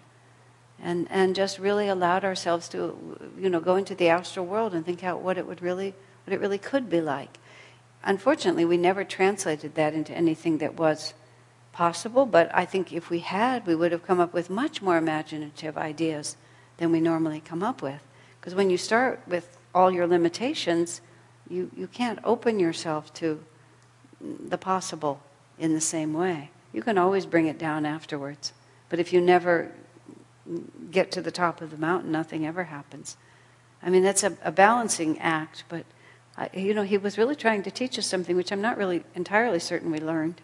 and 0.82 1.06
and 1.08 1.36
just 1.36 1.60
really 1.60 1.86
allowed 1.86 2.24
ourselves 2.24 2.68
to, 2.70 2.78
you 3.38 3.48
know, 3.48 3.60
go 3.60 3.76
into 3.76 3.94
the 3.94 4.08
astral 4.08 4.44
world 4.44 4.74
and 4.74 4.84
think 4.84 5.04
out 5.04 5.22
what 5.22 5.38
it 5.38 5.46
would 5.46 5.62
really, 5.62 5.94
what 6.24 6.34
it 6.34 6.40
really 6.40 6.58
could 6.58 6.90
be 6.90 7.00
like. 7.00 7.38
Unfortunately, 8.02 8.64
we 8.64 8.76
never 8.76 9.04
translated 9.04 9.76
that 9.76 9.94
into 9.94 10.12
anything 10.12 10.58
that 10.58 10.74
was 10.74 11.14
possible. 11.72 12.26
But 12.26 12.50
I 12.52 12.64
think 12.64 12.92
if 12.92 13.08
we 13.08 13.20
had, 13.20 13.66
we 13.66 13.76
would 13.76 13.92
have 13.92 14.06
come 14.08 14.20
up 14.20 14.34
with 14.34 14.50
much 14.50 14.82
more 14.82 14.96
imaginative 14.96 15.78
ideas 15.78 16.36
than 16.78 16.90
we 16.90 17.00
normally 17.00 17.40
come 17.40 17.62
up 17.62 17.82
with. 17.82 18.02
Because 18.40 18.56
when 18.56 18.68
you 18.68 18.78
start 18.78 19.20
with 19.28 19.46
all 19.72 19.92
your 19.92 20.08
limitations, 20.08 21.00
you, 21.48 21.70
you 21.76 21.86
can't 21.86 22.18
open 22.24 22.58
yourself 22.58 23.12
to 23.14 23.42
the 24.20 24.58
possible 24.58 25.20
in 25.58 25.74
the 25.74 25.80
same 25.80 26.12
way. 26.12 26.50
You 26.72 26.82
can 26.82 26.96
always 26.96 27.26
bring 27.26 27.46
it 27.46 27.58
down 27.58 27.84
afterwards. 27.84 28.52
But 28.88 28.98
if 28.98 29.12
you 29.12 29.20
never 29.20 29.72
get 30.90 31.10
to 31.12 31.20
the 31.20 31.30
top 31.30 31.60
of 31.60 31.70
the 31.70 31.76
mountain, 31.76 32.12
nothing 32.12 32.46
ever 32.46 32.64
happens. 32.64 33.16
I 33.82 33.90
mean, 33.90 34.02
that's 34.02 34.22
a, 34.22 34.36
a 34.42 34.52
balancing 34.52 35.18
act, 35.18 35.64
but 35.68 35.84
you 36.54 36.72
know, 36.72 36.82
he 36.82 36.96
was 36.96 37.18
really 37.18 37.36
trying 37.36 37.62
to 37.64 37.70
teach 37.70 37.98
us 37.98 38.06
something 38.06 38.36
which 38.36 38.52
I'm 38.52 38.62
not 38.62 38.78
really 38.78 39.04
entirely 39.14 39.58
certain 39.58 39.90
we 39.90 40.00
learned, 40.00 40.40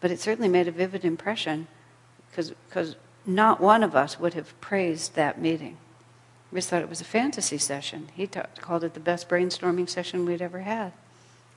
but 0.00 0.10
it 0.10 0.20
certainly 0.20 0.48
made 0.48 0.68
a 0.68 0.72
vivid 0.72 1.04
impression 1.04 1.66
because 2.30 2.96
not 3.24 3.60
one 3.60 3.82
of 3.82 3.96
us 3.96 4.20
would 4.20 4.34
have 4.34 4.58
praised 4.60 5.14
that 5.16 5.40
meeting. 5.40 5.78
Just 6.56 6.70
thought 6.70 6.80
it 6.80 6.88
was 6.88 7.02
a 7.02 7.04
fantasy 7.04 7.58
session. 7.58 8.08
He 8.14 8.26
called 8.26 8.82
it 8.82 8.94
the 8.94 9.00
best 9.00 9.28
brainstorming 9.28 9.90
session 9.90 10.24
we'd 10.24 10.40
ever 10.40 10.60
had. 10.60 10.94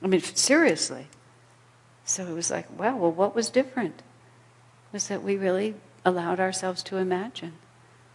I 0.02 0.06
mean, 0.06 0.20
seriously. 0.20 1.06
So 2.04 2.26
it 2.26 2.34
was 2.34 2.50
like, 2.50 2.66
well, 2.78 2.98
well, 2.98 3.10
what 3.10 3.34
was 3.34 3.48
different? 3.48 4.02
Was 4.92 5.08
that 5.08 5.22
we 5.22 5.36
really 5.36 5.74
allowed 6.04 6.38
ourselves 6.38 6.82
to 6.82 6.98
imagine 6.98 7.54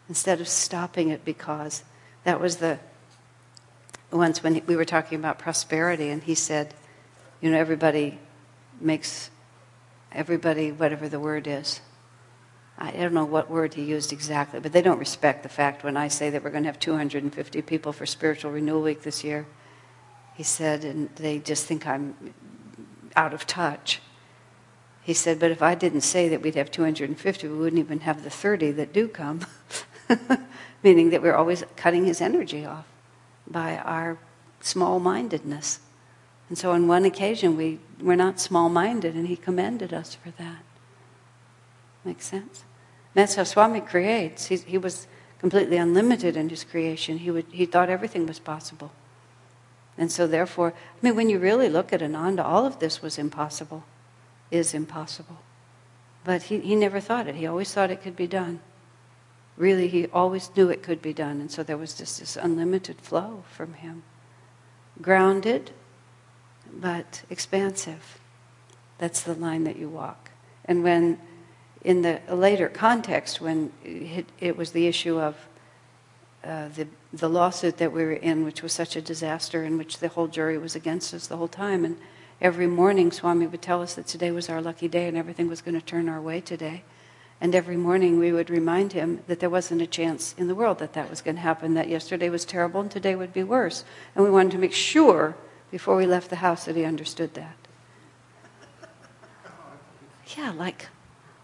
instead 0.08 0.40
of 0.40 0.48
stopping 0.48 1.10
it 1.10 1.26
because 1.26 1.84
that 2.24 2.40
was 2.40 2.58
the 2.58 2.78
once 4.12 4.44
when 4.44 4.62
we 4.68 4.76
were 4.76 4.86
talking 4.86 5.18
about 5.18 5.40
prosperity 5.40 6.10
and 6.10 6.22
he 6.22 6.36
said, 6.36 6.76
you 7.42 7.50
know, 7.50 7.58
everybody 7.58 8.20
makes 8.80 9.32
everybody 10.12 10.72
whatever 10.72 11.10
the 11.10 11.20
word 11.20 11.48
is. 11.48 11.82
I 12.78 12.92
don't 12.92 13.14
know 13.14 13.26
what 13.26 13.50
word 13.50 13.76
he 13.76 13.84
used 13.84 14.12
exactly, 14.12 14.60
but 14.60 14.74
they 14.74 14.82
don't 14.82 15.00
respect 15.00 15.44
the 15.44 15.50
fact 15.50 15.84
when 15.84 15.96
I 15.96 16.10
say 16.10 16.30
that 16.30 16.44
we're 16.44 16.50
going 16.50 16.64
to 16.64 16.70
have 16.70 16.80
250 16.80 17.62
people 17.62 17.94
for 17.94 18.06
Spiritual 18.06 18.52
Renewal 18.52 18.82
Week 18.82 19.04
this 19.04 19.24
year. 19.24 19.46
He 20.36 20.44
said, 20.44 20.84
and 20.84 21.10
they 21.16 21.40
just 21.40 21.66
think 21.66 21.88
I'm 21.88 22.34
out 23.16 23.34
of 23.34 23.48
touch. 23.48 24.02
He 25.02 25.14
said, 25.14 25.40
but 25.40 25.52
if 25.52 25.62
I 25.62 25.76
didn't 25.76 26.02
say 26.02 26.28
that 26.28 26.42
we'd 26.42 26.56
have 26.56 26.70
250, 26.70 27.48
we 27.48 27.58
wouldn't 27.58 27.80
even 27.80 28.02
have 28.02 28.24
the 28.24 28.30
30 28.30 28.72
that 28.72 28.92
do 28.92 29.08
come. 29.08 29.46
Meaning 30.84 31.12
that 31.12 31.22
we're 31.22 31.36
always 31.36 31.64
cutting 31.78 32.06
his 32.06 32.20
energy 32.20 32.66
off 32.66 32.86
by 33.48 33.78
our 33.78 34.18
small 34.60 35.00
mindedness. 35.00 35.80
And 36.50 36.58
so 36.58 36.72
on 36.72 36.88
one 36.88 37.06
occasion, 37.06 37.56
we 37.56 37.80
were 38.02 38.18
not 38.18 38.40
small 38.40 38.68
minded, 38.68 39.16
and 39.16 39.28
he 39.28 39.38
commended 39.38 39.94
us 39.94 40.14
for 40.16 40.32
that. 40.32 40.65
Makes 42.06 42.26
sense? 42.26 42.64
That's 43.16 43.36
how 43.36 43.44
Swami 43.44 43.82
creates. 43.82 44.46
He, 44.46 44.58
he 44.58 44.78
was 44.78 45.08
completely 45.40 45.78
unlimited 45.78 46.38
in 46.38 46.50
his 46.50 46.64
creation. 46.64 47.18
He, 47.18 47.32
would, 47.32 47.46
he 47.52 47.66
thought 47.66 47.90
everything 47.90 48.28
was 48.28 48.40
possible. 48.40 48.92
And 49.98 50.12
so, 50.12 50.28
therefore, 50.28 50.74
I 50.74 51.06
mean, 51.06 51.16
when 51.16 51.30
you 51.30 51.40
really 51.40 51.70
look 51.70 51.92
at 51.92 52.04
Ananda, 52.04 52.44
all 52.44 52.66
of 52.66 52.80
this 52.80 53.02
was 53.02 53.18
impossible, 53.18 53.84
is 54.52 54.74
impossible. 54.74 55.38
But 56.24 56.44
he, 56.44 56.60
he 56.60 56.76
never 56.76 57.00
thought 57.00 57.28
it. 57.28 57.36
He 57.36 57.48
always 57.48 57.74
thought 57.74 57.92
it 57.92 58.02
could 58.02 58.16
be 58.16 58.28
done. 58.28 58.60
Really, 59.58 59.88
he 59.88 60.08
always 60.08 60.50
knew 60.56 60.70
it 60.70 60.84
could 60.84 61.02
be 61.02 61.14
done. 61.14 61.40
And 61.40 61.50
so 61.50 61.64
there 61.64 61.78
was 61.78 61.94
just 61.94 62.20
this 62.20 62.36
unlimited 62.36 63.00
flow 63.00 63.44
from 63.50 63.76
him. 63.76 64.04
Grounded, 65.02 65.72
but 66.74 67.24
expansive. 67.30 68.20
That's 68.98 69.22
the 69.22 69.34
line 69.34 69.64
that 69.64 69.78
you 69.78 69.90
walk. 69.90 70.32
And 70.66 70.84
when, 70.84 71.20
in 71.86 72.02
the 72.02 72.20
later 72.28 72.68
context, 72.68 73.40
when 73.40 73.72
it, 73.84 74.26
it 74.40 74.58
was 74.58 74.72
the 74.72 74.88
issue 74.88 75.20
of 75.20 75.36
uh, 76.44 76.68
the, 76.70 76.88
the 77.14 77.30
lawsuit 77.30 77.78
that 77.78 77.94
we 77.94 78.04
were 78.04 78.14
in, 78.14 78.44
which 78.44 78.64
was 78.64 78.74
such 78.74 78.96
a 78.96 79.02
disaster, 79.02 79.64
in 79.64 79.78
which 79.78 80.00
the 80.00 80.08
whole 80.08 80.28
jury 80.28 80.58
was 80.58 80.76
against 80.76 81.14
us 81.14 81.28
the 81.28 81.38
whole 81.38 81.48
time. 81.48 81.86
And 81.86 81.98
every 82.42 82.66
morning, 82.66 83.12
Swami 83.12 83.46
would 83.46 83.62
tell 83.62 83.84
us 83.84 83.94
that 83.94 84.08
today 84.08 84.32
was 84.32 84.50
our 84.50 84.64
lucky 84.64 84.88
day 84.88 85.08
and 85.08 85.16
everything 85.16 85.48
was 85.48 85.62
going 85.62 85.80
to 85.80 85.86
turn 85.86 86.10
our 86.10 86.20
way 86.20 86.42
today. 86.42 86.84
And 87.40 87.54
every 87.54 87.78
morning 87.78 88.18
we 88.18 88.32
would 88.32 88.50
remind 88.50 88.94
him 88.94 89.20
that 89.28 89.40
there 89.40 89.50
wasn't 89.52 89.84
a 89.84 89.88
chance 89.88 90.34
in 90.40 90.48
the 90.48 90.56
world 90.56 90.80
that 90.80 90.94
that 90.94 91.10
was 91.10 91.22
going 91.22 91.36
to 91.36 91.42
happen, 91.42 91.76
that 91.76 91.88
yesterday 91.88 92.30
was 92.30 92.46
terrible 92.46 92.82
and 92.82 92.90
today 92.90 93.14
would 93.14 93.34
be 93.34 93.44
worse. 93.44 93.84
And 94.16 94.24
we 94.24 94.32
wanted 94.32 94.54
to 94.54 94.58
make 94.58 94.74
sure 94.74 95.36
before 95.70 95.96
we 95.96 96.08
left 96.08 96.32
the 96.32 96.38
house 96.38 96.66
that 96.66 96.76
he 96.76 96.84
understood 96.84 97.36
that. 97.36 97.58
Yeah, 100.36 100.52
like, 100.52 100.88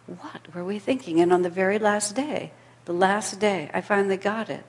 what 0.08 0.54
were 0.54 0.64
we 0.64 0.80
thinking? 0.80 1.20
And 1.20 1.32
on 1.32 1.42
the 1.42 1.50
very 1.50 1.80
last 1.80 2.16
day, 2.16 2.52
the 2.86 2.94
last 2.94 3.40
day, 3.40 3.70
I 3.74 3.82
finally 3.82 4.18
got 4.18 4.50
it. 4.50 4.66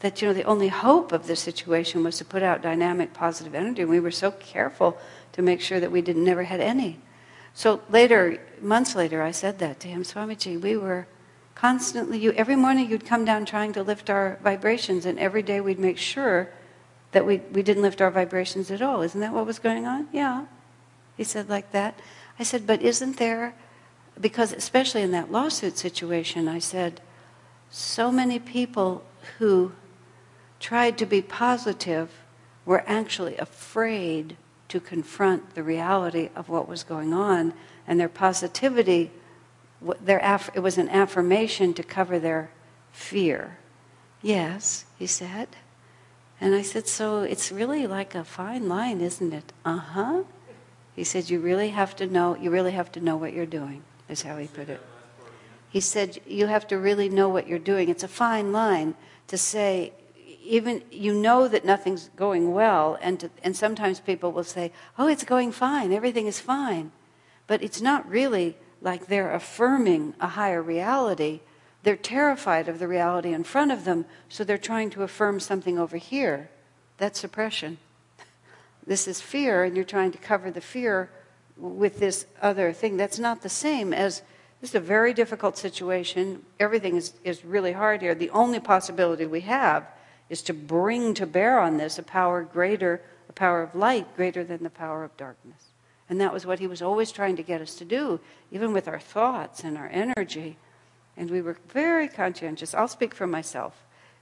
That 0.00 0.20
you 0.20 0.28
know 0.28 0.34
the 0.34 0.44
only 0.44 0.68
hope 0.68 1.12
of 1.12 1.26
this 1.26 1.40
situation 1.40 2.02
was 2.02 2.18
to 2.18 2.24
put 2.24 2.42
out 2.42 2.60
dynamic 2.60 3.14
positive 3.14 3.54
energy. 3.54 3.82
And 3.82 3.90
we 3.90 4.00
were 4.00 4.10
so 4.10 4.32
careful 4.32 4.98
to 5.32 5.42
make 5.42 5.60
sure 5.60 5.78
that 5.78 5.92
we 5.92 6.02
didn't 6.02 6.24
never 6.24 6.42
had 6.42 6.60
any. 6.60 6.98
So 7.54 7.82
later 7.90 8.40
months 8.60 8.94
later 8.94 9.22
i 9.22 9.30
said 9.30 9.58
that 9.58 9.80
to 9.80 9.88
him 9.88 10.02
swamiji 10.02 10.60
we 10.60 10.76
were 10.76 11.06
constantly 11.54 12.18
you 12.18 12.32
every 12.32 12.56
morning 12.56 12.88
you'd 12.88 13.04
come 13.04 13.24
down 13.24 13.44
trying 13.44 13.72
to 13.72 13.82
lift 13.82 14.08
our 14.08 14.38
vibrations 14.42 15.04
and 15.04 15.18
every 15.18 15.42
day 15.42 15.60
we'd 15.60 15.78
make 15.78 15.98
sure 15.98 16.48
that 17.10 17.26
we, 17.26 17.38
we 17.52 17.62
didn't 17.62 17.82
lift 17.82 18.00
our 18.00 18.10
vibrations 18.10 18.70
at 18.70 18.80
all. 18.80 19.02
Isn't 19.02 19.20
that 19.20 19.34
what 19.34 19.44
was 19.44 19.58
going 19.58 19.86
on? 19.86 20.08
Yeah 20.12 20.46
he 21.16 21.24
said 21.24 21.48
like 21.48 21.72
that. 21.72 21.98
I 22.38 22.42
said 22.42 22.66
but 22.66 22.80
isn't 22.80 23.18
there 23.18 23.54
because 24.20 24.52
especially 24.52 25.02
in 25.02 25.10
that 25.10 25.32
lawsuit 25.32 25.76
situation 25.78 26.48
i 26.48 26.58
said 26.58 27.00
so 27.70 28.12
many 28.12 28.38
people 28.38 29.02
who 29.38 29.72
tried 30.60 30.96
to 30.98 31.06
be 31.06 31.22
positive 31.22 32.10
were 32.64 32.84
actually 32.86 33.36
afraid 33.38 34.36
to 34.68 34.80
confront 34.80 35.54
the 35.54 35.62
reality 35.62 36.30
of 36.34 36.48
what 36.48 36.68
was 36.68 36.84
going 36.84 37.12
on, 37.12 37.52
and 37.86 38.00
their 38.00 38.08
positivity, 38.08 39.10
their 40.00 40.40
it 40.54 40.60
was 40.60 40.78
an 40.78 40.88
affirmation 40.88 41.74
to 41.74 41.82
cover 41.82 42.18
their 42.18 42.50
fear. 42.92 43.58
Yes, 44.22 44.86
he 44.98 45.06
said. 45.06 45.48
And 46.40 46.54
I 46.54 46.62
said, 46.62 46.88
So 46.88 47.22
it's 47.22 47.52
really 47.52 47.86
like 47.86 48.14
a 48.14 48.24
fine 48.24 48.68
line, 48.68 49.00
isn't 49.00 49.32
it? 49.32 49.52
Uh 49.64 49.76
huh. 49.78 50.22
He 50.94 51.04
said, 51.04 51.28
You 51.28 51.40
really 51.40 51.70
have 51.70 51.94
to 51.96 52.06
know, 52.06 52.36
you 52.36 52.50
really 52.50 52.72
have 52.72 52.92
to 52.92 53.00
know 53.00 53.16
what 53.16 53.32
you're 53.32 53.44
doing, 53.44 53.82
is 54.12 54.22
how 54.22 54.36
he 54.36 54.46
put 54.46 54.68
it. 54.68 54.80
He 55.68 55.80
said, 55.80 56.20
You 56.26 56.46
have 56.46 56.68
to 56.68 56.78
really 56.78 57.08
know 57.08 57.28
what 57.28 57.48
you're 57.48 57.58
doing. 57.58 57.88
It's 57.88 58.04
a 58.04 58.08
fine 58.08 58.52
line 58.52 58.94
to 59.28 59.38
say, 59.38 59.92
even 60.44 60.82
you 60.90 61.14
know 61.14 61.48
that 61.48 61.64
nothing's 61.64 62.10
going 62.16 62.52
well, 62.52 62.98
and, 63.00 63.20
to, 63.20 63.30
and 63.42 63.56
sometimes 63.56 64.00
people 64.00 64.32
will 64.32 64.44
say, 64.44 64.70
Oh, 64.98 65.08
it's 65.08 65.24
going 65.24 65.50
fine, 65.50 65.92
everything 65.92 66.26
is 66.26 66.38
fine. 66.38 66.92
But 67.46 67.62
it's 67.62 67.80
not 67.80 68.08
really 68.08 68.56
like 68.80 69.06
they're 69.06 69.32
affirming 69.32 70.14
a 70.20 70.28
higher 70.28 70.62
reality. 70.62 71.40
They're 71.82 71.96
terrified 71.96 72.68
of 72.68 72.78
the 72.78 72.88
reality 72.88 73.32
in 73.32 73.44
front 73.44 73.72
of 73.72 73.84
them, 73.84 74.04
so 74.28 74.44
they're 74.44 74.58
trying 74.58 74.90
to 74.90 75.02
affirm 75.02 75.40
something 75.40 75.78
over 75.78 75.96
here. 75.96 76.50
That's 76.98 77.18
suppression. 77.18 77.78
This 78.84 79.06
is 79.06 79.20
fear, 79.20 79.62
and 79.62 79.76
you're 79.76 79.84
trying 79.84 80.10
to 80.10 80.18
cover 80.18 80.50
the 80.50 80.60
fear 80.60 81.08
with 81.56 81.98
this 81.98 82.26
other 82.40 82.72
thing. 82.72 82.96
That's 82.96 83.18
not 83.18 83.42
the 83.42 83.48
same 83.48 83.92
as 83.92 84.22
this 84.60 84.70
is 84.70 84.74
a 84.76 84.80
very 84.80 85.12
difficult 85.12 85.58
situation. 85.58 86.44
Everything 86.60 86.96
is, 86.96 87.14
is 87.24 87.44
really 87.44 87.72
hard 87.72 88.00
here. 88.00 88.14
The 88.14 88.30
only 88.30 88.60
possibility 88.60 89.26
we 89.26 89.40
have 89.40 89.84
is 90.30 90.40
to 90.42 90.54
bring 90.54 91.14
to 91.14 91.26
bear 91.26 91.58
on 91.58 91.78
this 91.78 91.98
a 91.98 92.02
power 92.02 92.42
greater, 92.42 93.02
a 93.28 93.32
power 93.32 93.62
of 93.62 93.74
light 93.74 94.14
greater 94.16 94.44
than 94.44 94.62
the 94.62 94.70
power 94.70 95.02
of 95.04 95.16
darkness. 95.16 95.72
And 96.08 96.20
that 96.20 96.32
was 96.32 96.46
what 96.46 96.58
he 96.58 96.66
was 96.66 96.80
always 96.80 97.10
trying 97.10 97.36
to 97.36 97.42
get 97.42 97.60
us 97.60 97.74
to 97.76 97.84
do, 97.84 98.20
even 98.50 98.72
with 98.72 98.86
our 98.86 99.00
thoughts 99.00 99.64
and 99.64 99.76
our 99.76 99.88
energy. 99.88 100.56
And 101.16 101.30
we 101.30 101.42
were 101.42 101.56
very 101.68 102.06
conscientious. 102.06 102.72
I'll 102.72 102.88
speak 102.88 103.14
for 103.14 103.26
myself. 103.26 103.74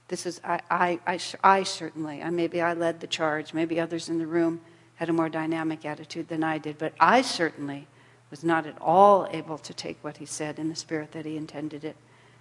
This 0.07 0.25
is, 0.25 0.41
I, 0.43 0.59
I, 0.69 0.99
I, 1.05 1.19
I 1.43 1.63
certainly, 1.63 2.21
I, 2.23 2.29
maybe 2.29 2.61
I 2.61 2.73
led 2.73 2.99
the 2.99 3.07
charge, 3.07 3.53
maybe 3.53 3.79
others 3.79 4.09
in 4.09 4.17
the 4.17 4.27
room 4.27 4.61
had 5.01 5.09
a 5.09 5.13
more 5.13 5.29
dynamic 5.29 5.83
attitude 5.83 6.27
than 6.27 6.43
I 6.43 6.59
did, 6.59 6.77
but 6.77 6.93
I 6.99 7.23
certainly 7.23 7.87
was 8.29 8.43
not 8.43 8.67
at 8.67 8.79
all 8.79 9.27
able 9.31 9.57
to 9.57 9.73
take 9.73 9.97
what 10.03 10.17
he 10.17 10.27
said 10.27 10.59
in 10.59 10.69
the 10.69 10.75
spirit 10.75 11.13
that 11.13 11.25
he 11.25 11.37
intended 11.37 11.83
it. 11.83 11.95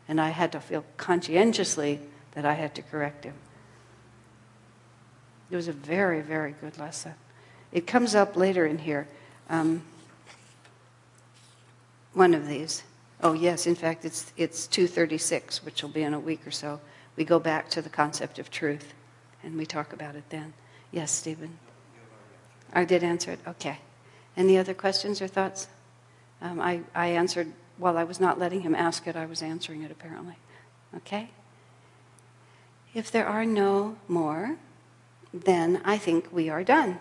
And 0.07 0.21
I 0.21 0.29
had 0.29 0.53
to 0.53 0.61
feel 0.61 0.85
conscientiously 0.99 2.01
that 2.33 2.45
I 2.45 2.53
had 2.53 2.75
to 2.75 2.83
correct 2.83 3.25
him. 3.25 3.33
It 5.51 5.57
was 5.57 5.69
a 5.69 5.73
very, 5.73 6.21
very 6.21 6.55
good 6.61 6.77
lesson. 6.77 7.15
It 7.73 7.87
comes 7.87 8.15
up 8.15 8.37
later 8.37 8.67
in 8.67 8.77
here. 8.77 9.09
Um, 9.49 9.83
one 12.13 12.35
of 12.35 12.47
these. 12.47 12.83
Oh, 13.23 13.33
yes, 13.33 13.67
in 13.67 13.75
fact, 13.75 14.05
it's, 14.05 14.35
it's 14.37 14.67
236, 14.67 15.65
which 15.65 15.83
will 15.83 15.89
be 15.89 16.03
in 16.03 16.13
a 16.13 16.21
week 16.21 16.47
or 16.47 16.51
so. 16.51 16.79
We 17.17 17.25
go 17.25 17.39
back 17.39 17.71
to 17.71 17.81
the 17.81 17.89
concept 17.89 18.39
of 18.39 18.51
truth, 18.51 18.93
and 19.43 19.57
we 19.57 19.65
talk 19.65 19.95
about 19.95 20.15
it 20.15 20.25
then. 20.29 20.53
Yes, 20.93 21.11
Stephen? 21.11 21.59
I 22.73 22.85
did 22.85 23.03
answer 23.03 23.33
it? 23.33 23.41
Okay. 23.47 23.79
Any 24.37 24.57
other 24.59 24.75
questions 24.75 25.21
or 25.21 25.27
thoughts? 25.27 25.69
Um, 26.41 26.61
I, 26.61 26.81
I 26.95 27.09
answered, 27.09 27.53
while 27.77 27.99
I 27.99 28.05
was 28.05 28.21
not 28.21 28.39
letting 28.39 28.61
him 28.63 28.75
ask 28.75 29.07
it, 29.07 29.17
I 29.17 29.27
was 29.27 29.43
answering 29.43 29.83
it 29.83 29.91
apparently. 29.91 30.37
Okay? 30.97 31.31
If 32.95 33.11
there 33.11 33.27
are 33.27 33.45
no 33.45 33.97
more, 34.09 34.57
then 35.33 35.81
I 35.85 35.99
think 35.99 36.29
we 36.33 36.49
are 36.49 36.65
done. 36.65 36.99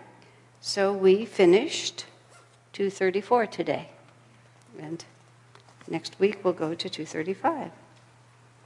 So 0.60 0.92
we 0.92 1.24
finished 1.24 2.06
234 2.72 3.46
today. 3.46 3.88
And 4.78 5.04
next 5.88 6.18
week 6.20 6.44
we'll 6.44 6.52
go 6.52 6.74
to 6.74 6.88
235. 6.88 7.70